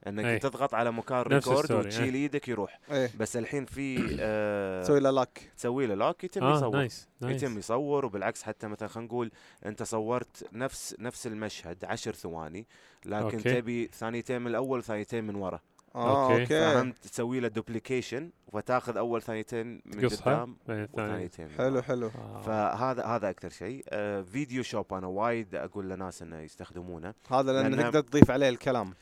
إنك 0.07 0.25
أي. 0.25 0.39
تضغط 0.39 0.75
على 0.75 0.93
مكان 0.93 1.23
record 1.23 1.73
وتشيل 1.73 2.15
إيدك 2.15 2.49
يروح. 2.49 2.79
إيه. 2.91 3.11
بس 3.19 3.37
الحين 3.37 3.65
في 3.65 3.99
آه 4.21 4.83
تسوي 4.83 5.01
له 5.01 5.11
lock 5.11 5.51
تسوي 5.57 5.87
له 5.87 5.95
lock 5.95 6.25
يتم 6.25 6.45
آه 6.45 6.57
يصور. 6.57 6.77
nice 6.77 7.09
nice 7.21 7.43
يتم 7.43 7.59
يصور 7.59 8.07
وبالعكس 8.07 8.43
حتى 8.43 8.69
مثلا 8.69 8.89
خلينا 8.89 9.09
نقول 9.09 9.31
أنت 9.67 9.83
صورت 9.83 10.49
نفس 10.53 10.97
نفس 10.99 11.27
المشهد 11.27 11.85
عشر 11.85 12.13
ثواني 12.13 12.67
لكن 13.05 13.23
أوكي. 13.23 13.61
تبي 13.61 13.91
ثانيتين 13.95 14.41
من 14.41 14.47
الأول 14.47 14.79
وثانيتين 14.79 15.25
من 15.25 15.35
ورا. 15.35 15.61
آه. 15.95 16.33
أوكي. 16.33 16.47
فهمت؟ 16.47 16.99
تسوي 16.99 17.41
له 17.41 17.49
duplication 17.49 18.31
وتاخذ 18.53 18.97
أول 18.97 19.23
ثانيتين 19.23 19.67
من 19.85 20.09
قدام 20.09 20.57
الثاني 20.61 20.89
وثانيتين 20.93 21.49
حلو. 21.59 21.83
حلو. 21.83 22.07
آه. 22.07 22.41
فهذا 22.41 23.05
هذا 23.05 23.31
أكثر 23.31 23.49
شيء. 23.49 23.85
آه 23.89 24.23
Video 24.23 24.63
Shop 24.63 24.95
أنا 24.95 25.07
وايد 25.07 25.55
أقول 25.55 25.91
لناس 25.91 26.23
إنه 26.23 26.41
يستخدمونه. 26.41 27.15
هذا 27.31 27.53
لأن 27.53 27.77
تقدر 27.77 28.01
تضيف 28.01 28.31
عليه 28.31 28.49
الكلام. 28.49 28.95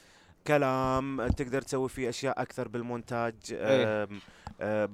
كلام 0.47 1.27
تقدر 1.29 1.63
تسوي 1.63 1.89
فيه 1.89 2.09
أشياء 2.09 2.43
أكثر 2.43 2.69
بالمونتاج 2.69 3.35
إيه. 3.53 4.09
آه 4.61 4.89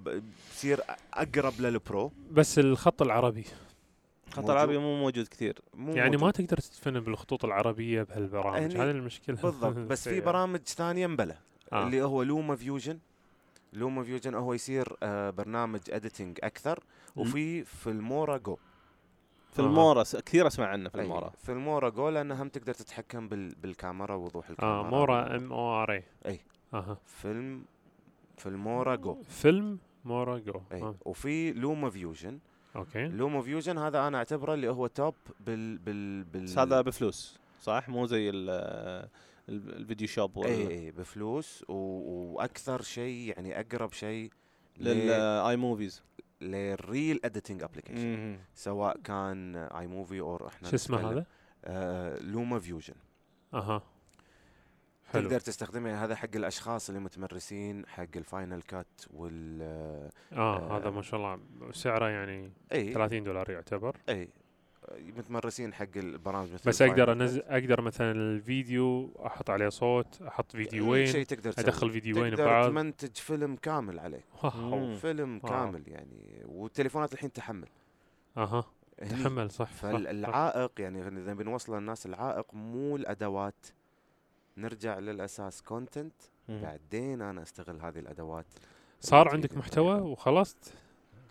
بصير 0.52 0.80
أقرب 1.14 1.52
لل 1.60 1.81
pro 1.81 2.12
بس 2.30 2.58
الخط 2.58 3.02
العربي 3.02 3.44
خط 4.30 4.38
موجود. 4.38 4.50
العربي 4.50 4.78
مو 4.78 4.96
موجود 4.96 5.28
كثير 5.28 5.58
مو 5.74 5.92
يعني 5.92 6.16
ما 6.16 6.22
موجود. 6.22 6.32
تقدر 6.32 6.56
تتفنن 6.56 7.00
بالخطوط 7.00 7.44
العربية 7.44 8.02
بهالبرامج 8.02 8.56
يعني 8.72 8.74
هذه 8.74 8.90
المشكلة 8.90 9.36
بالضبط 9.36 9.76
بس 9.90 10.08
في. 10.08 10.20
برامج 10.20 10.60
ثانية 10.66 11.06
مبلى 11.06 11.36
آه. 11.72 11.86
اللي 11.86 12.02
هو 12.02 12.22
LumaFusion 12.22 12.98
LumaFusion 13.72 14.34
هو 14.34 14.54
يصير 14.54 14.96
آه 15.02 15.30
برنامج 15.30 15.80
editing 15.90 16.38
أكثر 16.42 16.80
وفي 17.16 17.64
فيلمورا 17.64 18.36
جو 18.38 18.56
في 19.52 19.62
آه. 19.62 19.66
فيلمورا 19.66 20.04
س- 20.04 20.16
كثير 20.16 20.46
أسمع 20.46 20.66
عنه 20.66 20.88
في 20.88 20.98
أي، 20.98 21.02
المورا. 21.04 21.30
فيلمورا 21.38 21.88
جو 21.88 22.08
لأنه 22.08 22.42
هم 22.42 22.48
تقدر 22.48 22.74
تتحكم 22.74 23.28
بال 23.28 23.54
بالكاميرا 23.62 24.14
ووضوح 24.14 24.50
الكاميرا. 24.50 24.80
آه 24.86 24.90
مورا 24.90 25.36
M 25.36 25.52
O 25.52 25.82
R 25.82 25.92
A 25.92 26.02
أي. 26.26 26.40
أها. 26.74 26.98
فيلم 27.06 27.64
في 28.36 28.46
المورا 28.48 28.96
جو. 28.96 29.22
فيلم 29.28 29.78
مورا 30.04 30.38
جو. 30.38 30.60
أي. 30.72 30.82
آه. 30.82 30.94
وفي 31.04 31.52
LumaFusion. 31.52 32.38
أوكي. 32.76 33.08
LumaFusion 33.08 33.78
هذا 33.78 34.06
أنا 34.08 34.18
أعتبره 34.18 34.54
اللي 34.54 34.68
هو 34.70 34.86
top 34.86 35.14
بال 35.46 35.78
بال 35.78 36.24
بال 36.24 36.44
بس 36.44 36.58
هذا 36.58 36.80
بفلوس 36.80 37.38
صح؟ 37.62 37.88
مو 37.88 38.06
زي 38.06 38.30
ال- 38.30 38.50
ال- 39.48 39.76
الفيديو 39.76 40.08
شوب 40.08 40.38
أي 40.38 40.68
أي 40.68 40.90
بفلوس 40.90 41.64
و... 41.68 41.72
وأكثر 42.34 42.82
شيء 42.82 43.28
يعني 43.28 43.60
أقرب 43.60 43.92
شيء 43.92 44.30
للاي 44.78 45.56
موفيز. 45.56 46.02
للريل 46.40 47.20
إديتنج 47.24 47.62
ابلكيشن 47.62 48.38
سواء 48.54 48.98
كان 49.04 49.56
اي 49.56 49.86
Movie 49.86 50.20
أو 50.20 50.48
إحنا 50.48 50.68
شو 50.68 50.76
اسمه 50.76 51.10
هذا؟ 51.10 51.26
آه 51.64 52.18
LumaFusion. 52.18 52.94
أها. 53.54 53.82
حلو. 55.12 55.22
تقدر 55.22 55.40
تستخدمه 55.40 56.04
هذا 56.04 56.14
حق 56.14 56.28
الأشخاص 56.34 56.88
اللي 56.88 57.00
متمرسين 57.00 57.86
حق 57.86 58.16
ال 58.16 58.24
Final 58.24 58.62
Cut 58.62 58.86
وال 59.10 59.62
آه 59.62 60.10
آه. 60.32 60.78
هذا 60.78 60.90
ما 60.90 61.02
شاء 61.02 61.20
الله 61.20 61.40
سعره 61.72 62.08
يعني 62.08 62.52
إي. 62.72 62.92
30 62.92 63.24
دولار 63.24 63.50
يعتبر. 63.50 63.96
إي. 64.08 64.28
متمرسين 64.98 65.74
حق 65.74 65.86
البرامج 65.96 66.52
مثل 66.52 66.68
بس 66.68 66.82
أقدر. 66.82 67.12
انزل 67.12 67.42
أقدر 67.42 67.80
مثلا 67.80 68.10
الفيديو 68.12 69.12
أحط 69.26 69.50
عليه 69.50 69.68
صوت 69.68 70.22
أحط 70.22 70.52
فيديوين 70.52 71.06
شيء 71.06 71.24
تقدر 71.24 71.52
تسوي. 71.52 71.64
أدخل 71.64 71.90
فيديوين 71.90 72.30
تقدر 72.30 72.44
ببعض 72.44 72.68
تمنتج 72.70 73.16
فيلم 73.16 73.56
كامل 73.56 73.98
عليه 73.98 74.24
wow. 74.42 74.78
مم. 74.78 74.96
فيلم 74.96 75.40
wow. 75.44 75.52
كامل 75.52 75.82
يعني 75.88 76.42
والتليفونات 76.44 77.12
الحين 77.12 77.32
تحمل 77.32 77.68
أها 78.36 78.64
تحمل 79.10 79.50
صح 79.50 79.72
فالعائق 79.72 80.70
يعني 80.78 81.08
إذا 81.08 81.34
بنوصل 81.34 81.76
للناس 81.76 82.06
العائق 82.06 82.54
مو 82.54 82.96
الأدوات 82.96 83.66
نرجع 84.56 84.98
للأساس 84.98 85.62
content. 85.62 86.14
بعدين 86.48 87.22
أنا 87.22 87.42
أستغل 87.42 87.80
هذه 87.80 87.98
الأدوات 87.98 88.46
صار 89.00 89.28
عندك 89.28 89.56
محتوى. 89.56 90.00
وخلصت 90.00 90.74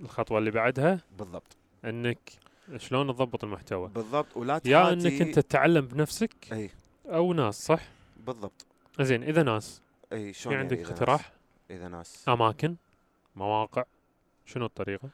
الخطوة 0.02 0.38
اللي 0.38 0.52
بعدها 0.52 1.00
بالضبط 1.18 1.58
إنك 1.86 2.30
شلون 2.78 3.14
تضبط 3.14 3.44
المحتوى؟ 3.44 3.90
بالضبط 3.90 4.38
ولا 4.38 4.54
يا 4.54 4.60
تحاتي 4.60 4.94
إنك 4.94 5.22
أنت 5.22 5.40
تتعلم 5.40 5.86
بنفسك 5.86 6.54
إي. 6.54 6.70
أو 7.06 7.34
ناس 7.34 7.66
صح؟ 7.66 7.82
بالضبط. 8.18 8.66
زين 9.00 9.24
إذا 9.24 9.44
ناس 9.44 9.82
إي 10.14 10.34
شلون 10.34 10.54
يعني 10.54 10.64
عندك 10.64 10.80
إذا 10.80 10.90
اقتراح؟ 10.90 11.22
ناس؟ 11.22 11.32
إذا 11.80 11.88
ناس. 11.88 12.26
أماكن 12.30 12.76
مواقع 13.36 13.84
شنو 14.46 14.66
الطريقة؟ 14.66 15.10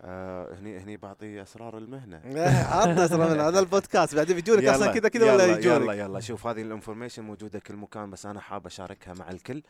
آه 0.00 0.54
هني 0.54 0.78
هني 0.78 0.96
بعطي 0.96 1.42
أسرار 1.42 1.78
المهنة. 1.78 2.16
إيه، 2.24 2.64
عطنا 2.64 3.06
ترى 3.06 3.30
من 3.30 3.40
هذا 3.40 3.60
البودكاست 3.60 4.14
بعدين 4.14 4.36
بيجونك 4.36 4.64
أصلا 4.64 4.86
يلا، 4.86 4.98
كذا 4.98 5.08
كذا 5.08 5.34
ولا 5.34 5.44
يلا 5.44 5.52
يلا 5.52 5.58
يجونك. 5.58 5.96
يلا 5.96 6.20
شوف 6.20 6.46
هذه 6.46 6.62
ال 6.62 6.67
information 6.67 7.24
موجودة 7.24 7.58
كل 7.58 7.76
مكان 7.76 8.10
بس 8.10 8.26
أنا 8.26 8.40
حاب 8.40 8.66
أشاركها 8.66 9.14
مع 9.14 9.30
الكل 9.30 9.62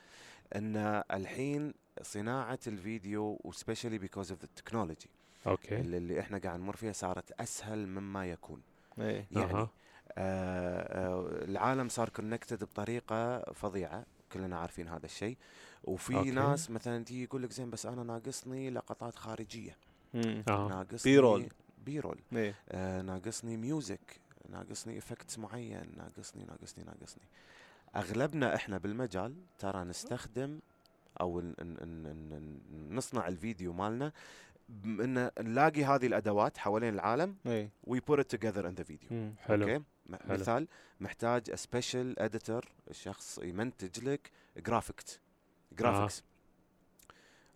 إن 0.56 1.02
الحين 1.12 1.74
صناعة 2.02 2.58
الفيديو 2.66 3.40
و 3.44 3.50
specially 3.50 3.98
because 3.98 4.30
of 4.30 4.40
the 4.40 4.48
technology 4.56 5.10
أوكي 5.48 5.80
اللي, 5.80 5.96
اللي 5.96 6.20
إحنا 6.20 6.38
قاعد 6.38 6.60
نمر 6.60 6.76
فيها 6.76 6.92
صارت 6.92 7.32
أسهل 7.40 7.86
مما 7.88 8.26
يكون 8.26 8.60
إيه. 8.98 9.26
يعني 9.32 9.52
أها. 9.52 9.70
آه 10.18 11.08
آه 11.08 11.44
العالم 11.44 11.88
صار 11.88 12.08
connected 12.08 12.64
بطريقة 12.64 13.40
فظيعة 13.52 14.06
كلنا 14.32 14.58
عارفين 14.58 14.88
هذا 14.88 15.04
الشيء 15.06 15.36
وفي 15.84 16.16
أوكي. 16.16 16.30
ناس 16.30 16.70
مثلا 16.70 17.04
تيجي 17.04 17.22
يقول 17.24 17.42
لك 17.42 17.52
زين 17.52 17.70
بس 17.70 17.86
أنا 17.86 18.02
ناقصني 18.02 18.70
لقطات 18.70 19.14
خارجية. 19.16 19.76
آه 20.14 20.68
ناقصني 20.68 21.12
B-roll. 21.12 21.48
B-roll 21.84 22.18
إيه. 22.32 22.54
آه 22.68 23.02
ناقصني 23.02 23.56
music 23.56 24.20
ناقصني 24.48 24.98
effects 24.98 25.38
معين 25.38 25.92
ناقصني 25.96 26.44
ناقصني 26.44 26.84
ناقصني 26.84 27.22
أغلبنا 27.96 28.54
إحنا 28.54 28.78
بالمجال 28.78 29.34
ترى 29.58 29.84
نستخدم 29.84 30.60
أو 31.20 31.40
ن- 31.40 31.54
ن- 31.60 31.76
ن- 31.84 32.60
ن- 32.72 32.94
نصنع 32.96 33.28
الفيديو 33.28 33.72
مالنا 33.72 34.12
ان 34.84 35.30
نلاقي 35.40 35.84
هذه 35.84 36.06
الأدوات 36.06 36.58
حوالين 36.58 36.94
العالم 36.94 37.36
إيه. 37.46 37.70
we 37.84 38.00
put 38.00 38.18
it 38.18 38.36
together 38.36 38.62
in 38.64 38.80
the 38.80 38.84
video 38.90 39.12
مم. 39.12 39.34
حلو 39.38 39.68
أوكي. 39.68 39.84
مثال 40.28 40.68
محتاج 41.00 41.54
special 41.54 42.18
editor 42.18 42.64
شخص 42.90 43.38
يمنتج 43.42 44.04
لك 44.04 44.30
graphics 44.56 45.20
graphics 45.72 46.22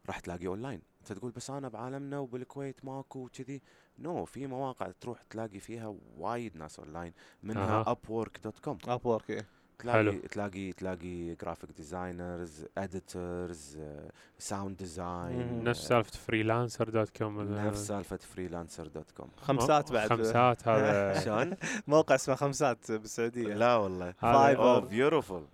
راح 0.06 0.20
تلاقيه 0.20 0.46
اونلاين 0.48 0.82
أنت 1.00 1.12
تقول 1.12 1.30
بس 1.30 1.50
أنا 1.50 1.68
بعالمنا 1.68 2.18
وبالكويت 2.18 2.84
ماكو 2.84 3.28
كذي 3.28 3.62
no 3.98 4.24
في 4.24 4.46
مواقع 4.46 4.90
تروح 5.00 5.22
تلاقي 5.22 5.60
فيها 5.60 5.94
وايد 6.16 6.56
ناس 6.56 6.78
اونلاين 6.78 7.12
منها 7.42 7.80
أها. 7.80 7.94
upwork.com 7.94 8.88
Upwork 8.88 9.30
إيه. 9.30 9.46
تلاقي 9.82 9.96
حلو. 9.98 10.12
تلاقي 10.30 10.72
تلاقي 10.72 11.34
graphic 11.34 11.70
designers 11.76 12.64
editors 12.78 13.78
sound 14.38 14.76
design 14.76 15.64
نفس 15.64 15.80
سالفة 15.88 16.10
Freelancer 16.26 16.88
dot 16.90 17.16
com 17.18 17.40
نفس 17.42 17.86
سالفة 17.86 18.16
Freelancer 18.16 18.86
dot 18.86 19.10
com 19.10 19.28
خمسات 19.36 19.92
بعد 19.92 20.08
خمسات 20.08 20.68
هذا 20.68 21.20
شلون؟ 21.24 21.56
موقع 21.86 22.14
اسمه 22.14 22.34
خمسات 22.34 22.92
بالسعودية 22.92 23.54
لا 23.54 23.76
والله 23.76 24.14
أوه 24.24 24.80
Fiverr. 24.80 24.84
Beautiful 24.84 25.44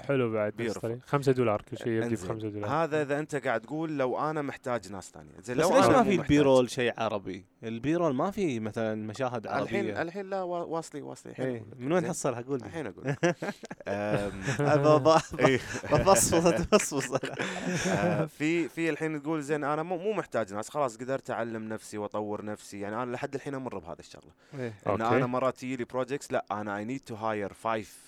حلو 0.00 0.32
بعد 0.32 0.62
نفس 0.62 0.72
Beautiful. 0.72 0.76
الطريقة. 0.76 1.00
خمسة 1.06 1.32
دولار 1.32 1.62
كل 1.62 1.78
شيء 1.78 1.88
يبدي 1.92 2.06
انزين. 2.10 2.28
بخمسة 2.28 2.48
دولار 2.48 2.70
هذا 2.70 3.02
إذا 3.02 3.18
أنت 3.18 3.36
قاعد 3.36 3.60
تقول 3.60 3.98
لو 3.98 4.18
أنا 4.18 4.42
محتاج 4.42 4.92
ناس 4.92 5.10
ثانية 5.10 5.30
زين 5.42 5.56
بس 5.56 5.62
لو 5.62 5.76
ليش 5.76 5.86
ما 5.86 6.02
في. 6.02 6.14
ال 6.14 6.22
B-roll 6.22 6.70
شيء 6.70 6.92
عربي؟ 6.98 7.44
ال 7.64 7.71
B-roll 7.71 8.14
ما 8.14 8.30
في 8.30 8.60
مثلا 8.60 8.94
مشاهد 8.94 9.46
الحين 9.46 9.58
عربية 9.86 10.02
الحين 10.02 10.30
لا 10.30 10.42
وا- 10.42 10.58
واصلي 10.64 11.02
واصلي 11.02 11.32
الحين. 11.32 11.64
من 11.78 11.92
وين؟ 11.92 12.08
حصلها 12.08 12.40
قول 12.40 12.58
لي 12.58 12.66
الحين 12.66 12.86
أقول 12.86 13.04
إيه. 15.38 15.60
بفصفص 15.92 16.36
بفصفص 16.36 17.10
آه، 17.88 18.24
في 18.24 18.68
في 18.68 18.90
الحين 18.90 19.22
تقول 19.22 19.42
زين 19.42 19.64
أنا 19.64 19.82
مو 19.82 19.98
مو 19.98 20.12
محتاج 20.12 20.54
ناس 20.54 20.68
خلاص 20.68 20.96
قدرت 20.96 21.30
أعلم 21.30 21.68
نفسي 21.68 21.98
وأطور 21.98 22.44
نفسي 22.44 22.80
يعني 22.80 23.02
أنا 23.02 23.12
لحد 23.12 23.34
الحين 23.34 23.54
أمر 23.54 23.78
بهذا 23.78 24.00
الشغلة 24.00 24.30
إيه. 24.54 24.74
إن. 24.86 25.02
أنا 25.02 25.26
مرات 25.26 25.56
تجي 25.56 25.76
لي 25.76 25.84
projects 25.84 26.32
لا 26.32 26.44
أنا 26.50 26.76
I 26.76 26.84
need 26.84 27.00
to 27.00 27.14
hire 27.14 27.52
five 27.52 27.98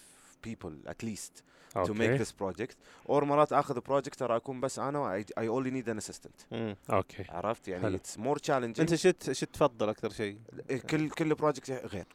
people 0.46 0.88
at 0.88 1.06
least 1.06 1.42
to 1.74 1.92
make 1.94 2.00
أوكي 2.00 2.24
this 2.24 2.28
project 2.28 2.74
or 3.08 3.22
مرات 3.22 3.52
آخذ 3.52 3.80
project 3.80 4.18
ترى 4.18 4.36
أكون 4.36 4.60
بس 4.60 4.78
أنا 4.78 5.22
I, 5.22 5.40
I 5.40 5.44
only 5.44 5.70
need 5.70 5.88
an 5.92 6.04
assistant 6.04 6.44
مم. 6.52 6.76
أوكي 6.90 7.24
عرفت. 7.28 7.68
يعني 7.68 7.98
it's 7.98 8.20
more 8.20 8.38
challenging 8.38 8.80
أنت 8.80 8.94
شت 8.94 9.32
شت 9.32 9.44
تفضل 9.52 9.88
أكثر 9.88 10.10
شيء؟ 10.10 10.38
كل 10.90 11.10
كل 11.10 11.34
project 11.34 11.70
غير 11.70 12.06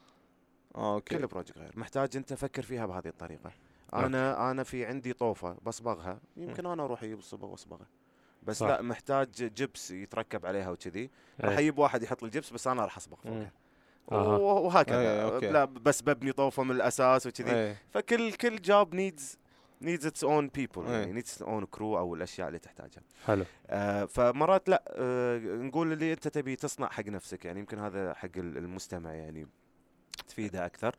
أوكي. 0.76 1.18
كل 1.18 1.26
project 1.26 1.58
غير. 1.58 1.72
محتاج 1.76 2.16
أنت 2.16 2.34
فكر 2.34 2.62
فيها 2.62 2.86
بهذه 2.86 3.08
الطريقة. 3.08 3.50
أنا 3.94 4.50
أنا 4.50 4.62
في 4.62 4.86
عندي 4.86 5.12
طوفة 5.12 5.56
بصبغها 5.62 6.20
يمكن 6.36 6.66
أنا 6.66 6.84
أروح 6.84 7.02
أجيب 7.02 7.18
الصبغ 7.18 7.48
واصبغها 7.50 7.86
بس 8.42 8.58
صح. 8.58 8.66
لا 8.66 8.82
محتاج 8.82 9.28
جبس 9.30 9.90
يتركب 9.90 10.46
عليها 10.46 10.70
وكذي. 10.70 11.10
راح 11.40 11.50
إيه. 11.50 11.58
أجيب 11.58 11.78
واحد 11.78 12.02
يحط 12.02 12.22
لي 12.22 12.26
الجبس 12.26 12.50
بس 12.52 12.66
أنا 12.66 12.84
راح 12.84 12.96
أصبغ. 12.96 13.16
فوقها 14.10 14.38
وهكذا. 14.38 15.00
إيه، 15.00 15.34
أوكي. 15.34 15.50
لا 15.50 15.64
بس 15.64 16.02
ببني 16.02 16.32
طوفة 16.32 16.62
من 16.62 16.70
الأساس 16.70 17.26
وكذي. 17.26 17.52
إيه. 17.54 17.76
فكل 17.90 18.32
كل 18.32 18.62
job 18.62 18.94
needs 18.94 19.38
needs 19.82 20.06
its 20.06 20.24
own 20.24 20.48
people. 20.48 20.90
يعني 20.90 21.12
needs 21.12 21.30
its 21.30 21.42
own 21.42 21.64
crew 21.66 21.98
أو 21.98 22.14
الأشياء 22.14 22.48
اللي 22.48 22.58
تحتاجها. 22.58 23.02
حلو. 23.24 23.44
آه 23.66 24.04
فمرات 24.04 24.68
لا 24.68 24.82
آه 24.88 25.38
نقول 25.38 25.92
اللي 25.92 26.12
أنت 26.12 26.28
تبي 26.28 26.56
تصنع 26.56 26.88
حق 26.88 27.06
نفسك. 27.08 27.44
يعني 27.44 27.60
يمكن 27.60 27.78
هذا 27.78 28.14
حق 28.14 28.28
ال- 28.36 28.58
المستمع 28.58 29.12
يعني. 29.14 29.46
تفيده 30.22 30.66
أكثر 30.66 30.94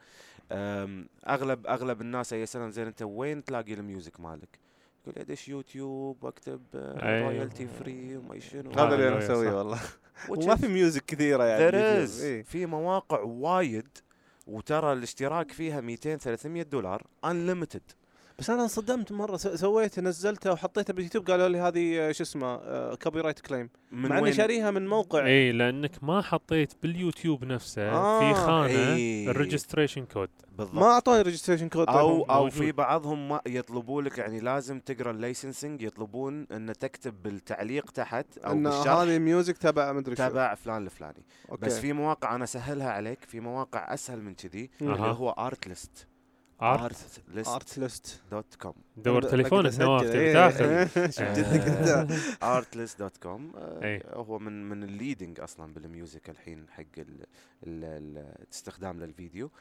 أغلب 1.27 1.67
أغلب 1.67 2.01
الناس 2.01 2.33
اي 2.33 2.45
سلام 2.45 2.71
زين 2.71 2.87
أنت 2.87 3.01
وين 3.01 3.43
تلاقي 3.43 3.73
ال 3.73 3.81
music 3.81 4.19
مالك؟ 4.19 4.59
يقول 5.07 5.19
ادش 5.21 5.47
يوتيوب 5.49 6.23
واكتب. 6.23 6.61
royalty 6.73 7.67
free 7.67 8.17
وما 8.17 8.39
شنو 8.39 8.71
هذا 8.71 8.83
اللي 8.95 9.07
أنا 9.07 9.15
أيوة، 9.17 9.31
مسويه. 9.31 9.51
والله 9.57 9.79
وما 10.29 10.55
في 10.55 10.67
music 10.67 11.05
كثيرة 11.05 11.43
يعني 11.43 11.67
there 11.67 11.71
باليوتيوب. 11.75 12.07
is 12.19 12.21
إيه. 12.23 12.43
في 12.43 12.65
مواقع 12.65 13.19
وايد 13.19 13.87
وترى 14.47 14.93
الاشتراك 14.93 15.51
فيها 15.51 15.81
200 15.81 16.15
300 16.17 16.63
دولار 16.63 17.03
unlimited 17.25 17.81
بس 18.39 18.49
أنا 18.49 18.63
انصدمت 18.63 19.11
مرة 19.11 19.37
س- 19.37 19.47
سويت 19.47 19.99
نزلتها 19.99 20.51
وحطيتها 20.51 20.93
باليوتيوب 20.93 21.31
قالوا 21.31 21.47
لي 21.47 21.59
هذه 21.59 21.99
آه، 22.09 22.11
شو 22.11 22.23
اسمه 22.23 22.95
copyright 22.95 23.39
claim 23.39 23.69
من 23.91 24.09
مع 24.09 24.19
إني 24.19 24.33
شاريها 24.33 24.71
من 24.71 24.87
موقع 24.87 25.25
إي 25.25 25.51
لأنك 25.51 26.03
ما 26.03 26.21
حطيت 26.21 26.73
باليوتيوب 26.83 27.43
نفسه 27.45 27.81
آه، 27.89 28.19
في 28.33 28.39
خانة 28.39 28.67
إيه. 28.67 29.29
ال 29.29 29.35
registration 29.35 30.05
code 30.05 30.29
بالضبط 30.57 30.75
ما 30.75 30.85
أعطوني 30.85 31.21
registration 31.21 31.69
code 31.69 31.87
أو 31.89 32.23
أو 32.23 32.43
موجود. 32.43 32.49
في 32.51 32.71
بعضهم 32.71 33.29
ما 33.29 33.41
يطلبوا 33.47 34.01
لك 34.01 34.17
يعني 34.17 34.39
لازم 34.39 34.79
تقرأ 34.79 35.11
ال 35.11 35.18
licensing 35.18 35.81
يطلبون 35.81 36.47
إن 36.51 36.73
تكتب 36.79 37.23
بالتعليق 37.23 37.91
تحت 37.91 38.37
أو 38.37 38.51
إن 38.51 38.67
هذه 38.67 39.17
music 39.19 39.57
تبع 39.57 39.91
مدري 39.93 40.15
شو 40.15 40.27
تبع 40.29 40.55
فلان 40.55 40.85
الفلاني 40.85 41.25
أوكي. 41.51 41.65
بس 41.65 41.79
في 41.79 41.93
مواقع 41.93 42.35
أنا 42.35 42.43
اسهلها 42.43 42.89
عليك 42.91 43.23
في 43.23 43.39
مواقع 43.39 43.93
أسهل 43.93 44.21
من 44.21 44.33
كذي. 44.33 44.69
اللي. 44.81 44.93
هو 44.99 45.29
Artlist 45.29 46.07
Art 46.61 46.81
Artlist 46.81 47.49
Artlist 47.49 48.21
dot 48.31 48.55
com 48.55 48.73
دور 48.97 49.21
تليفونك 49.21 49.79
نواف 49.79 50.01
تبي 50.03 50.33
تاخذ 50.33 50.87
Artlist 52.43 52.99
dot 52.99 53.17
com. 53.17 53.51
هو 54.13 54.39
من 54.39 54.69
من 54.69 54.83
ال 54.83 54.90
leading 54.90 55.39
أصلا 55.39 55.73
بال 55.73 55.89
music 55.89 56.29
الحين 56.29 56.69
حق 56.69 56.81
ال 56.97 57.19
ال 57.63 57.83
ال 57.83 58.17
الاستخدام 58.41 58.99
للفيديو. 58.99 59.51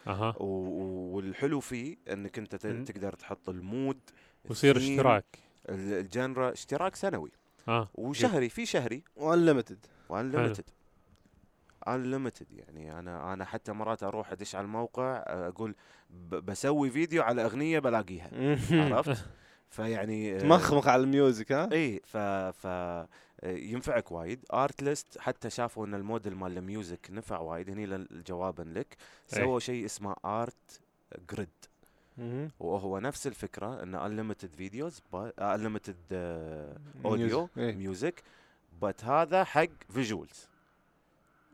و- 0.40 1.16
والحلو 1.16 1.60
فيه 1.60 1.96
إنك 2.12 2.38
أنت. 2.38 2.56
تقدر 2.56 3.12
تحط 3.12 3.48
ال 3.48 3.59
mood 3.59 4.00
ويصير 4.48 4.76
اشتراك. 4.76 5.24
ال- 5.68 5.92
ال 5.92 6.02
genre 6.02 6.52
اشتراك 6.52 6.96
سنوي. 6.96 7.30
آه 7.68 7.88
وشهري 7.94 8.48
في 8.48 8.66
شهري. 8.66 9.02
و 9.16 9.23
unlimited 9.23 9.86
و 10.08 10.14
unlimited 10.14 10.64
unlimited 11.88 12.52
يعني. 12.52 12.98
أنا 12.98 13.32
أنا 13.32 13.44
حتى 13.44 13.72
مرات 13.72 14.02
أروح 14.02 14.32
أدش 14.32 14.54
على 14.54 14.64
الموقع 14.64 15.22
أقول 15.26 15.74
بسوي 16.30 16.90
فيديو 16.90 17.22
على 17.22 17.44
أغنية 17.44 17.78
بلاقيها. 17.78 18.30
عرفت؟ 18.94 19.24
فيعني 19.70 20.36
آه، 20.36 20.38
تمخمخ 20.38 20.88
على 20.88 21.02
ال 21.02 21.10
music 21.10 21.52
ها؟ 21.52 21.72
اي 21.72 22.00
ف 22.04 22.16
ف 22.16 22.66
ينفعك 23.44 24.12
وايد. 24.12 24.44
Artlist 24.52 25.18
حتى 25.18 25.50
شافوا 25.50 25.86
إن 25.86 25.94
الموديل 25.94 26.34
مال 26.36 26.58
ال 26.58 26.66
music 26.66 27.06
نفع 27.10 27.38
وايد. 27.38 27.70
هني 27.70 28.06
جوابا 28.26 28.62
لك. 28.62 28.96
أي. 29.34 29.40
سووا 29.40 29.60
شيء 29.60 29.84
اسمه 29.84 30.16
Artgrid. 30.24 31.48
وهو 32.60 32.98
نفس 32.98 33.26
الفكرة 33.26 33.82
انه 33.82 33.98
unlimited 34.08 34.56
videos 34.56 35.02
unlimited 35.40 36.14
audio 37.04 37.04
music. 37.04 37.50
إيه. 37.58 37.74
music 37.74 38.22
بس 38.82 39.04
هذا 39.04 39.44
حق 39.44 39.68
visuals 39.90 40.48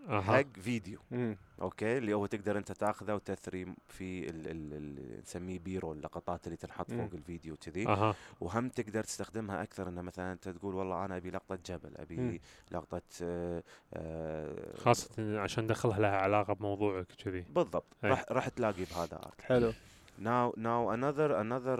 حق 0.09 0.61
فيديو 0.61 1.01
مم. 1.11 1.37
okay 1.63 1.99
اللي 1.99 2.15
هو 2.15 2.27
تقدر 2.27 2.59
أنت 2.59 2.73
تاخذه 2.73 3.15
وتثري 3.15 3.75
في 3.89 4.31
ال 4.31 4.49
ال 4.49 4.75
ال 4.75 5.21
نسميه 5.23 5.59
B-roll 5.59 5.93
اللقطات 5.93 6.47
اللي 6.47 6.57
تنحط 6.57 6.91
مم. 6.91 6.99
فوق 6.99 7.11
الفيديو 7.15 7.57
كذي 7.57 7.89
أها 7.89 8.15
وهم 8.41 8.69
تقدر 8.69 9.05
تستخدمها 9.05 9.63
أكثر 9.63 9.89
إنه 9.89 10.03
مثلا 10.03 10.33
أنت 10.33 10.49
تقول 10.49 10.75
والله 10.75 11.05
أنا 11.05 11.17
أبي 11.17 11.31
لقطة 11.31 11.59
جبل 11.67 11.97
أبي 11.97 12.17
مم. 12.17 12.39
لقطة 12.71 13.03
آه 13.23 13.63
آه 13.95 14.77
خاصة 14.77 15.41
عشان 15.41 15.67
دخلها 15.67 15.99
لها 15.99 16.17
علاقة 16.17 16.53
بموضوعك 16.53 17.07
كذي 17.25 17.45
بالضبط 17.49 17.87
أي. 18.05 18.11
راح 18.11 18.25
راح 18.31 18.49
تلاقي 18.49 18.85
بهذا 18.85 19.17
Art 19.17 19.41
حلو 19.41 19.73
now 20.19 20.55
now 20.57 20.95
نادر 20.95 21.41
نادر 21.41 21.79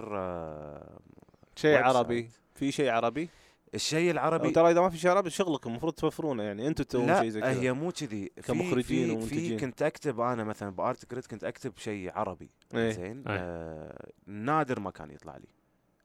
شيء 1.55 1.77
عربي. 1.77 2.29
في 2.55 2.71
شيء 2.71 2.89
عربي 2.89 3.29
الشيء 3.73 4.11
العربي 4.11 4.51
ترى 4.51 4.71
إذا 4.71 4.81
ما 4.81 4.89
في 4.89 4.97
شيء 4.97 5.11
عربي 5.11 5.29
شغلكم 5.29 5.69
المفروض 5.69 5.93
توفرونه 5.93 6.43
يعني 6.43 6.67
أنتم 6.67 6.83
تسوون 6.83 7.07
لا 7.07 7.21
شيء 7.21 7.29
زي 7.29 7.41
كذا 7.41 7.61
هي 7.61 7.73
مو 7.73 7.91
كذي 7.91 8.31
كمخرجين 8.43 8.81
في, 8.81 9.05
في 9.05 9.11
ومنتجين. 9.11 9.59
كنت 9.59 9.81
أكتب 9.81 10.19
أنا 10.19 10.43
مثلا 10.43 10.69
ب 10.69 11.11
Artgrid 11.11 11.25
كنت 11.25 11.43
أكتب 11.43 11.73
شيء 11.77 12.11
عربي 12.15 12.49
إيه. 12.75 12.91
زين 12.91 13.17
أي. 13.27 13.37
آه 13.39 14.09
نادر 14.27 14.79
ما 14.79 14.91
كان 14.91 15.11
يطلع 15.11 15.37
لي 15.37 15.47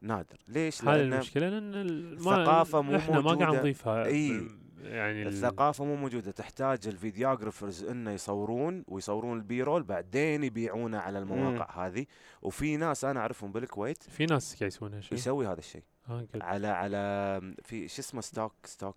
نادر 0.01 0.37
ليش؟ 0.47 0.81
هذه 0.83 0.95
لأن 0.97 1.13
المشكلة 1.13 1.49
لأن 1.49 1.73
ال- 1.75 2.23
ما 2.23 2.37
الثقافة 2.41 2.81
مو 2.81 2.95
إحنا 2.95 3.19
ما 3.21 3.27
قاعد 3.33 3.39
موجودة. 3.41 3.59
نضيفها 3.59 4.05
إي. 4.05 4.47
يعني 4.83 5.21
ال- 5.21 5.27
الثقافة 5.27 5.85
مو 5.85 5.95
موجودة 5.95 6.31
تحتاج 6.31 6.87
ال 6.87 6.94
videographers 6.94 7.83
إنه 7.83 8.11
يصورون 8.11 8.83
ويصورون 8.87 9.37
ال 9.37 9.44
B-roll 9.44 9.83
بعدين 9.83 10.43
يبيعونه 10.43 10.97
على 10.97 11.19
المواقع 11.19 11.87
هذه 11.87 12.05
وفي 12.41 12.77
ناس 12.77 13.05
أنا 13.05 13.19
أعرفهم 13.19 13.51
بالكويت 13.51 14.03
في 14.03 14.25
ناس 14.25 14.55
قاعد 14.59 14.71
يسوون 14.71 14.93
هالشيء 14.93 15.13
يسوي 15.13 15.47
هذا 15.47 15.59
الشيء 15.59 15.83
آه 16.09 16.19
قلت. 16.33 16.43
على 16.43 16.67
على 16.67 17.41
في 17.63 17.87
شو 17.87 18.01
اسمه 18.01 18.21
stock 18.21 18.53
stock 18.65 18.95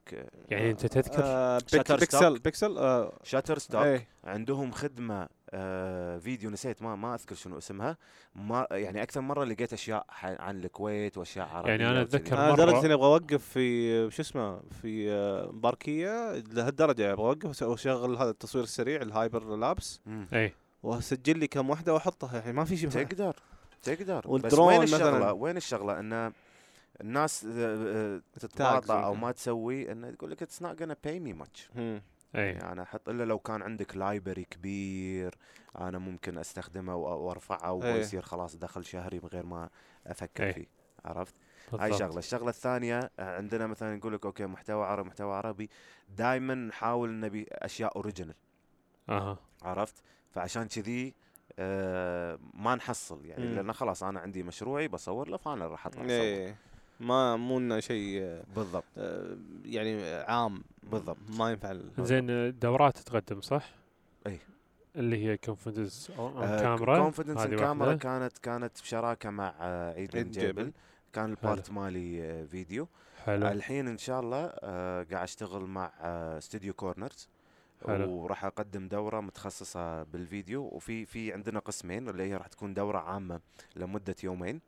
يعني 0.48 0.70
أنت 0.70 0.86
تذكر؟ 0.86 1.22
آه 1.24 1.58
Shutter 1.66 1.96
Pixel 1.98 2.18
stock. 2.18 2.44
Pixel 2.44 2.78
آه. 2.78 3.12
Shutterstock 3.22 3.82
إيه. 3.84 4.08
عندهم 4.24 4.70
خدمة 4.70 5.28
آه 5.50 6.18
فيديو 6.18 6.50
نسيت 6.50 6.82
ما 6.82 6.96
ما 6.96 7.14
أذكر 7.14 7.34
شنو 7.34 7.58
اسمها. 7.58 7.96
ما 8.34 8.66
يعني 8.70 9.02
أكثر 9.02 9.20
مرة 9.20 9.44
لقيت 9.44 9.72
أشياء 9.72 10.06
عن 10.22 10.58
الكويت 10.64 11.18
وأشياء 11.18 11.46
عربية 11.48 11.70
يعني 11.70 11.88
أنا 11.90 12.02
وكذي. 12.02 12.16
أتذكر 12.18 12.36
أنا 12.38 12.50
مرة- 12.50 12.54
لدرجه 12.54 12.84
إني 12.86 12.94
أبغى 12.94 13.06
أوقف 13.06 13.44
في 13.48 14.10
شو 14.10 14.22
اسمه 14.22 14.60
في 14.82 15.10
آه، 15.12 15.50
باركية 15.52 16.32
لهالدرجة 16.52 17.12
أبغى 17.12 17.24
أوقف 17.26 17.62
واشغل 17.62 18.16
هذا 18.16 18.30
التصوير 18.30 18.64
السريع 18.64 19.02
ال 19.02 19.56
hyperlapse. 19.56 20.00
اي 20.34 20.52
وأسجل 20.82 21.38
لي 21.38 21.46
كم 21.46 21.70
واحدة 21.70 21.94
وأحطها 21.94 22.38
يعني 22.38 22.52
ما 22.52 22.64
في 22.64 22.76
شيء. 22.76 22.88
تقدر 22.90 23.36
تقدر. 23.82 24.20
بس 24.20 24.26
والدرون 24.26 24.68
وين 24.68 24.82
الشغلة؟ 24.82 25.10
مثلاً. 25.18 25.30
وين 25.30 25.56
الشغلة؟ 25.56 26.00
ان 26.00 26.32
الناس 27.00 27.44
آه، 27.44 28.16
آه، 28.16 28.22
تتباطأ 28.32 29.04
أو. 29.04 29.14
ما 29.14 29.32
تسوي 29.32 29.92
إنه 29.92 30.10
تقول 30.10 30.30
لك 30.30 30.42
it's 30.42 30.62
not 30.62 30.82
gonna 30.82 30.96
pay 31.06 31.20
me 31.26 31.44
much 31.44 31.76
مم. 31.76 32.02
اي 32.36 32.46
يعني 32.46 32.72
أنا 32.72 32.82
أحط 32.82 33.08
إلا 33.08 33.24
لو 33.24 33.38
كان 33.38 33.62
عندك 33.62 33.96
library 33.96 34.44
كبير 34.44 35.34
أنا 35.78 35.98
ممكن 35.98 36.38
أستخدمه 36.38 36.96
وأرفعه 36.96 37.82
إيه. 37.84 37.94
ويصير 37.94 38.22
خلاص 38.22 38.56
دخل 38.56 38.84
شهري 38.84 39.20
من 39.20 39.28
غير 39.32 39.46
ما 39.46 39.68
أفكر 40.06 40.44
إيه. 40.44 40.52
فيه 40.52 40.66
عرفت 41.04 41.34
هاي 41.72 41.90
بالضبط. 41.90 41.98
شغلة 41.98 42.18
الشغلة 42.18 42.48
الثانية 42.48 43.10
آه، 43.18 43.36
عندنا 43.36 43.66
مثلا 43.66 43.96
نقول 43.96 44.14
لك 44.14 44.26
okay 44.26 44.46
محتوى 44.46 44.84
عربي 44.84 45.08
محتوى 45.08 45.34
عربي 45.34 45.70
دائما 46.08 46.54
نحاول 46.54 47.20
نبي 47.20 47.46
أشياء 47.50 47.96
original 47.96 48.34
أها 49.08 49.38
عرفت 49.62 49.94
فعشان 50.30 50.68
كذي 50.68 51.14
آه 51.58 52.38
ما 52.54 52.74
نحصل 52.74 53.24
يعني. 53.24 53.54
لأن 53.54 53.72
خلاص 53.72 54.02
أنا 54.02 54.20
عندي 54.20 54.42
مشروعي 54.42 54.88
بصور 54.88 55.28
له 55.28 55.36
فأنا 55.36 55.66
راح 55.66 55.86
أطلع 55.86 56.02
أصور 56.04 56.10
إيه 56.10 56.56
ما 57.02 57.36
مو 57.36 57.58
إنه 57.58 57.80
شيء 57.80 58.42
بالضبط 58.56 58.84
آه، 58.98 59.36
يعني 59.64 60.14
عام 60.14 60.62
بالضبط. 60.82 61.16
ما 61.38 61.50
ينفع 61.50 61.76
زين 61.98 62.58
دورات 62.58 62.98
تقدم 62.98 63.40
صح؟ 63.40 63.70
أي. 64.26 64.38
اللي 64.96 65.24
هي 65.26 65.36
confidence 65.36 66.12
آه، 66.18 66.60
camera 66.62 66.98
confidence 66.98 67.46
الكاميرا 67.46 67.86
واحدة. 67.86 67.98
كانت 67.98 68.38
كانت 68.38 68.80
بشراكة 68.82 69.30
مع 69.30 69.54
آه، 69.60 69.94
عيد 69.94 70.30
جبل. 70.30 70.72
كان 71.12 71.30
ال 71.30 71.38
part 71.38 71.70
مالي 71.70 72.22
آه، 72.22 72.44
فيديو 72.44 72.88
حلو 73.24 73.48
الحين 73.48 73.88
إن 73.88 73.98
شاء 73.98 74.20
الله 74.20 74.46
قاعد 74.46 75.14
أشتغل 75.14 75.62
مع 75.62 75.92
استوديو 76.38 76.74
Corners 76.74 77.28
حلو. 77.86 78.10
وراح 78.10 78.44
أقدم 78.44 78.88
دورة 78.88 79.20
متخصصة 79.20 80.02
بالفيديو 80.02 80.62
وفي 80.62 81.04
في 81.06 81.32
عندنا 81.32 81.58
قسمين 81.58 82.08
اللي 82.08 82.22
هي 82.22 82.36
راح 82.36 82.46
تكون 82.46 82.74
دورة 82.74 82.98
عامة 82.98 83.40
لمدة 83.76 84.16
يومين. 84.24 84.60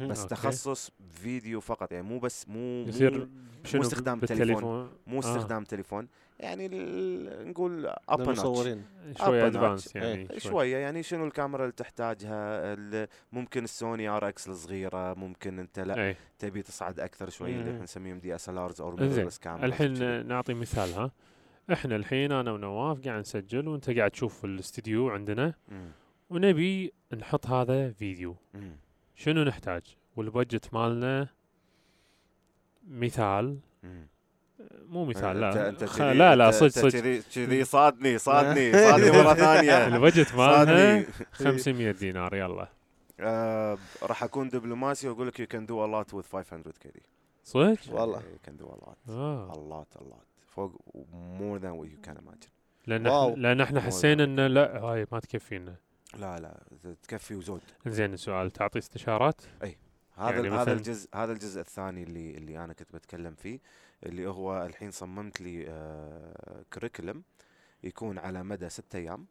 بس 0.00 0.20
okay. 0.20 0.34
تخصص 0.34 0.90
فيديو 1.10 1.60
فقط 1.60 1.92
يعني 1.92 2.08
مو 2.08 2.18
بس 2.18 2.48
مو 2.48 2.84
يصير 2.88 3.18
مو, 3.18 3.28
شنو 3.64 3.82
استخدام 3.82 4.20
بالتليفون 4.20 4.90
مو 5.06 5.16
آه. 5.16 5.18
استخدام 5.20 5.64
تليفون 5.64 6.08
يعني 6.40 6.68
نقول 7.44 7.86
up 8.08 8.20
للمصورين 8.20 8.84
شوي 9.18 9.40
up 9.40 9.42
a 9.42 9.46
advanced. 9.46 9.96
يعني 9.96 10.30
إيه، 10.30 10.38
شوية 10.38 10.76
يعني 10.76 11.02
شنو 11.02 11.24
الكاميرا 11.26 11.62
اللي 11.62 11.72
تحتاجها 11.72 12.74
ال- 12.74 13.08
ممكن 13.32 13.64
ال 13.64 14.08
Sony 14.08 14.28
RX 14.28 14.48
الصغيرة 14.48 15.14
ممكن 15.14 15.58
أنت 15.58 15.78
لا 15.80 16.06
اي 16.08 16.16
تبي 16.38 16.62
تصعد 16.62 17.00
أكثر 17.00 17.30
شوي 17.30 17.50
اللي. 17.54 17.70
إحنا 17.70 17.82
نسميهم 17.82 18.18
DSLRs 18.18 18.80
أو 18.80 18.96
mirrorless 18.96 19.34
cameras 19.44 19.46
الحين. 19.64 20.26
نعطي 20.26 20.54
مثال 20.54 20.92
ها 20.94 21.10
إحنا 21.72 21.96
الحين 21.96 22.32
أنا 22.32 22.52
ونواف 22.52 23.00
قاعد 23.04 23.20
نسجل 23.20 23.68
وأنت 23.68 23.90
قاعد 23.90 24.10
تشوف 24.10 24.44
الاستديو 24.44 25.08
عندنا 25.08 25.54
مم. 25.68 25.90
ونبي 26.30 26.92
نحط 27.16 27.46
هذا 27.46 27.90
فيديو 27.92 28.36
مم. 28.54 28.76
شنو 29.14 29.42
نحتاج؟ 29.44 29.96
وال 30.16 30.30
budget 30.30 30.74
مالنا 30.74 31.28
مثال. 32.88 33.58
مو 34.88 35.04
مثال 35.04 35.40
لا. 35.40 35.68
انت 35.68 36.00
لا 36.00 36.36
لا 36.36 36.50
صدق 36.50 36.68
صدق. 36.68 37.22
كذي 37.34 37.64
صادني 37.64 38.18
صادني 38.28 38.72
صادني 38.72 39.10
مرة 39.10 39.34
ثانية. 39.34 39.86
ال 39.86 39.93
budget 39.93 40.34
مالنا 40.34 40.64
صادني. 40.66 41.06
500 41.32 41.90
دينار 41.90 42.34
يلا. 42.34 42.68
آه، 43.20 43.78
راح 44.02 44.24
أكون 44.24 44.48
دبلوماسي 44.48 45.08
وأقول 45.08 45.28
لك 45.28 45.40
you 45.40 45.46
can 45.46 45.66
do 45.66 45.84
a 45.84 45.86
lot 45.86 46.14
with 46.14 46.22
500 46.22 46.62
كذي 46.80 47.02
صدق؟ 47.44 47.78
والله. 47.90 48.18
you 48.18 48.38
can 48.42 48.56
do 48.56 48.66
a 48.66 48.70
lot 48.86 48.96
آه. 49.08 49.52
a 49.52 49.56
lot 49.56 49.96
a 49.96 50.00
lot 50.00 50.26
فوق 50.46 50.80
more 51.12 51.58
than 51.58 51.70
what 51.70 51.90
you 51.90 52.00
can 52.00 52.16
imagine. 52.16 52.48
لأن 52.86 53.34
لأن 53.36 53.60
إحنا 53.60 53.80
حسينا 53.80 54.24
إنه 54.24 54.46
لا 54.46 54.78
هاي 54.80 55.06
ما 55.12 55.20
تكفينا. 55.20 55.76
لا 56.14 56.36
لا 56.36 56.62
تكفي 57.02 57.34
وزود 57.34 57.62
زين 57.86 58.12
السؤال 58.12 58.50
تعطي 58.50 58.78
استشارات 58.78 59.40
هذا 60.14 60.30
يعني 60.30 60.48
يعني 60.48 60.48
هذا 60.48 60.72
الجزء 60.72 61.08
هذا 61.14 61.32
الجزء 61.32 61.60
الثاني 61.60 62.02
اللي 62.02 62.36
اللي 62.36 62.64
أنا 62.64 62.72
كنت 62.72 62.92
بتكلم 62.92 63.34
فيه 63.34 63.60
اللي 64.06 64.26
هو 64.26 64.66
الحين 64.66 64.90
صممت 64.90 65.40
لي 65.40 65.64
curriculum 66.72 67.22
يكون 67.82 68.18
على 68.18 68.42
مدى 68.42 68.68
ستة 68.68 68.96
أيام 68.96 69.26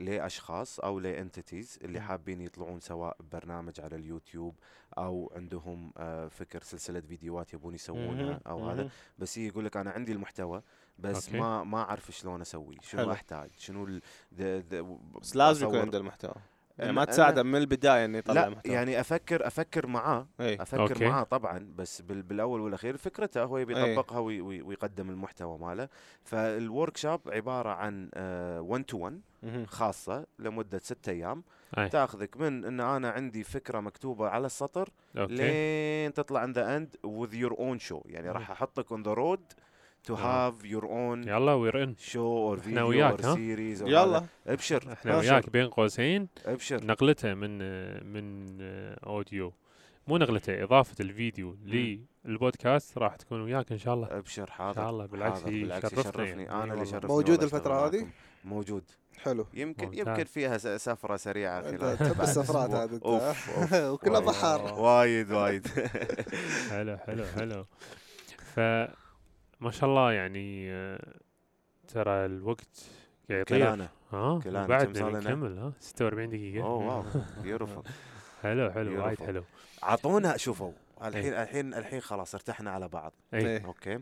لأشخاص 0.00 0.80
أو 0.80 1.00
ل 1.00 1.09
entities 1.09 1.78
اللي. 1.82 2.00
حابين 2.00 2.40
يطلعون 2.40 2.80
سواء 2.80 3.16
برنامج 3.32 3.80
على 3.80 3.96
اليوتيوب 3.96 4.54
أو 4.98 5.32
عندهم 5.36 5.92
آه، 5.96 6.28
فكر 6.28 6.62
سلسلة 6.62 7.00
فيديوهات 7.00 7.54
يبون 7.54 7.74
يسوونها. 7.74 8.40
أو 8.46 8.70
هذا. 8.70 8.90
بس 9.18 9.38
يقول 9.38 9.64
لك 9.64 9.76
أنا 9.76 9.90
عندي 9.90 10.12
المحتوى 10.12 10.62
بس 10.98 11.26
okay. 11.26 11.38
ما 11.40 11.64
ما 11.64 11.78
أعرف 11.82 12.10
شلون 12.10 12.40
أسوي 12.40 12.76
شنو 12.82 13.00
حلو. 13.02 13.12
أحتاج 13.12 13.50
شنو 13.58 13.84
ال 13.84 14.00
the- 14.38 14.72
the- 14.74 15.18
بس 15.20 15.36
لازم 15.36 15.66
يكون 15.66 15.78
عنده 15.78 15.98
المحتوى 15.98 16.34
يعني 16.78 16.92
ما 16.92 17.04
أنا- 17.04 17.08
تساعده 17.08 17.42
من 17.42 17.56
البداية 17.56 18.04
إنه 18.04 18.18
يطلع 18.18 18.34
لا 18.34 18.48
محتوى 18.48 18.72
يعني 18.74 19.00
أفكر 19.00 19.46
أفكر 19.46 19.86
معاه 19.86 20.26
إي 20.40 20.62
أفكر 20.62 20.80
okay. 20.82 21.08
معاه 21.08 21.22
طبعا 21.22 21.72
بس 21.76 22.02
بال 22.02 22.22
بالأول 22.22 22.60
والأخير 22.60 22.96
فكرته 22.96 23.42
هو 23.44 23.58
يبي 23.58 23.76
أي. 23.76 23.92
يطبقها 23.92 24.18
وي 24.18 24.40
وي 24.40 24.62
ويقدم 24.62 25.10
المحتوى 25.10 25.58
ماله 25.58 25.88
فال 26.24 26.96
workshop 26.96 27.20
عبارة 27.26 27.68
عن 27.70 28.10
1 28.60 28.84
to 28.84 28.98
1 28.98 29.20
مهم. 29.42 29.66
خاصة 29.66 30.26
لمدة 30.38 30.78
ستة 30.78 31.10
أيام 31.10 31.44
أي. 31.78 31.88
تاخذك 31.88 32.36
من 32.36 32.64
إن 32.64 32.80
أنا 32.80 33.10
عندي 33.10 33.44
فكرة 33.44 33.80
مكتوبة 33.80 34.28
على 34.28 34.46
السطر 34.46 34.88
okay 35.18 35.34
لين 35.34 36.12
تطلع 36.14 36.40
عند 36.40 36.58
end 36.58 36.96
with 37.06 37.32
your 37.34 37.56
own 37.58 37.88
show 37.90 38.02
يعني 38.04 38.30
راح 38.30 38.50
أحطك 38.50 38.86
on 38.94 39.02
the 39.06 39.16
road 39.18 39.56
to 40.08 40.10
آه. 40.10 40.50
have 40.50 40.54
your 40.64 40.84
own 40.84 41.28
يلا 41.28 41.52
your 41.52 41.82
own 41.82 41.94
show 41.98 42.14
or 42.56 42.58
إحنا 42.60 42.80
video 42.80 42.84
وياك، 42.84 43.20
or 43.20 43.24
ها؟ 43.24 43.34
series 43.34 43.80
or 43.82 43.88
يلا. 43.88 44.24
أبشر. 44.46 44.92
إحنا 44.92 45.16
وياك 45.18 45.50
بين 45.50 45.68
قوسين. 45.68 46.28
أبشر. 46.46 46.84
نقلته 46.86 47.34
من 47.34 47.58
من 48.12 48.56
audio 49.06 49.52
مو 50.08 50.16
نقلته 50.18 50.62
إضافة 50.62 50.94
الفيديو 51.00 51.56
للبودكاست 52.24 52.98
راح 52.98 53.16
تكون 53.16 53.40
وياك 53.40 53.72
إن 53.72 53.78
شاء 53.78 53.94
الله. 53.94 54.08
أبشر. 54.18 54.50
حاضر. 54.50 54.74
شاء 54.82 54.90
الله، 54.90 55.06
بالعكس 55.06 55.38
حاضر، 55.40 55.50
بالعكس 55.50 55.92
يشرفني. 55.92 56.26
يعني. 56.28 56.50
أنا 56.50 56.72
اللي. 56.72 56.82
يشرفني 56.82 57.08
موجود 57.10 57.42
أشتغل 57.42 57.72
هذه؟ 57.72 58.06
موجود. 58.44 58.84
حلو. 59.22 59.46
يمكن 59.54 59.86
ممتاز. 59.86 60.08
يمكن 60.08 60.24
فيها 60.24 60.58
سفرة 60.76 61.16
سريعة 61.16 61.62
خلال 61.62 61.98
تحب 61.98 62.20
السفرات. 62.20 62.70
هذه. 62.70 63.00
وكلها. 63.92 64.20
بحر. 64.20 64.74
وايد 64.74 65.32
وايد. 65.32 65.66
حلو 66.70 66.96
حلو 66.96 67.24
حلو. 67.24 67.64
ف 68.54 68.60
ما 69.64 69.70
شاء 69.70 69.90
الله 69.90 70.12
يعني 70.12 70.68
ترى 71.88 72.26
الوقت 72.26 72.84
قاعد 73.30 73.40
يطير 73.40 73.58
كلانا 73.58 73.88
ها؟ 74.12 74.40
كلانا، 74.44 74.84
لنا؟ 74.84 75.20
نكمل 75.20 75.58
ها؟ 75.58 75.72
46 75.80 76.30
دقيقة. 76.30 76.66
أوه 76.66 76.86
wow. 76.86 77.04
beautiful 77.42 77.84
حلو 78.42 78.70
حلو 78.70 79.04
وايد 79.04 79.18
Beautiful. 79.18 79.22
حلو. 79.22 79.44
اعطونا 79.82 80.36
شوفوا 80.36 80.72
الحين 81.04 81.34
الحين 81.34 81.74
الحين 81.74 82.00
خلاص 82.00 82.34
ارتحنا 82.34 82.70
على 82.70 82.88
بعض. 82.88 83.12
اي 83.34 83.46
إيه. 83.46 83.66
okay 83.66 83.98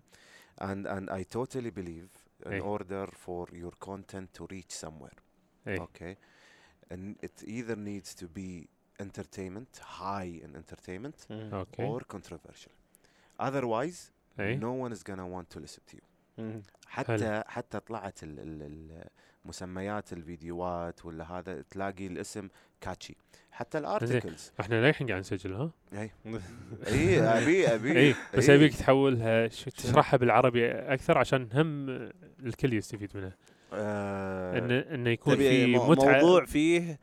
and 0.60 0.86
and 0.86 1.10
I 1.10 1.22
totally 1.22 1.70
believe 1.70 2.10
in 2.46 2.52
إيه. 2.52 2.78
order 2.78 3.06
for 3.06 3.46
your 3.52 3.72
content 3.88 4.38
to 4.38 4.46
reach 4.46 4.74
somewhere. 4.86 5.18
اي 5.68 5.78
okay. 5.78 6.16
And 6.94 7.16
it 7.22 7.42
either 7.46 7.76
needs 7.76 8.14
to 8.14 8.26
be 8.26 8.68
entertainment 9.00 9.80
high 10.00 10.40
in 10.44 10.56
entertainment 10.56 11.30
أوكي 11.30 11.98
or 11.98 12.00
controversial. 12.16 12.72
Otherwise 13.40 14.11
no 14.38 14.72
one 14.84 14.92
is 14.92 15.02
gonna 15.02 15.26
want 15.26 15.46
to 15.54 15.60
listen 15.60 15.82
to 15.90 15.96
you. 15.96 16.02
حتى 16.86 17.42
حتى 17.46 17.80
طلعت 17.80 18.22
ال 18.22 18.40
ال 18.40 18.62
ال 18.62 19.04
مسميات 19.44 20.12
الفيديوهات 20.12 21.04
ولا 21.04 21.38
هذا 21.38 21.62
تلاقي 21.62 22.06
الاسم 22.06 22.48
كاتشي 22.80 23.16
حتى 23.52 23.78
الارتكلز 23.78 24.52
إحنا 24.60 24.86
للحين 24.86 25.06
قاعد 25.06 25.20
نسجل 25.20 25.54
ها؟ 25.54 25.70
اي 25.92 26.10
اي 26.86 27.20
ابي 27.20 27.74
أبي. 27.74 27.98
اي 27.98 28.14
بس 28.34 28.50
إيه. 28.50 28.56
أبيك 28.56 28.74
تحولها 28.74 29.46
تشرحها 29.46 30.16
بالعربي 30.16 30.70
أكثر 30.70 31.18
عشان 31.18 31.48
هم 31.54 31.88
الكل 32.46 32.72
يستفيد 32.72 33.10
منها. 33.14 33.36
آه 33.72 34.58
انه 34.58 34.78
إنه 34.78 35.10
يكون 35.10 35.36
في 35.36 35.66
متعة. 35.76 36.12
موضوع 36.12 36.44
فيه 36.44 36.98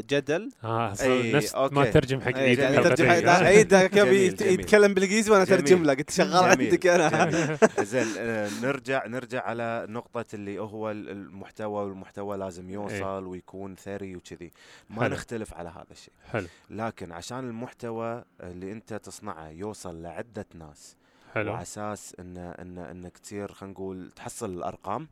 جدل 0.00 0.50
آه 0.64 0.94
أي، 1.02 1.32
نفس 1.32 1.54
ما 1.54 1.60
okay. 1.80 1.90
ترجم 1.90 2.20
حق 2.20 2.36
إيه، 2.36 2.58
يعني. 2.58 2.76
ترجم 2.82 3.86
كم 3.86 3.96
جميل، 3.96 4.14
يت- 4.32 4.42
جميل. 4.42 4.60
يتكلم 4.60 4.94
بالإنجليزي 4.94 5.30
وأنا. 5.30 5.42
اترجم 5.42 5.82
له 5.82 5.94
قلت 5.94 6.10
شغال. 6.10 6.44
عندك 6.44 6.86
أنا 6.86 7.30
زين 7.92 8.06
آه، 8.18 8.48
نرجع 8.62 9.06
نرجع 9.06 9.40
على 9.42 9.86
نقطة 9.88 10.24
اللي 10.34 10.58
هو 10.58 10.90
ال- 10.90 11.08
المحتوى 11.10 11.84
والمحتوى 11.84 12.36
لازم 12.36 12.70
يوصل 12.70 13.26
ويكون 13.26 13.76
ثري 13.76 14.16
وكذي 14.16 14.50
ما 14.90 15.02
حلو. 15.02 15.14
نختلف 15.14 15.54
على 15.54 15.68
هذا 15.68 15.86
الشيء 15.90 16.14
حلو 16.32 16.46
لكن 16.70 17.12
عشان 17.12 17.38
المحتوى 17.38 18.24
اللي 18.40 18.72
أنت 18.72 18.94
تصنعه 18.94 19.48
يوصل 19.48 20.02
لعدة 20.02 20.46
ناس 20.54 20.96
حلو 21.34 21.50
وعلى 21.50 21.62
أساس 21.62 22.14
ان 22.20 22.36
ان 22.36 22.78
انك 22.78 23.18
تصير 23.18 23.52
خلينا 23.52 23.72
نقول 23.72 24.10
تحصل 24.16 24.50
الأرقام 24.58 25.08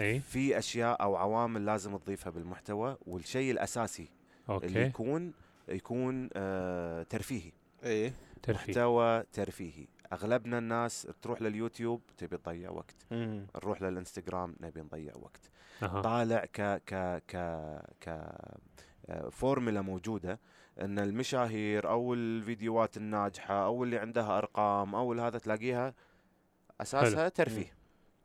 اي 0.00 0.20
في 0.20 0.58
أشياء 0.58 1.02
أو 1.02 1.16
عوامل 1.16 1.64
لازم 1.64 1.96
تضيفها 1.96 2.30
بالمحتوى 2.30 2.96
والشيء 3.06 3.50
الأساسي 3.50 4.08
اللي 4.48 4.54
okay. 4.54 4.80
يكون 4.80 5.32
يكون 5.68 6.30
آه 6.32 7.02
ترفيهي. 7.02 7.52
إيه. 7.84 8.12
ترفيه. 8.42 8.68
محتوى 8.72 9.22
ترفيهي. 9.32 9.86
أغلبنا 10.12 10.58
الناس 10.58 11.08
تروح 11.22 11.42
لليوتيوب 11.42 12.00
تبي 12.18 12.36
تضيع 12.36 12.70
وقت. 12.70 12.96
مم. 13.10 13.46
نروح 13.56 13.82
للإنستغرام 13.82 14.56
نبي 14.60 14.80
نضيع 14.80 15.12
وقت. 15.16 15.50
أها. 15.82 16.00
طالع 16.02 16.44
ك 16.44 16.60
ك 16.86 17.22
ك 17.28 17.36
ك 18.00 18.08
آه، 19.08 19.28
فورمولا 19.28 19.80
موجودة 19.82 20.40
إن 20.80 20.98
المشاهير 20.98 21.88
أو 21.88 22.14
الفيديوهات 22.14 22.96
الناجحة 22.96 23.64
أو 23.64 23.84
اللي 23.84 23.98
عندها 23.98 24.38
أرقام 24.38 24.94
أو 24.94 25.12
هذا 25.12 25.38
تلاقيها 25.38 25.94
أساسها 26.80 27.28
ترفيه. 27.28 27.72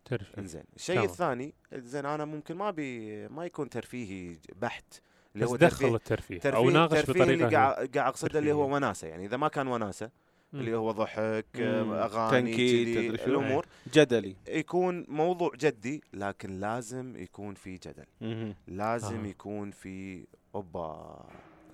ترفيه 0.06 0.38
إنزين 0.42 0.64
الشيء. 0.76 1.04
الثاني 1.04 1.54
زين 1.74 2.06
أنا 2.06 2.26
ممكن 2.26 2.56
ما 2.56 2.72
بي 2.72 3.28
ما 3.28 3.46
يكون 3.46 3.70
ترفيهي 3.70 4.36
بحت 4.62 5.02
اللي 5.36 5.46
بس 5.46 5.52
هو 5.52 5.56
دخل 5.58 5.78
ترفيه 5.80 5.96
الترفيه 5.96 6.40
ترفيه 6.40 6.58
أو 6.58 6.70
ناقش 6.70 7.02
ترفيه 7.02 7.24
اللي 7.24 7.36
بطريقه 7.36 7.52
قاعد 7.52 7.76
قاعد 7.98 7.98
أقصده 8.08 8.40
اللي 8.40 8.52
هو. 8.52 8.76
وناسة 8.76 9.08
يعني 9.08 9.26
إذا 9.26 9.38
ما 9.38 9.48
كان 9.48 9.68
وناسة 9.68 10.10
مم. 10.54 10.60
اللي 10.60 10.76
هو 10.76 10.92
ضحك 10.92 11.46
مم. 11.56 11.92
أغاني 11.94 12.52
تنكيد، 12.52 12.96
كذي، 12.98 13.08
تدري 13.08 13.18
شو. 13.18 13.26
الأمور 13.26 13.66
جدلي 13.94 14.36
يكون 14.48 15.06
موضوع 15.08 15.52
جدي 15.60 16.02
لكن 16.14 16.60
لازم 16.60 17.16
يكون 17.18 17.54
في 17.56 17.76
جدل 17.76 18.06
مم. 18.22 18.56
لازم 18.68 19.26
آه. 19.26 19.28
يكون 19.28 19.72
في 19.72 20.26
أوبا. 20.56 21.26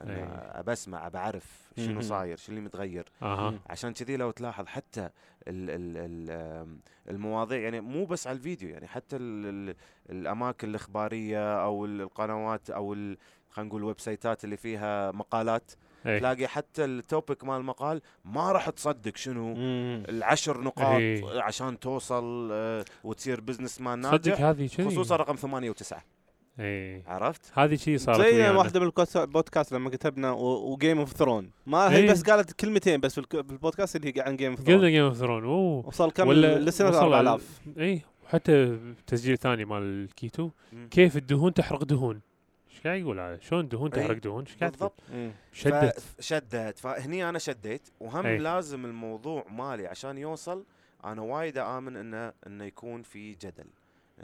أنا 0.03 0.59
ابى 0.59 0.73
اسمع 0.73 1.07
أبى 1.07 1.17
أعرف 1.17 1.71
شنو. 1.77 2.01
صاير 2.01 2.37
شو 2.37 2.49
اللي 2.51 2.61
متغير 2.61 3.05
مم. 3.21 3.59
عشان 3.69 3.93
كذي 3.93 4.17
لو 4.17 4.31
تلاحظ 4.31 4.65
حتى 4.65 5.01
ال 5.01 5.09
ال 5.69 5.97
ال 5.97 6.31
آم، 6.31 6.79
المواضيع 7.09 7.59
يعني 7.59 7.81
مو 7.81 8.05
بس 8.05 8.27
على 8.27 8.35
الفيديو 8.37 8.69
يعني 8.69 8.87
حتى 8.87 9.15
ال 9.15 9.45
ال 9.69 9.75
الأماكن 10.09 10.69
الإخبارية 10.69 11.63
أو 11.63 11.85
ال- 11.85 12.01
القنوات 12.01 12.69
أو 12.69 12.93
خلينا 13.49 13.69
نقول 13.69 13.81
ال 13.81 13.99
website 13.99 14.38
ات 14.38 14.43
اللي 14.43 14.57
فيها 14.57 15.11
مقالات 15.11 15.71
اي 16.05 16.19
تلاقي 16.19 16.47
حتى 16.47 16.85
ال 16.85 16.95
topic 16.95 17.43
مال 17.43 17.55
المقال 17.57 18.01
ما 18.25 18.51
راح 18.51 18.69
تصدق 18.69 19.15
شنو 19.17 19.53
مم. 19.53 20.03
العشر 20.09 20.61
نقاط 20.61 20.95
إيه. 20.99 21.41
عشان 21.41 21.79
توصل 21.79 22.49
آه، 22.51 22.85
وتصير 23.03 23.41
businessman 23.41 24.03
صدق 24.03 24.11
ناجح 24.27 24.41
هذه 24.41 24.67
خصوصا 24.67 25.15
رقم 25.15 25.35
ثمانية 25.35 25.69
وتسعة 25.69 26.03
اي 26.59 27.03
عرفت؟ 27.07 27.41
هذه 27.53 27.75
شيء 27.75 27.97
صارت 27.97 28.21
زي. 28.21 28.49
واحدة 28.49 28.79
من 28.79 28.91
البودكاست 29.15 29.73
لما 29.73 29.89
كتبنا 29.89 30.31
و 30.31 30.45
Game 30.45 30.99
of 30.99 31.13
Throne 31.13 31.51
ما 31.65 31.91
هي 31.91 31.97
إيه. 31.97 32.11
بس 32.11 32.23
قالت 32.23 32.51
كلمتين 32.51 32.99
بس 32.99 33.19
بالك- 33.19 33.35
بالبودكاست 33.35 33.95
اللي 33.95 34.13
هي 34.17 34.21
عن 34.21 34.35
Game 34.37 34.51
of 34.51 34.59
قلنا 34.61 34.77
Throne 34.77 34.91
Game 34.91 35.03
of 35.03 35.15
Throne 35.17 35.43
أوه. 35.43 35.87
وصل 35.87 36.11
كم 36.11 36.31
لسنة؟ 36.31 36.89
وصل 36.89 36.97
4000 36.97 37.61
اي 37.79 38.01
وحتى 38.25 38.77
تسجيل 39.07 39.37
ثاني 39.37 39.65
مال 39.65 39.83
الكيتو 39.83 40.49
مم. 40.73 40.87
كيف 40.91 41.17
الدهون 41.17 41.53
تحرق 41.53 41.83
دهون؟ 41.83 42.21
إيش 42.71 42.81
قاعد 42.81 42.99
يقول 42.99 43.19
هذا؟ 43.19 43.39
شلون 43.41 43.67
دهون 43.67 43.93
إي، 43.93 44.01
تحرق 44.03 44.17
دهون؟ 44.17 44.43
إيش 44.43 44.55
قاعد 44.57 44.71
تقول؟ 44.71 44.89
بالضبط. 45.09 45.33
شدت. 45.53 46.03
شدت. 46.19 46.77
فهني 46.79 47.29
أنا 47.29 47.39
شديت 47.39 47.81
وهم 47.99 48.25
أي. 48.25 48.37
لازم 48.37 48.85
الموضوع 48.85 49.45
مالي 49.49 49.87
عشان 49.87 50.17
يوصل 50.17 50.63
أنا 51.05 51.21
وايد 51.21 51.57
آمن 51.57 51.95
انه 51.97 52.33
إنه 52.47 52.63
يكون 52.65 53.01
في 53.01 53.31
جدل. 53.31 53.65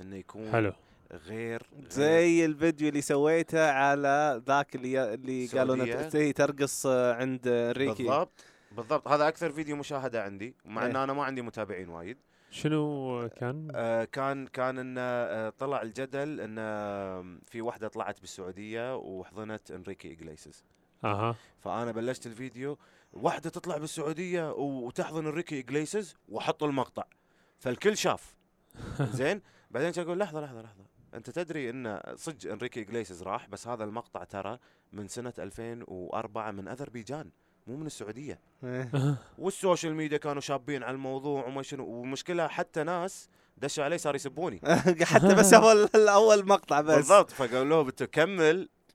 إنه 0.01 0.15
يكون 0.15 0.51
حلو. 0.51 0.73
غير 1.12 1.64
زي 1.89 2.45
الفيديو 2.45 2.89
اللي 2.89 3.01
سويته 3.01 3.72
على 3.72 4.41
ذاك 4.47 4.76
اللي 4.76 5.14
اللي 5.14 5.47
قالوا. 5.47 5.76
انها 5.76 6.10
زي 6.10 6.34
ترقص 6.34 6.86
آه، 6.86 7.14
إنريكي. 7.14 8.03
بالضبط. 8.03 8.43
بالضبط. 8.72 9.08
هذا 9.08 9.28
أكثر 9.28 9.51
فيديو 9.51 9.76
مشاهدة 9.76 10.24
عندي 10.24 10.55
مع 10.66 10.86
ان 10.86 10.95
إيه. 10.95 11.03
أنا 11.03 11.14
ما 11.14 11.24
عندي 11.24 11.41
متابعين 11.41 11.89
وايد. 11.89 12.18
شنو 12.51 13.30
كان؟ 13.38 13.68
آه 13.76 14.03
كان 14.03 14.47
كان 14.47 14.78
إنه 14.78 15.01
آه 15.01 15.49
طلع 15.49 15.82
الجدل 15.82 16.41
إنه 16.41 17.39
في 17.45 17.62
واحدة 17.62 17.88
طلعت 17.88 18.22
بالسعودية 18.22 18.95
وحضنت 18.95 19.72
إنريكي 19.72 20.12
إغليسياس 20.12 20.64
أها. 21.03 21.36
فأنا 21.60 21.91
بلشت 21.91 22.28
الفيديو 22.28 22.78
واحدة 23.14 23.49
تطلع 23.49 23.78
بالسعودية 23.78 24.51
وتحضن 24.53 25.28
إنريكي 25.28 25.60
إغليسياس 25.60 26.16
وأحط 26.30 26.64
المقطع. 26.64 27.03
فالكل 27.60 27.97
شاف. 27.97 28.36
زين؟ 29.20 29.41
بعدين 29.72 30.03
أقول؟ 30.05 30.20
لحظة 30.20 30.41
لحظة 30.41 30.62
لحظة. 30.62 30.86
أنت 31.18 31.30
تدري 31.30 31.70
إن 31.70 32.01
صدق 32.15 32.51
إنريكي 32.51 32.82
إغليسياس 32.82 33.24
راح 33.24 33.47
بس 33.49 33.68
هذا 33.68 33.84
المقطع 33.84 34.24
ترى 34.24 34.59
من 34.93 35.07
سنة 35.07 35.34
2004 35.39 36.51
من 36.51 36.68
أذربيجان 36.68 37.30
مو 37.68 37.78
من 37.78 37.86
السعودية. 37.86 38.39
إيه. 38.63 38.91
وال 39.38 39.52
social 39.52 39.95
media 39.95 40.18
كانوا 40.18 40.41
شابين 40.41 40.84
على 40.84 40.93
الموضوع 40.95 41.45
وما 41.45 41.61
شنو 41.61 41.86
والمشكلة 41.88 42.47
حتى 42.47 42.84
ناس 42.84 43.30
دشوا 43.57 43.84
علي 43.84 43.97
صار 43.97 44.15
يسبوني. 44.15 44.61
حتى 45.03 45.36
بس 45.36 45.53
اول 45.53 45.89
اول 46.07 46.47
مقطع 46.47 46.82
بس. 46.82 46.95
بالضبط 46.95 47.32
فقالوا 47.32 47.63
له 47.65 47.82
بت- 47.82 48.03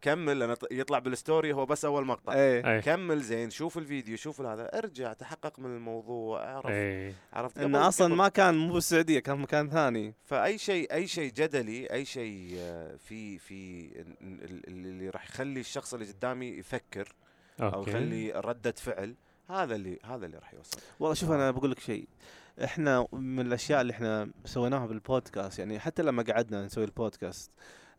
كمل 0.03 0.43
أنا 0.43 0.57
يطلع 0.71 0.99
بال 0.99 1.14
story 1.14 1.53
هو 1.53 1.67
بس 1.67 1.85
أول 1.85 2.07
مقطع. 2.07 2.33
إيه. 2.35 2.73
اي 2.75 2.81
كمل 2.81 3.21
زين 3.21 3.51
شوف 3.51 3.79
الفيديو 3.79 4.17
شوف 4.17 4.41
هذا 4.41 4.79
ارجع 4.79 5.13
تحقق 5.13 5.59
من 5.59 5.67
الموضوع 5.77 6.45
اعرف 6.45 6.67
اي 6.67 7.15
عرفت 7.33 7.59
انه 7.59 7.89
أصلا 7.89 8.07
قبل- 8.07 8.17
ما 8.17 8.29
كان 8.29 8.55
مو 8.55 8.73
بالسعودية 8.73 9.21
كان 9.21 9.39
مكان 9.39 9.71
ثاني. 9.71 10.15
فأي 10.25 10.59
شيء 10.59 10.93
أي 10.95 11.07
شيء 11.07 11.33
جدلي 11.33 11.87
أي 11.93 12.05
شيء 12.05 12.55
آه، 12.59 12.97
في 12.97 13.39
في 13.39 13.89
ال- 14.01 14.45
ال- 14.45 14.69
اللي 14.69 15.09
راح 15.11 15.25
يخلي 15.25 15.61
الشخص 15.61 15.95
اللي 15.95 16.07
قدامي 16.13 16.47
يفكر 16.49 17.15
أو 17.61 17.69
أوكي. 17.69 17.91
يخلي 17.91 18.33
ردة 18.33 18.75
فعل 18.77 19.15
هذا 19.51 19.75
اللي 19.75 19.99
هذا 20.05 20.27
اللي 20.27 20.39
راح 20.39 20.55
يوصل. 20.55 20.79
والله 21.01 21.15
شوف 21.15 21.31
أنا 21.31 21.51
بقول 21.51 21.71
لك 21.71 21.79
شيء. 21.81 22.09
إحنا 22.65 23.07
من 23.13 23.47
الأشياء 23.47 23.81
اللي 23.81 23.93
إحنا 23.93 24.31
سويناها 24.45 24.87
بالبودكاست 24.87 25.59
يعني 25.59 25.79
حتى 25.81 26.03
لما 26.03 26.23
قعدنا 26.23 26.65
نسوي 26.67 26.85
البودكاست 26.85 27.51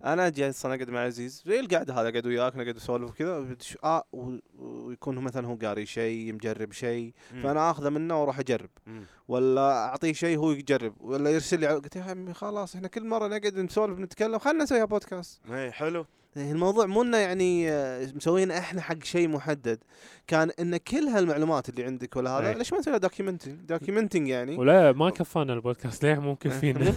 أنا 0.05 0.29
جالس 0.29 0.65
أنا 0.65 0.75
أقعد 0.75 0.89
مع 0.89 0.99
عزيز 0.99 1.43
زي 1.45 1.59
القعدة 1.59 1.93
هذا 1.93 2.09
قاعد 2.09 2.27
وياك 2.27 2.55
نقعد 2.55 2.75
نسولف 2.75 3.09
وكذا 3.09 3.55
آه 3.83 4.03
و- 4.13 4.37
ويكون 4.59 5.15
مثلا 5.19 5.47
هو 5.47 5.55
قاري 5.55 5.85
شيء 5.85 6.33
مجرب 6.33 6.71
شيء 6.71 7.13
فأنا 7.43 7.71
آخذه 7.71 7.89
منه 7.89 8.19
وأروح 8.21 8.39
أجرب. 8.39 8.69
مم. 8.87 9.03
ولا 9.27 9.71
أعطيه 9.85 10.13
شيء 10.13 10.37
هو 10.37 10.51
يجرب. 10.51 10.93
ولا 11.01 11.29
يرسل 11.29 11.59
لي 11.59 11.67
قلت 11.67 11.95
يا 11.95 12.01
عمي 12.03 12.33
خلاص 12.33 12.75
إحنا 12.75 12.87
كل 12.87 13.05
مرة 13.07 13.27
نقعد 13.27 13.55
نسولف 13.59 13.99
نتكلم 13.99 14.39
خلينا 14.39 14.63
نسويها 14.63 14.85
بودكاست 14.85 15.41
اي 15.51 15.71
حلو. 15.71 16.05
الموضوع 16.37 16.85
مو 16.85 17.01
إنه 17.01 17.17
يعني 17.17 17.71
آه، 17.71 18.07
مسوينا 18.15 18.57
إحنا 18.57 18.81
حق 18.81 19.03
شيء 19.03 19.27
محدد. 19.27 19.79
كان 20.27 20.51
إن 20.59 20.77
كل 20.77 20.97
هالمعلومات 21.07 21.69
اللي 21.69 21.83
عندك 21.83 22.15
ولا 22.15 22.29
هذا 22.39 22.49
أي. 22.49 22.53
ليش 22.53 22.73
ما 22.73 22.79
نسوي 22.79 22.99
documenting 22.99 23.59
documenting 23.59 24.27
يعني؟ 24.27 24.57
ولا 24.57 24.91
ما 24.91 25.09
كفانا 25.09 25.53
البودكاست. 25.53 26.05
ليه 26.05 26.19
ممكن 26.19 26.49
فينا 26.49 26.93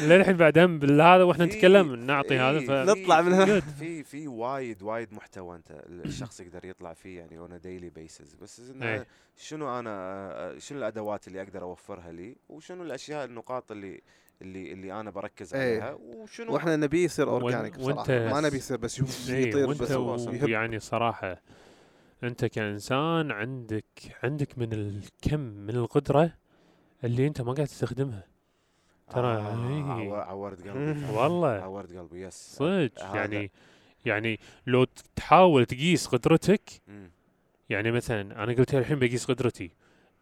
للحين 0.00 0.36
بعدين 0.36 0.78
بالهذا 0.78 1.22
وإحنا 1.22 1.46
في- 1.46 1.56
نتكلم؟ 1.56 1.94
نعطي 1.94 2.38
هذا 2.38 2.60
ف 2.60 2.70
نطلع 2.70 3.20
من 3.20 3.32
هنا. 3.32 3.60
في 3.80 4.02
في 4.04 4.28
وايد 4.28 4.82
وايد 4.82 5.14
محتوى 5.14 5.56
أنت 5.56 5.70
ال- 5.70 6.04
الشخص 6.04 6.40
يقدر 6.40 6.64
يطلع 6.64 6.92
فيه 6.92 7.18
يعني 7.18 7.38
on 7.38 7.60
daily 7.60 7.90
basis 7.90 8.34
بس. 8.42 8.60
إنه 8.70 9.04
شنو 9.36 9.78
أنا 9.78 9.90
آه، 9.90 10.58
شنو 10.58 10.78
الأدوات 10.78 11.28
اللي 11.28 11.42
أقدر 11.42 11.62
أوفرها 11.62 12.12
لي؟ 12.12 12.36
وشنو 12.48 12.82
الأشياء 12.82 13.24
النقاط 13.24 13.72
اللي 13.72 14.00
اللي 14.42 14.72
اللي 14.72 15.00
أنا 15.00 15.10
بركز 15.10 15.54
أي. 15.54 15.60
عليها 15.80 15.92
وشنو 15.92 16.54
وإحنا 16.54 16.76
نبي 16.76 17.04
يصير 17.04 17.28
organic 17.30 17.78
بصراحة 17.78 18.12
ما 18.12 18.40
نبي 18.40 18.56
يصير 18.56 18.76
بس 18.76 19.30
اي 19.30 19.48
يطير 19.48 19.68
وإنت 19.68 19.82
بس 19.82 19.90
و-. 19.90 20.46
يعني 20.46 20.80
صراحة 20.80 21.42
أنت 22.24 22.44
كإنسان 22.44 23.30
عندك 23.30 23.84
عندك 24.22 24.58
من 24.58 24.72
الكم 24.72 25.40
من 25.40 25.70
القدرة 25.76 26.32
اللي 27.04 27.26
أنت 27.26 27.40
ما 27.40 27.52
قاعد 27.52 27.66
تستخدمها 27.66 28.26
ترى 29.10 29.26
آه 29.26 29.68
إيه. 29.68 29.82
عو- 30.10 30.14
عورت 30.14 30.68
قلبي 30.68 31.04
والله 31.18 31.48
عورت 31.48 31.92
قلبي 31.96 32.22
yes 32.26 32.34
صدق 32.56 33.02
يعني 33.14 33.50
يعني 34.04 34.40
لو 34.66 34.84
تحاول 35.16 35.66
تقيس 35.66 36.06
قدرتك. 36.06 36.70
يعني 37.70 37.90
مثلا 37.90 38.42
أنا 38.44 38.52
قلت 38.52 38.74
الحين 38.74 38.98
بقيس 38.98 39.24
قدرتي 39.24 39.70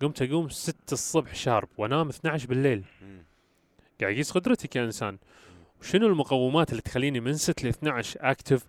قمت 0.01 0.23
أقوم 0.23 0.49
6 0.49 0.75
الصبح 0.93 1.35
sharp 1.35 1.69
وأنام 1.79 2.09
12 2.09 2.49
بالليل 2.49 2.85
مم. 3.03 3.23
قاعد 4.01 4.13
اقيس 4.15 4.31
قدرتي 4.31 4.69
كانسان 4.69 5.19
وشنو 5.81 6.07
المقومات 6.07 6.71
اللي 6.71 6.83
تخليني 6.83 7.21
من 7.21 7.35
6 7.35 7.65
ل 7.67 7.69
12 7.69 8.19
active 8.23 8.65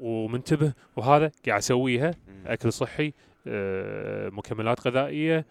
ومنتبه؟ 0.00 0.72
وهذا 0.96 1.30
قاعد 1.46 1.58
أسويها. 1.58 2.14
أكل 2.46 2.72
صحي 2.72 3.12
آه، 3.46 4.28
مكملات 4.28 4.86
غذائية 4.86 5.46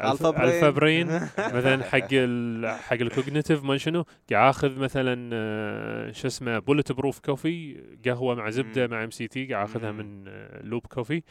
Alpha 0.00 0.30
Brain 0.30 0.48
Alpha 0.48 0.70
Brain 0.70 1.06
مثلا 1.56 1.82
حق 1.84 2.08
ال 2.12 2.66
حق 2.78 2.92
ال 2.96 3.03
cognitive 3.03 3.64
ما 3.64 3.76
شنو 3.76 4.04
قاعد 4.32 4.48
آخذ 4.48 4.78
مثلا 4.78 5.30
آه، 5.32 6.12
شو 6.12 6.26
اسمه 6.26 6.58
bulletproof 6.58 7.18
coffee 7.18 7.80
قهوة 8.06 8.34
مع 8.34 8.50
زبدة. 8.50 8.86
مع 8.86 9.04
MCT 9.04 9.46
قاعد 9.46 9.68
آخذها. 9.68 9.92
من 9.92 10.24
آه، 10.28 10.62
لوب 10.62 10.86
كوفي 10.86 11.22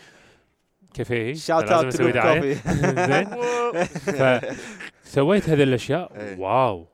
كافيه 0.93 1.33
shout 1.33 1.63
out 1.63 2.01
دعاية. 2.01 2.53
كوفي 2.53 2.53
زين. 3.11 3.27
فسويت 5.03 5.49
هذه 5.49 5.63
الأشياء 5.63 6.11
إيه. 6.15 6.39
واو. 6.39 6.90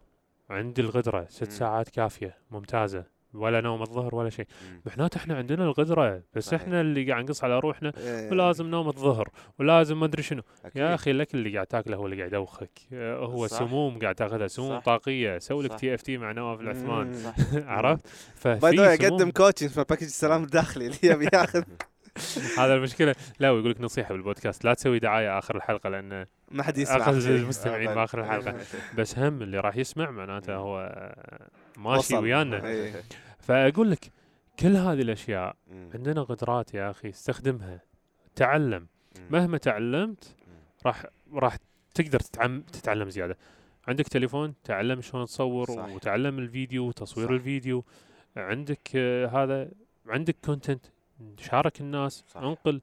عندي 0.50 0.82
القدرة 0.82 1.26
ست. 1.30 1.52
ساعات 1.52 1.90
كافية 1.90 2.38
ممتازة 2.52 3.18
ولا 3.34 3.62
نوم 3.62 3.82
الظهر 3.82 4.16
ولا 4.16 4.30
شيء. 4.30 4.46
معناته 4.86 5.18
إحنا 5.18 5.36
عندنا 5.38 5.66
القدرة 5.66 6.22
بس 6.34 6.46
صحيح. 6.46 6.62
إحنا 6.62 6.82
اللي 6.82 7.12
قاعد 7.12 7.24
نقص 7.24 7.44
على 7.44 7.60
روحنا 7.60 7.92
إيه. 7.98 8.32
ولازم 8.32 8.66
نوم 8.68 8.88
الظهر 8.88 9.30
ولازم 9.60 10.00
ما 10.00 10.06
أدري 10.06 10.24
شنو 10.24 10.42
أكيد. 10.66 10.82
يا 10.82 10.96
أخي 10.96 11.12
الاكل 11.12 11.38
اللي 11.38 11.54
قاعد 11.54 11.68
تاكله 11.68 11.98
هو 11.98 12.06
اللي 12.06 12.18
قاعد 12.18 12.28
يدوخك 12.34 12.80
هو 12.94 13.48
صح. 13.48 13.60
سموم 13.60 14.00
قاعد 14.00 14.16
تاخذها 14.16 14.48
سموم 14.48 14.80
صح. 14.80 14.86
طاقية 14.86 15.38
سوي 15.40 15.64
لك. 15.64 15.80
TFT 15.80 16.18
مع 16.18 16.32
نواف 16.32 16.60
العثمان. 16.62 17.34
عرفت 17.68 18.08
ففي 18.36 18.80
أقدم 18.82 19.32
coaching 19.32 19.70
في 19.70 19.86
package 19.90 20.04
السلام 20.04 20.44
الداخلي 20.44 20.86
اللي 20.88 20.98
يبي 21.04 21.28
ياخذ 21.34 21.64
هذا 22.60 22.76
المشكلة 22.76 23.16
لا 23.40 23.52
ويقول 23.52 23.72
لك 23.72 23.82
نصيحة 23.82 24.14
بالبودكاست 24.14 24.66
لا 24.66 24.74
تسوي 24.74 25.00
دعاية 25.00 25.38
آخر 25.38 25.56
الحلقة 25.56 25.90
لأن 25.90 26.26
ما 26.52 26.64
حد 26.64 26.78
يسمع 26.78 27.20
شيء. 27.20 27.36
المستمعين 27.42 27.94
باخر 27.94 28.22
الحلقة 28.22 28.56
بس 28.98 29.20
هم 29.20 29.42
اللي 29.42 29.60
راح 29.60 29.76
يسمع 29.78 30.12
معناته 30.12 30.56
هو 30.56 30.92
ماشي. 31.78 32.18
ويانا 32.18 32.68
إيه. 32.68 33.04
فأقول 33.40 33.92
لك 33.92 34.12
كل 34.60 34.76
هذه 34.76 35.02
الأشياء. 35.02 35.56
عندنا 35.94 36.24
قدرات 36.24 36.74
يا 36.74 36.90
أخي 36.90 37.10
استخدمها 37.10 37.82
تعلم. 38.36 38.88
مهما 39.30 39.58
تعلمت. 39.58 40.36
راح 40.86 41.06
راح 41.34 41.58
تقدر 41.96 42.20
تتعلم 42.20 43.10
زيادة 43.10 43.38
عندك 43.88 44.08
تليفون 44.08 44.54
تعلم 44.64 45.02
شلون 45.02 45.26
تصور 45.26 45.66
صح. 45.68 45.90
وتعلم 45.90 46.40
الفيديو 46.40 46.88
وتصوير 46.88 47.28
صح. 47.28 47.34
الفيديو 47.34 47.86
عندك 48.38 48.90
آه، 48.96 49.28
هذا 49.28 49.72
عندك 50.08 50.36
كونتنت 50.46 50.86
شارك 51.40 51.82
الناس 51.82 52.24
صح. 52.28 52.42
انقل. 52.42 52.82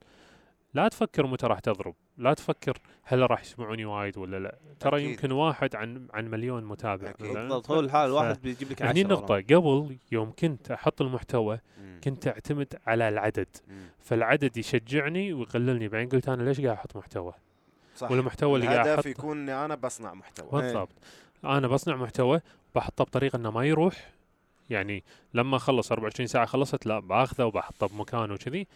لا 0.74 0.88
تفكر 0.88 1.26
متى 1.26 1.46
راح 1.46 1.58
تضرب 1.58 1.94
لا 2.18 2.34
تفكر 2.34 2.78
هل 3.02 3.30
راح 3.30 3.40
يسمعوني 3.40 3.84
وايد 3.84 4.18
ولا 4.18 4.36
لا. 4.38 4.58
ترى 4.80 4.96
أكيد. 4.98 5.10
يمكن 5.10 5.32
واحد 5.32 5.76
عن 5.76 6.06
عن 6.14 6.30
مليون 6.30 6.64
متابع. 6.64 7.12
بالضبط 7.20 7.70
هو 7.70 7.80
الحال 7.80 8.02
ف- 8.02 8.10
الواحد 8.10 8.42
بيجيب 8.42 8.70
لك 8.70 8.82
هني 8.82 8.90
10 8.90 9.02
النقطة 9.02 9.34
قبل 9.34 9.96
يوم 10.12 10.32
كنت 10.38 10.70
أحط 10.70 11.02
المحتوى 11.02 11.60
مم. 11.80 12.00
كنت 12.04 12.28
أعتمد 12.28 12.74
على 12.86 13.08
العدد. 13.08 13.48
مم. 13.68 13.86
فالعدد 14.00 14.56
يشجعني 14.56 15.32
ويقللني. 15.32 15.88
بعدين 15.88 16.08
قلت 16.08 16.28
أنا 16.28 16.42
ليش 16.42 16.60
قاعد 16.60 16.76
أحط 16.76 16.96
محتوى؟ 16.96 17.32
صح. 17.96 18.10
والمحتوى 18.10 18.54
اللي 18.56 18.66
قاعد 18.74 18.88
أحط 18.88 19.06
يكون 19.06 19.38
إني 19.38 19.64
أنا 19.64 19.74
بصنع 19.74 20.14
محتوى. 20.14 20.62
بالضبط. 20.62 20.92
أنا 21.44 21.68
بصنع 21.68 21.96
محتوى 21.96 22.40
بحطه 22.74 23.04
بطريقة 23.04 23.36
إنه 23.36 23.50
ما 23.50 23.64
يروح. 23.64 24.10
يعني 24.70 25.04
لما 25.34 25.56
اخلص 25.56 25.92
24 25.92 26.26
ساعة 26.26 26.46
خلصت 26.46 26.86
لا 26.86 26.98
باخذه 26.98 27.44
وبحطه 27.44 27.86
بمكانه 27.86 28.34
وكذي. 28.34 28.66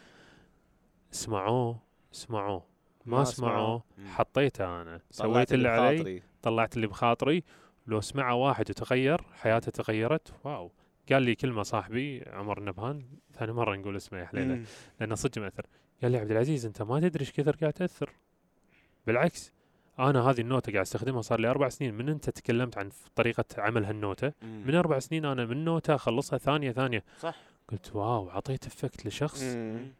اسمعوه 1.12 1.78
اسمعوه. 2.14 2.64
ما 3.07 3.16
ما 3.16 3.22
اسمعوه. 3.22 3.82
حطيته 4.07 4.82
أنا. 4.82 5.01
سويت 5.11 5.53
اللي 5.53 5.68
علي 5.68 5.95
بخاطري. 5.95 6.22
طلعت 6.43 6.76
اللي 6.76 6.86
بخاطري. 6.86 7.45
لو 7.86 8.01
سمعه 8.01 8.34
واحد 8.34 8.70
وتغير 8.70 9.22
حياته 9.22 9.70
تغيرت. 9.70 10.32
واو. 10.45 10.70
قال 11.12 11.22
لي 11.22 11.34
كلمة 11.34 11.62
صاحبي 11.62 12.24
عمر 12.26 12.59
النبهان 12.59 13.05
ثاني 13.32 13.53
مرة 13.53 13.76
نقول 13.76 13.97
اسمه 13.97 14.18
يا 14.18 14.24
حليلة. 14.24 14.64
لأنه 15.01 15.14
صدق 15.14 15.39
مأثر. 15.39 15.66
قال 16.03 16.12
لي 16.12 16.18
عبد 16.18 16.30
العزيز 16.30 16.66
أنت 16.66 16.82
ما 16.82 17.01
تدري 17.01 17.20
إيش 17.20 17.32
كثر 17.32 17.57
قاعد 17.57 17.72
تأثر. 17.72 18.12
بالعكس. 19.07 19.53
أنا 19.99 20.20
هذه 20.30 20.40
النوتة 20.40 20.72
قاعد 20.72 20.82
أستخدمها 20.86 21.22
صار 21.22 21.40
لي 21.40 21.49
أربع 21.51 21.68
سنين 21.68 21.94
من 21.94 22.09
أنت 22.09 22.30
تكلمت 22.30 22.78
عن 22.78 22.90
طريقة 23.16 23.44
عمل 23.59 23.84
هالنوتة 23.84 24.32
مم. 24.42 24.62
من 24.66 24.74
أربع 24.74 24.99
سنين 24.99 25.24
أنا 25.24 25.44
من 25.46 25.64
نوتة 25.64 25.94
أخلصها 25.94 26.38
ثانية 26.38 26.72
ثانية 26.72 27.05
صح 27.20 27.36
قلت 27.68 27.96
واو 27.96 28.30
أعطيت 28.30 28.66
effect 28.66 29.06
لشخص 29.07 29.42
مم. 29.42 29.92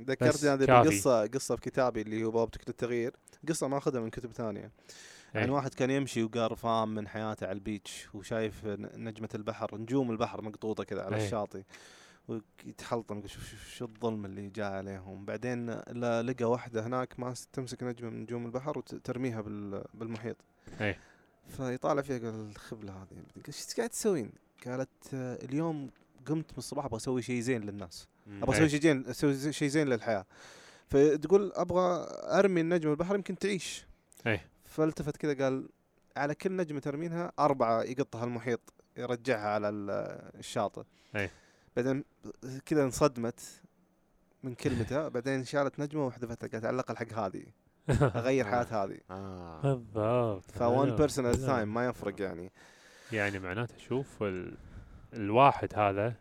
ذكرتني 0.00 0.50
هذه 0.50 0.64
كافي. 0.64 0.88
بقصة 0.88 1.26
قصة 1.26 1.56
في 1.56 1.62
كتابي 1.62 2.00
اللي 2.02 2.24
هو 2.24 2.30
بوابه 2.30 2.50
التغيير 2.68 3.12
قصة 3.48 3.68
ما 3.68 3.78
اخذها 3.78 4.00
من 4.00 4.10
كتب 4.10 4.32
ثانية 4.32 4.70
عن 5.34 5.42
إيه. 5.42 5.50
واحد 5.50 5.74
كان 5.74 5.90
يمشي 5.90 6.22
وقرفان 6.22 6.88
من 6.88 7.08
حياته 7.08 7.44
على 7.46 7.54
ال 7.54 7.63
beach 7.63 8.06
وشايف 8.14 8.64
ن- 8.66 9.04
نجمة 9.04 9.28
البحر 9.34 9.76
نجوم 9.78 10.10
البحر 10.10 10.42
مقطوطة 10.42 10.84
كذا 10.84 11.02
على 11.02 11.16
إيه. 11.16 11.24
الشاطئ 11.24 11.62
ويتحلطم 12.28 13.26
شوف 13.26 13.50
شوف 13.50 13.68
شو 13.68 13.84
الظلم 13.84 14.24
اللي 14.24 14.48
جاء 14.48 14.72
عليهم 14.72 15.24
بعدين 15.24 15.70
لقى 16.22 16.44
واحدة 16.44 16.86
هناك 16.86 17.20
ما 17.20 17.34
تمسك 17.52 17.82
نجمة 17.82 18.10
من 18.10 18.22
نجوم 18.22 18.46
البحر 18.46 18.78
وترميها 18.78 19.40
بال- 19.40 19.84
بالمحيط 19.94 20.36
إيه. 20.80 20.98
فيطالع 21.48 22.02
فيها 22.02 22.18
قال 22.18 22.48
الخبلة 22.50 22.92
هذه 22.92 23.08
قال 23.34 23.42
إيش 23.48 23.74
قاعد 23.76 23.90
تسوين؟ 23.90 24.32
قالت 24.66 24.88
"آه، 25.14 25.44
اليوم 25.44 25.90
قمت 26.26 26.52
من 26.52 26.58
الصباح 26.58 26.84
أبغى 26.84 26.96
أسوي 26.96 27.22
شيء 27.22 27.40
زين 27.40 27.62
للناس. 27.62 28.08
أبغى 28.28 28.48
إيه. 28.52 28.56
أسوي 28.58 28.68
شيء 28.68 28.80
زين 28.80 29.06
أسوي 29.06 29.52
شيء 29.52 29.68
زين 29.68 29.88
للحياة 29.88 30.26
فتقول 30.88 31.52
أبغى 31.54 32.06
أرمي 32.38 32.60
النجمة 32.60 32.92
البحر 32.92 33.14
يمكن 33.14 33.38
تعيش 33.38 33.86
إيه. 34.26 34.46
فالتفت 34.64 35.16
كذا 35.16 35.44
قال 35.44 35.68
على 36.16 36.34
كل 36.34 36.56
نجمة 36.56 36.80
ترمينها 36.80 37.32
أربعة 37.38 37.82
يقطها 37.82 38.24
المحيط 38.24 38.60
يرجعها 38.96 39.48
على 39.48 39.68
ال- 39.68 39.90
الشاطئ 40.38 40.82
إيه. 41.16 41.30
بعدين 41.76 42.04
كذا 42.66 42.84
انصدمت 42.84 43.40
من 44.42 44.54
كلمته 44.54 45.08
بعدين 45.14 45.44
شالت 45.44 45.80
نجمة 45.80 46.06
وحذفتها 46.06 46.48
قالت 46.48 46.64
على 46.64 46.74
الأقل 46.74 46.96
حق 46.96 47.12
هذه 47.12 47.46
أغير 48.20 48.44
حياة 48.44 48.84
هذه. 48.84 48.98
آه. 49.10 49.60
بالضبط. 49.62 50.50
ف 50.50 50.58
one 50.58 50.62
حلو، 50.62 50.96
person 50.96 51.10
at 51.10 51.36
a 51.36 51.40
حلو. 51.40 51.46
time 51.46 51.68
ما 51.68 51.86
يفرق 51.86 52.20
يعني. 52.20 52.52
يعني 53.12 53.38
معناته 53.38 53.78
شوف 53.78 54.22
ال... 54.22 54.56
الواحد 55.12 55.68
هذا 55.74 56.14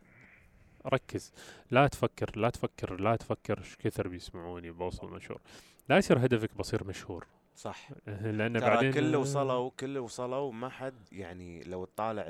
ركز. 0.93 1.33
لا 1.71 1.87
تفكر 1.87 2.39
لا 2.39 2.49
تفكر 2.49 3.01
لا 3.01 3.15
تفكر 3.15 3.59
إيش 3.59 3.75
كثر 3.75 4.07
بيسمعوني 4.07 4.71
بوصل 4.71 5.09
مشهور. 5.09 5.41
لا 5.89 5.97
يصير 5.97 6.25
هدفك 6.25 6.57
بصير 6.57 6.83
مشهور. 6.83 7.27
صح. 7.55 7.89
لأن 8.07 8.53
ترى 8.53 8.69
بعدين 8.69 8.93
كل 8.93 9.15
وصلوا 9.15 9.71
كل 9.79 9.97
وصلوا 9.97 10.51
ما 10.53 10.69
حد 10.69 11.07
يعني 11.11 11.63
لو 11.63 11.85
تطالع 11.85 12.25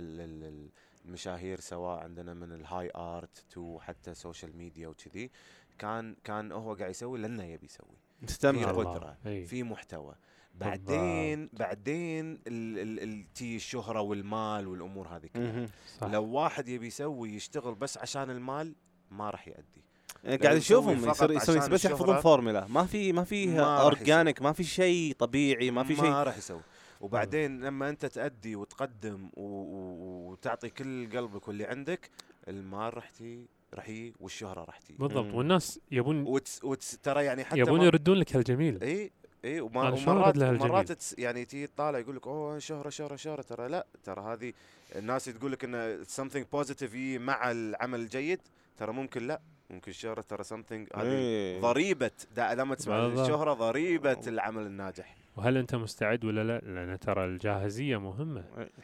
المشاهير 1.06 1.60
سواء 1.60 2.00
عندنا 2.00 2.34
من 2.34 2.52
ال 2.52 2.92
high 2.96 3.24
art 3.24 3.46
to 3.50 3.80
حتى 3.80 4.14
social 4.14 4.58
media 4.58 4.88
وكذي 4.88 5.32
كان 5.78 6.16
كان 6.24 6.52
هو 6.52 6.74
قاعد 6.74 6.90
يسوي 6.90 7.20
لأنه 7.20 7.44
يبي 7.44 7.66
يسوي. 7.66 7.98
في 8.28 8.72
الله. 8.72 8.94
قدرة 8.94 9.18
إي. 9.26 9.46
في 9.46 9.64
محتوى. 9.64 10.16
بعدين 10.54 11.50
بعدين 11.54 12.34
ال 12.34 12.80
ال 12.80 13.00
ال 13.00 13.34
تي 13.34 13.56
الشهرة 13.56 14.02
والمال 14.02 14.68
والأمور 14.68 15.08
هذه 15.08 15.28
كلها. 15.28 15.70
لو 16.02 16.24
واحد 16.24 16.68
يبي 16.68 16.88
يسوي 16.88 17.34
يشتغل 17.34 17.76
بس 17.76 17.98
عشان 17.98 18.30
المال 18.30 18.76
ما 19.12 19.30
راح 19.30 19.48
يؤدي 19.48 19.84
يعني 20.24 20.38
قاعد 20.38 20.58
يصير 20.58 20.92
يسوي 21.32 21.70
بس 21.70 21.86
يحفظون. 21.86 22.22
فورمولا. 22.22 22.68
ما 22.68 22.86
في 22.86 23.14
ما 23.14 23.24
في 23.24 23.60
organic 23.60 24.42
ما 24.42 24.54
في 24.54 24.64
شيء 24.64 25.16
طبيعي 25.20 25.72
ما 25.72 25.84
في 25.84 25.96
شيء. 25.96 26.10
ما 26.10 26.24
راح 26.24 26.38
يسوي. 26.38 26.62
وبعدين 27.02 27.62
لما 27.62 27.90
انت 27.90 28.06
تأدي 28.06 28.56
وتقدم 28.56 29.30
و- 29.34 29.42
و- 29.44 30.30
وتعطي 30.32 30.70
كل 30.70 31.10
قلبك 31.18 31.48
واللي 31.48 31.66
عندك 31.66 32.10
المال 32.48 32.94
راح 32.94 33.10
تي 33.10 33.46
راح 33.74 33.90
يجي 33.90 34.14
والشهرة 34.20 34.64
راح 34.64 34.78
تي 34.80 34.94
بالضبط 35.00 35.26
مم. 35.26 35.36
والناس 35.36 35.80
يبون 35.92 36.24
وتس 36.28 36.64
وتس 36.64 36.98
ترى 36.98 37.26
يعني 37.26 37.44
حتى 37.44 37.60
يبون 37.60 37.80
ما- 37.80 37.86
يردون 37.86 38.18
لك 38.18 38.36
هالجميل 38.36 38.82
اي 38.84 39.12
إي 39.46 39.62
ومرات 39.62 40.08
أرد 40.08 40.38
لها 40.38 40.52
الجميل؟ 40.52 40.72
مرات 40.72 40.92
تس 40.92 41.16
يعني 41.18 41.46
تي 41.46 41.68
تطالع 41.68 42.00
يقول 42.00 42.16
لك 42.16 42.28
أوه 42.28 42.60
شهرة 42.60 42.90
شهرة 42.90 43.16
شهرة 43.16 43.42
ترى 43.42 43.68
لا 43.68 43.86
ترى 44.04 44.22
هذه 44.22 44.54
الناس 44.96 45.26
تقول 45.26 45.52
لك 45.52 45.64
انه 45.64 46.04
something 46.04 46.46
positive 46.58 46.82
يجي 46.84 47.20
مع 47.20 47.52
العمل 47.52 48.00
الجيد 48.00 48.40
ترى 48.78 48.94
ممكن 48.94 49.28
لا 49.28 49.42
ممكن 49.70 49.92
الشهرة 49.92 50.22
ترى 50.22 50.44
something 50.44 50.98
هذه 50.98 51.06
إيه. 51.12 51.62
ضريبة 51.62 52.12
دا 52.36 52.54
لما 52.56 52.76
تسمع 52.76 53.00
بالضبط. 53.08 53.20
الشهرة 53.20 53.54
ضريبة 53.54 54.20
العمل 54.28 54.66
الناجح 54.66 55.16
وهل 55.38 55.58
أنت 55.58 55.76
مستعد 55.76 56.26
ولا 56.26 56.44
لا؟ 56.44 56.60
لأن 56.60 57.00
ترى 57.00 57.26
الجاهزية 57.26 57.98
مهمة. 57.98 58.44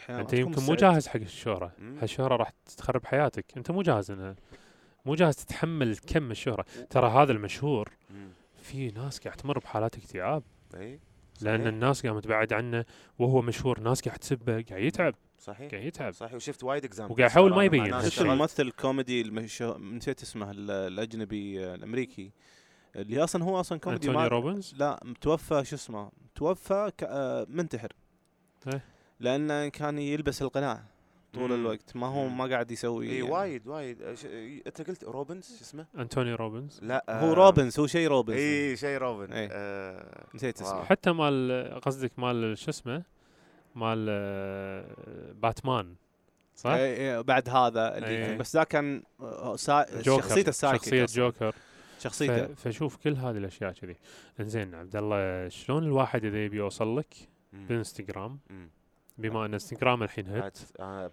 أنت 0.10 0.34
يمكن 0.34 0.62
مو. 0.64 0.76
جاهز 0.76 1.08
حق 1.08 1.20
الشهرة. 1.20 1.72
هالشهرة 2.02 2.36
راح 2.36 2.52
تخرب 2.78 3.06
حياتك. 3.06 3.46
أنت 3.58 3.72
مو 3.72 3.82
جاهز 3.82 4.12
انها 4.12 4.36
مو 5.06 5.16
جاهز 5.16 5.36
تتحمل 5.36 5.98
كم 5.98 6.32
الشهرة. 6.32 6.66
ترى 6.90 7.10
هذا 7.10 7.32
المشهور. 7.32 7.90
في 8.62 8.88
ناس 8.88 9.20
قاعد 9.20 9.38
تمر 9.38 9.60
بحالات 9.60 9.98
اكتئاب. 9.98 10.44
إي 10.76 11.00
لأن. 11.42 11.68
الناس 11.68 12.06
قامت 12.06 12.24
تبعد 12.24 12.54
عنه 12.54 12.86
وهو 13.20 13.42
مشهور. 13.42 13.80
ناس 13.80 14.02
قاعد 14.02 14.20
تسبه 14.20 14.62
قاعد 14.70 14.84
يتعب. 14.84 15.16
صحيح. 15.40 15.72
قاعد 15.72 15.84
يتعب. 15.84 16.14
صحيح. 16.14 16.34
وشفت 16.34 16.64
وايد 16.64 16.86
example 16.86 17.14
وقاعد 17.14 17.30
يحاول 17.32 17.52
ما 17.56 17.64
يبين. 17.64 18.02
شفت. 18.02 18.22
الممثل 18.22 18.64
الكوميدي 18.64 19.22
المشهور 19.22 19.78
نسيت 19.82 20.22
اسمه 20.22 20.52
ال- 20.52 20.72
الأجنبي 20.72 21.66
آه، 21.66 21.76
الأمريكي. 21.76 22.32
اللي 22.96 23.24
أصلا 23.24 23.44
هو 23.44 23.60
أصلا 23.60 23.80
كوميدي 23.80 24.08
انتوني 24.08 24.24
ما 24.24 24.28
روبنز 24.28 24.76
لا 24.78 25.00
توفى 25.22 25.64
شو 25.66 25.76
اسمه 25.76 26.12
توفى 26.36 26.92
ك- 26.98 27.04
آه، 27.04 27.46
منتحر 27.50 27.94
إيه. 28.68 28.84
لأنه 29.20 29.68
كان 29.68 30.00
يلبس 30.00 30.42
القناع 30.42 30.84
طول 31.34 31.50
مم. 31.50 31.54
الوقت 31.56 31.96
ما 31.96 32.08
هو 32.08 32.28
مم. 32.28 32.38
ما 32.38 32.46
قاعد 32.46 32.72
يسوي 32.72 33.10
اي 33.10 33.18
يعني. 33.18 33.32
وايد 33.32 33.68
وايد 33.68 34.02
أنت 34.68 34.82
قلت 34.90 35.04
روبنز 35.04 35.46
شو 35.58 35.64
اسمه؟ 35.64 35.86
انتوني 35.98 36.34
روبنز 36.34 36.80
لا 36.84 37.06
هو 37.10 37.32
آه، 37.32 37.34
روبنز 37.34 37.80
هو 37.80 37.88
شيء 37.88 38.08
روبنز 38.08 38.38
اي 38.38 38.78
شيء 38.78 38.98
روبن 38.98 39.34
إيه. 39.34 39.50
آه، 39.52 40.26
نسيت 40.36 40.62
اسمه. 40.62 40.84
حتى 40.84 41.12
مال 41.12 41.80
قصدك 41.82 42.20
مال 42.20 42.58
شو 42.58 42.70
اسمه 42.70 43.04
مال 43.76 44.08
آه، 44.10 44.86
باتمان 45.42 45.96
صح؟ 46.56 46.70
إيه، 46.70 46.98
إيه، 46.98 47.22
بعد 47.22 47.50
هذا 47.50 47.98
اللي 47.98 48.08
إيه. 48.08 48.38
بس 48.38 48.56
ذا 48.56 48.64
كان 48.64 49.04
آه، 49.22 49.56
سا... 49.56 50.02
شخصيته 50.02 50.50
ال 50.50 50.54
psychic 50.54 50.84
شخصية. 51.02 51.06
جوكر 51.22 51.56
شخصيته. 52.02 52.54
فشوف 52.54 52.96
كل 52.98 53.14
هذه 53.14 53.38
الأشياء 53.38 53.72
كذي. 53.72 53.96
إنزين 54.40 54.76
عبد 54.76 54.96
الله 54.96 55.50
شلون 55.50 55.84
الواحد 55.84 56.26
إذا 56.26 56.46
يبي 56.46 56.58
يوصل 56.58 57.00
لك. 57.00 57.14
بالانستغرام. 57.54 58.40
بما 59.18 59.46
إن 59.46 59.54
إنستغرام 59.54 60.04
الحين 60.04 60.28
hit. 60.28 60.60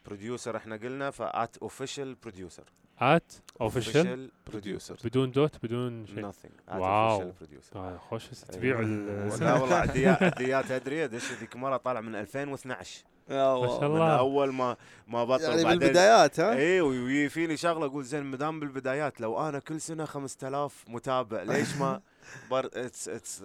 بروديوسر 0.07 0.57
إحنا 0.57 0.76
قلنا 0.76 1.11
ف 1.11 1.26
at 1.26 1.57
official 1.57 2.14
producer 2.14 2.64
at 2.99 3.33
official 3.61 4.31
producer 4.47 4.97
بدون 5.05 5.30
dot 5.31 5.64
بدون 5.64 6.07
شيء. 6.07 6.30
Nothing. 6.30 6.74
واو. 6.74 7.32
آه، 7.76 7.97
خوش 7.97 8.28
تبيع 8.28 8.80
لا 8.80 9.55
والله 9.55 9.76
عديات 9.76 10.70
أدري 10.70 11.05
أدش 11.05 11.32
ذيك 11.32 11.57
مرة 11.57 11.76
طالع 11.76 12.01
من 12.01 12.14
2012 12.14 13.05
ما 13.29 13.66
شاء 13.66 13.81
من 13.89 13.97
الله. 13.97 14.18
أول 14.18 14.53
ما 14.53 14.76
ما 15.09 15.24
بطل 15.24 15.43
يعني 15.43 15.64
بعدين- 15.64 15.79
بالبدايات 15.79 16.41
ها 16.41 16.55
اي 16.57 16.81
ويفيني 16.81 17.57
شغلة 17.57 17.87
أقول 17.87 18.05
زين 18.05 18.24
مدام 18.26 18.61
بالبدايات 18.61 19.20
لو 19.20 19.49
أنا 19.49 19.59
كل 19.59 19.81
سنة 19.81 20.05
5000 20.05 20.85
متابع 20.89 21.43
ليش 21.43 21.76
ما 21.76 22.01
بر 22.51 22.66
اتس 22.74 23.09
اتس 23.09 23.43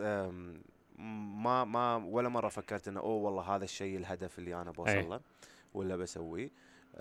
ما 0.97 1.63
ما 1.63 1.95
ولا 1.95 2.29
مرة 2.29 2.49
فكرت 2.49 2.88
إنه 2.88 2.99
أوه 2.99 3.23
والله 3.23 3.41
هذا 3.55 3.63
الشيء 3.63 3.97
الهدف 3.97 4.39
اللي 4.39 4.55
أنا 4.55 4.69
أي. 4.69 4.73
بوصل 4.73 5.09
له 5.09 5.19
ولا 5.73 5.95
بسويه 5.95 6.51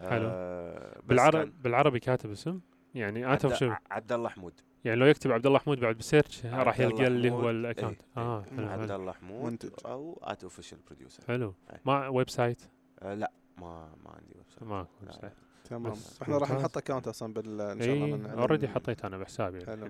حلو. 0.01 0.29
آه 0.33 1.01
بالعربي 1.05 1.53
بالعربي 1.65 2.01
كاتب 2.01 2.31
اسم 2.31 2.61
يعني 2.95 3.25
ات 3.27 3.31
عبد- 3.33 3.45
اوفيشال 3.45 3.77
عبد 3.91 4.13
الله 4.13 4.29
حمود 4.29 4.61
يعني 4.85 5.01
لو 5.01 5.07
يكتب 5.07 5.33
عبد 5.33 5.47
الله 5.47 5.59
حمود 5.59 5.81
بعد 5.81 5.97
بسيرش 5.99 6.47
راح 6.47 6.81
يلقى 6.81 7.07
اللي 7.07 7.31
هو. 7.31 7.51
الاكونت 7.51 8.01
إيه، 8.17 8.23
آه 8.23 8.45
إيه. 8.45 8.57
حلو 8.57 8.69
عبد 8.69 8.91
الله 8.91 9.13
حمود. 9.13 9.73
أو 9.87 10.21
ات 10.23 10.43
اوفيشال 10.45 10.79
بروديوسر 10.87 11.23
حلو 11.29 11.55
أي. 11.73 11.79
ما 11.85 12.09
website 12.09 12.61
آه 13.03 13.15
لا 13.15 13.33
ما 13.59 13.89
ما 14.05 14.11
عندي 14.11 14.35
website 14.37 14.63
ما 14.63 14.87
web. 15.03 15.13
site 15.13 15.33
تمام 15.65 15.93
بس 15.93 16.23
إحنا 16.23 16.39
راح. 16.39 16.51
نحط 16.53 16.77
account 16.77 17.09
أصلا 17.09 17.33
بال 17.35 17.61
إن 17.61 17.81
شاء 17.83 17.95
الله 17.95 18.33
already 18.33 18.69
حطيت 18.69 19.05
أنا 19.05 19.19
بحسابي 19.19 19.67
حلو. 19.67 19.89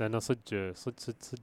لأنه 0.00 0.18
صدق 0.18 0.72
صدق 0.74 1.00
صدق 1.00 1.16
صدق 1.22 1.40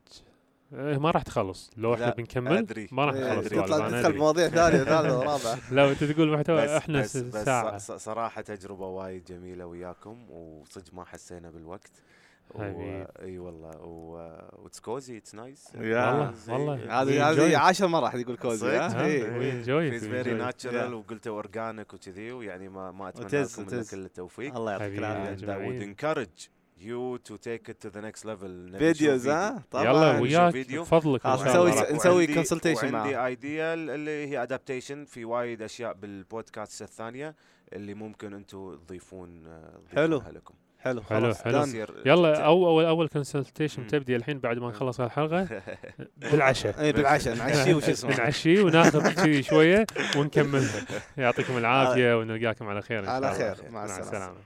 إيه 0.73 0.97
ما 0.97 1.11
راح 1.11 1.21
تخلص 1.23 1.71
لو 1.77 1.93
إحنا 1.93 2.09
بنكمل 2.09 2.57
أدري. 2.57 2.88
ما 2.91 3.05
راح 3.05 3.15
نخلص 3.15 3.45
أدري. 3.45 3.61
تطلع 3.61 3.89
تدخل 3.89 4.17
مواضيع 4.17 4.47
ثانية 4.47 4.77
ثالثة 4.84 5.17
ورابعه 5.19 5.73
لا 5.73 5.91
انت 5.91 6.03
تقول 6.03 6.31
محتوى 6.34 6.63
بس 6.63 6.69
إحنا 6.69 7.01
بس, 7.01 7.17
بس 7.17 7.45
ساعة 7.45 7.77
ص- 7.77 7.91
صراحة 7.91 8.41
تجربة 8.41 8.88
وايد 8.88 9.23
جميلة 9.25 9.65
وياكم 9.65 10.29
وصدق 10.31 10.93
ما 10.93 11.05
حسينا 11.05 11.49
بالوقت 11.49 11.91
حبيبي. 12.60 13.06
إي 13.22 13.39
والله 13.39 13.72
و 13.82 14.01
it's 14.01 14.80
cozy 14.80 15.17
it's 15.17 15.36
nice. 15.36 15.67
والله- 15.76 16.34
والله. 16.49 17.01
هذه 17.01 17.32
هذه 17.32 17.36
enjoy 17.36 17.51
it. 17.51 17.56
عشر 17.56 17.88
مرة 17.88 17.99
راح 17.99 18.16
يقول 18.16 18.38
cozy 18.38 18.89
vibes 18.89 20.05
we 20.06 20.10
very. 20.11 20.34
natural. 20.34 20.93
وقلته 20.93 21.30
organic 21.30 21.93
وكذي 21.93 22.32
ويعني 22.32 22.70
ما 22.70 22.91
ما 22.91 23.10
أتمنى 23.10 23.43
لكم. 23.43 23.84
كل 23.91 24.06
التوفيق 24.06 24.56
الله 24.56 24.72
يعطيك 24.72 25.97
encourage 25.97 26.49
you 26.80 27.18
to 27.30 27.34
take 27.38 27.70
it 27.72 27.78
to 27.86 27.89
the 27.95 28.01
next 28.01 28.24
level 28.26 28.43
نبي 28.43 28.78
نشوف 28.78 28.97
فيديوز 28.97 29.22
فيديو. 29.22 29.34
ها؟ 29.34 29.64
طبعا 29.72 29.84
يلا 29.86 30.20
وياك. 30.20 30.56
بفضلك 30.72 31.26
نسوي- 31.26 31.91
نسوي 31.95 32.28
معاه. 32.91 33.01
وعندي 33.04 33.18
idea 33.26 33.74
اللي 33.74 34.28
هي 34.28 34.43
adaptation 34.43 35.05
في 35.06 35.26
وايد 35.26 35.62
أشياء 35.62 35.93
بالبودكاست 35.93 36.82
الثانية 36.82 37.36
اللي 37.74 37.93
ممكن 37.93 38.34
أنتم 38.34 38.76
تضيفون 38.76 39.47
آه، 39.47 39.80
حلو. 39.95 40.22
لكم 40.32 40.54
حلو 40.84 41.01
حلو، 41.01 41.19
خلاص 41.34 41.41
حلو. 41.43 41.65
يلا 42.05 42.34
ت- 42.34 42.39
أو 42.39 42.67
أول 42.67 42.86
اول 42.86 43.07
consultation. 43.07 43.88
تبدي 43.88 44.15
الحين 44.15 44.39
بعد 44.39 44.57
ما 44.57 44.69
نخلص 44.69 44.99
الحلقة 45.01 45.47
بالعشاء. 46.31 46.79
اي 46.81 46.91
بالعشاء 46.91 47.36
نعشيه 47.43 47.73
وش 47.73 47.89
اسمه. 47.89 48.17
نعشي 48.17 48.61
وناخذ 48.61 49.13
كذي 49.13 49.43
شوية 49.51 49.86
ونكملها 50.17 50.81
يعطيكم 51.17 51.57
العافية 51.57 52.17
ونلقاكم 52.19 52.67
على 52.67 52.81
خير 52.81 52.99
إن 52.99 53.05
شاء 53.05 53.13
على 53.13 53.27
الله. 53.31 53.38
خير. 53.38 53.63
مع 53.63 53.69
مع 53.71 53.79
مع 53.79 53.86
السلامة. 53.86 54.07
السلامة. 54.07 54.38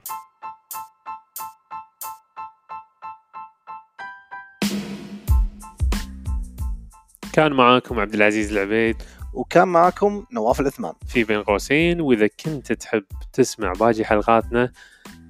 كان 7.32 7.52
معاكم 7.52 8.00
عبد 8.00 8.14
العزيز 8.14 8.52
العبيد. 8.52 8.96
وكان 9.34 9.68
معكم 9.68 10.24
نواف 10.32 10.60
العثمان 10.60 10.92
في 11.08 11.24
بين 11.24 11.42
قوسين 11.42 12.00
وإذا 12.00 12.26
كنت 12.44 12.72
تحب 12.72 13.04
تسمع 13.32 13.72
باقي 13.72 14.04
حلقاتنا 14.04 14.72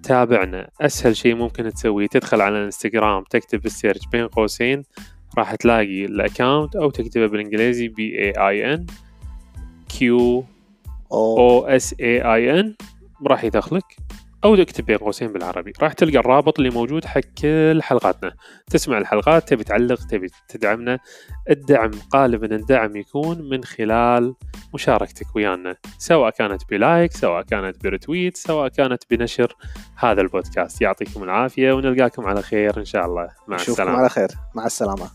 تابعنا. 0.02 0.70
أسهل 0.80 1.16
شيء 1.16 1.34
ممكن 1.34 1.72
تسويه 1.72 2.06
تدخل 2.06 2.40
على 2.40 2.58
الانستغرام 2.58 3.24
تكتب 3.30 3.60
بال 3.60 3.70
search 3.70 4.00
بين 4.12 4.26
قوسين 4.26 4.82
راح 5.38 5.54
تلاقي 5.54 6.04
ال 6.04 6.13
account 6.13 6.76
أو 6.76 6.90
تكتبه 6.90 7.26
بالإنجليزي 7.26 7.88
B 7.88 8.18
A 8.18 8.30
Y 8.48 8.74
N 8.74 8.86
Q 9.88 10.44
A 11.12 11.66
W 11.66 11.80
S 11.80 11.94
A 12.00 12.34
Y 12.34 12.60
N 12.60 12.74
راح 13.26 13.44
يدخلك. 13.44 14.07
أو 14.44 14.56
تكتب 14.56 14.84
بين 14.84 14.96
قوسين 14.96 15.32
بالعربي. 15.32 15.72
راح 15.82 15.92
تلقى 15.92 16.18
الرابط 16.18 16.58
اللي 16.58 16.70
موجود 16.70 17.04
حق 17.04 17.20
كل 17.20 17.82
حلقاتنا. 17.82 18.32
تسمع 18.70 18.98
الحلقات 18.98 19.48
تبي 19.48 19.64
تعلق 19.64 20.06
تبي 20.06 20.30
تدعمنا. 20.48 20.98
الدعم 21.50 21.90
غالبا 22.14 22.56
الدعم 22.56 22.96
يكون 22.96 23.48
من 23.50 23.64
خلال 23.64 24.34
مشاركتك 24.74 25.36
ويانا. 25.36 25.76
سواء 25.98 26.30
كانت 26.30 26.62
بلايك 26.70 27.12
سواء 27.12 27.42
كانت 27.42 27.84
برتويت 27.84 28.36
سواء 28.36 28.68
كانت 28.68 29.02
بنشر 29.10 29.56
هذا 29.96 30.20
البودكاست. 30.20 30.82
يعطيكم 30.82 31.22
العافية 31.22 31.72
ونلقاكم 31.72 32.26
على 32.26 32.42
خير 32.42 32.78
إن 32.78 32.84
شاء 32.84 33.06
الله. 33.06 33.28
مع 33.48 33.56
السلامة. 33.56 33.98
على 33.98 34.08
خير. 34.08 34.28
مع 34.54 34.66
السلامة. 34.66 35.08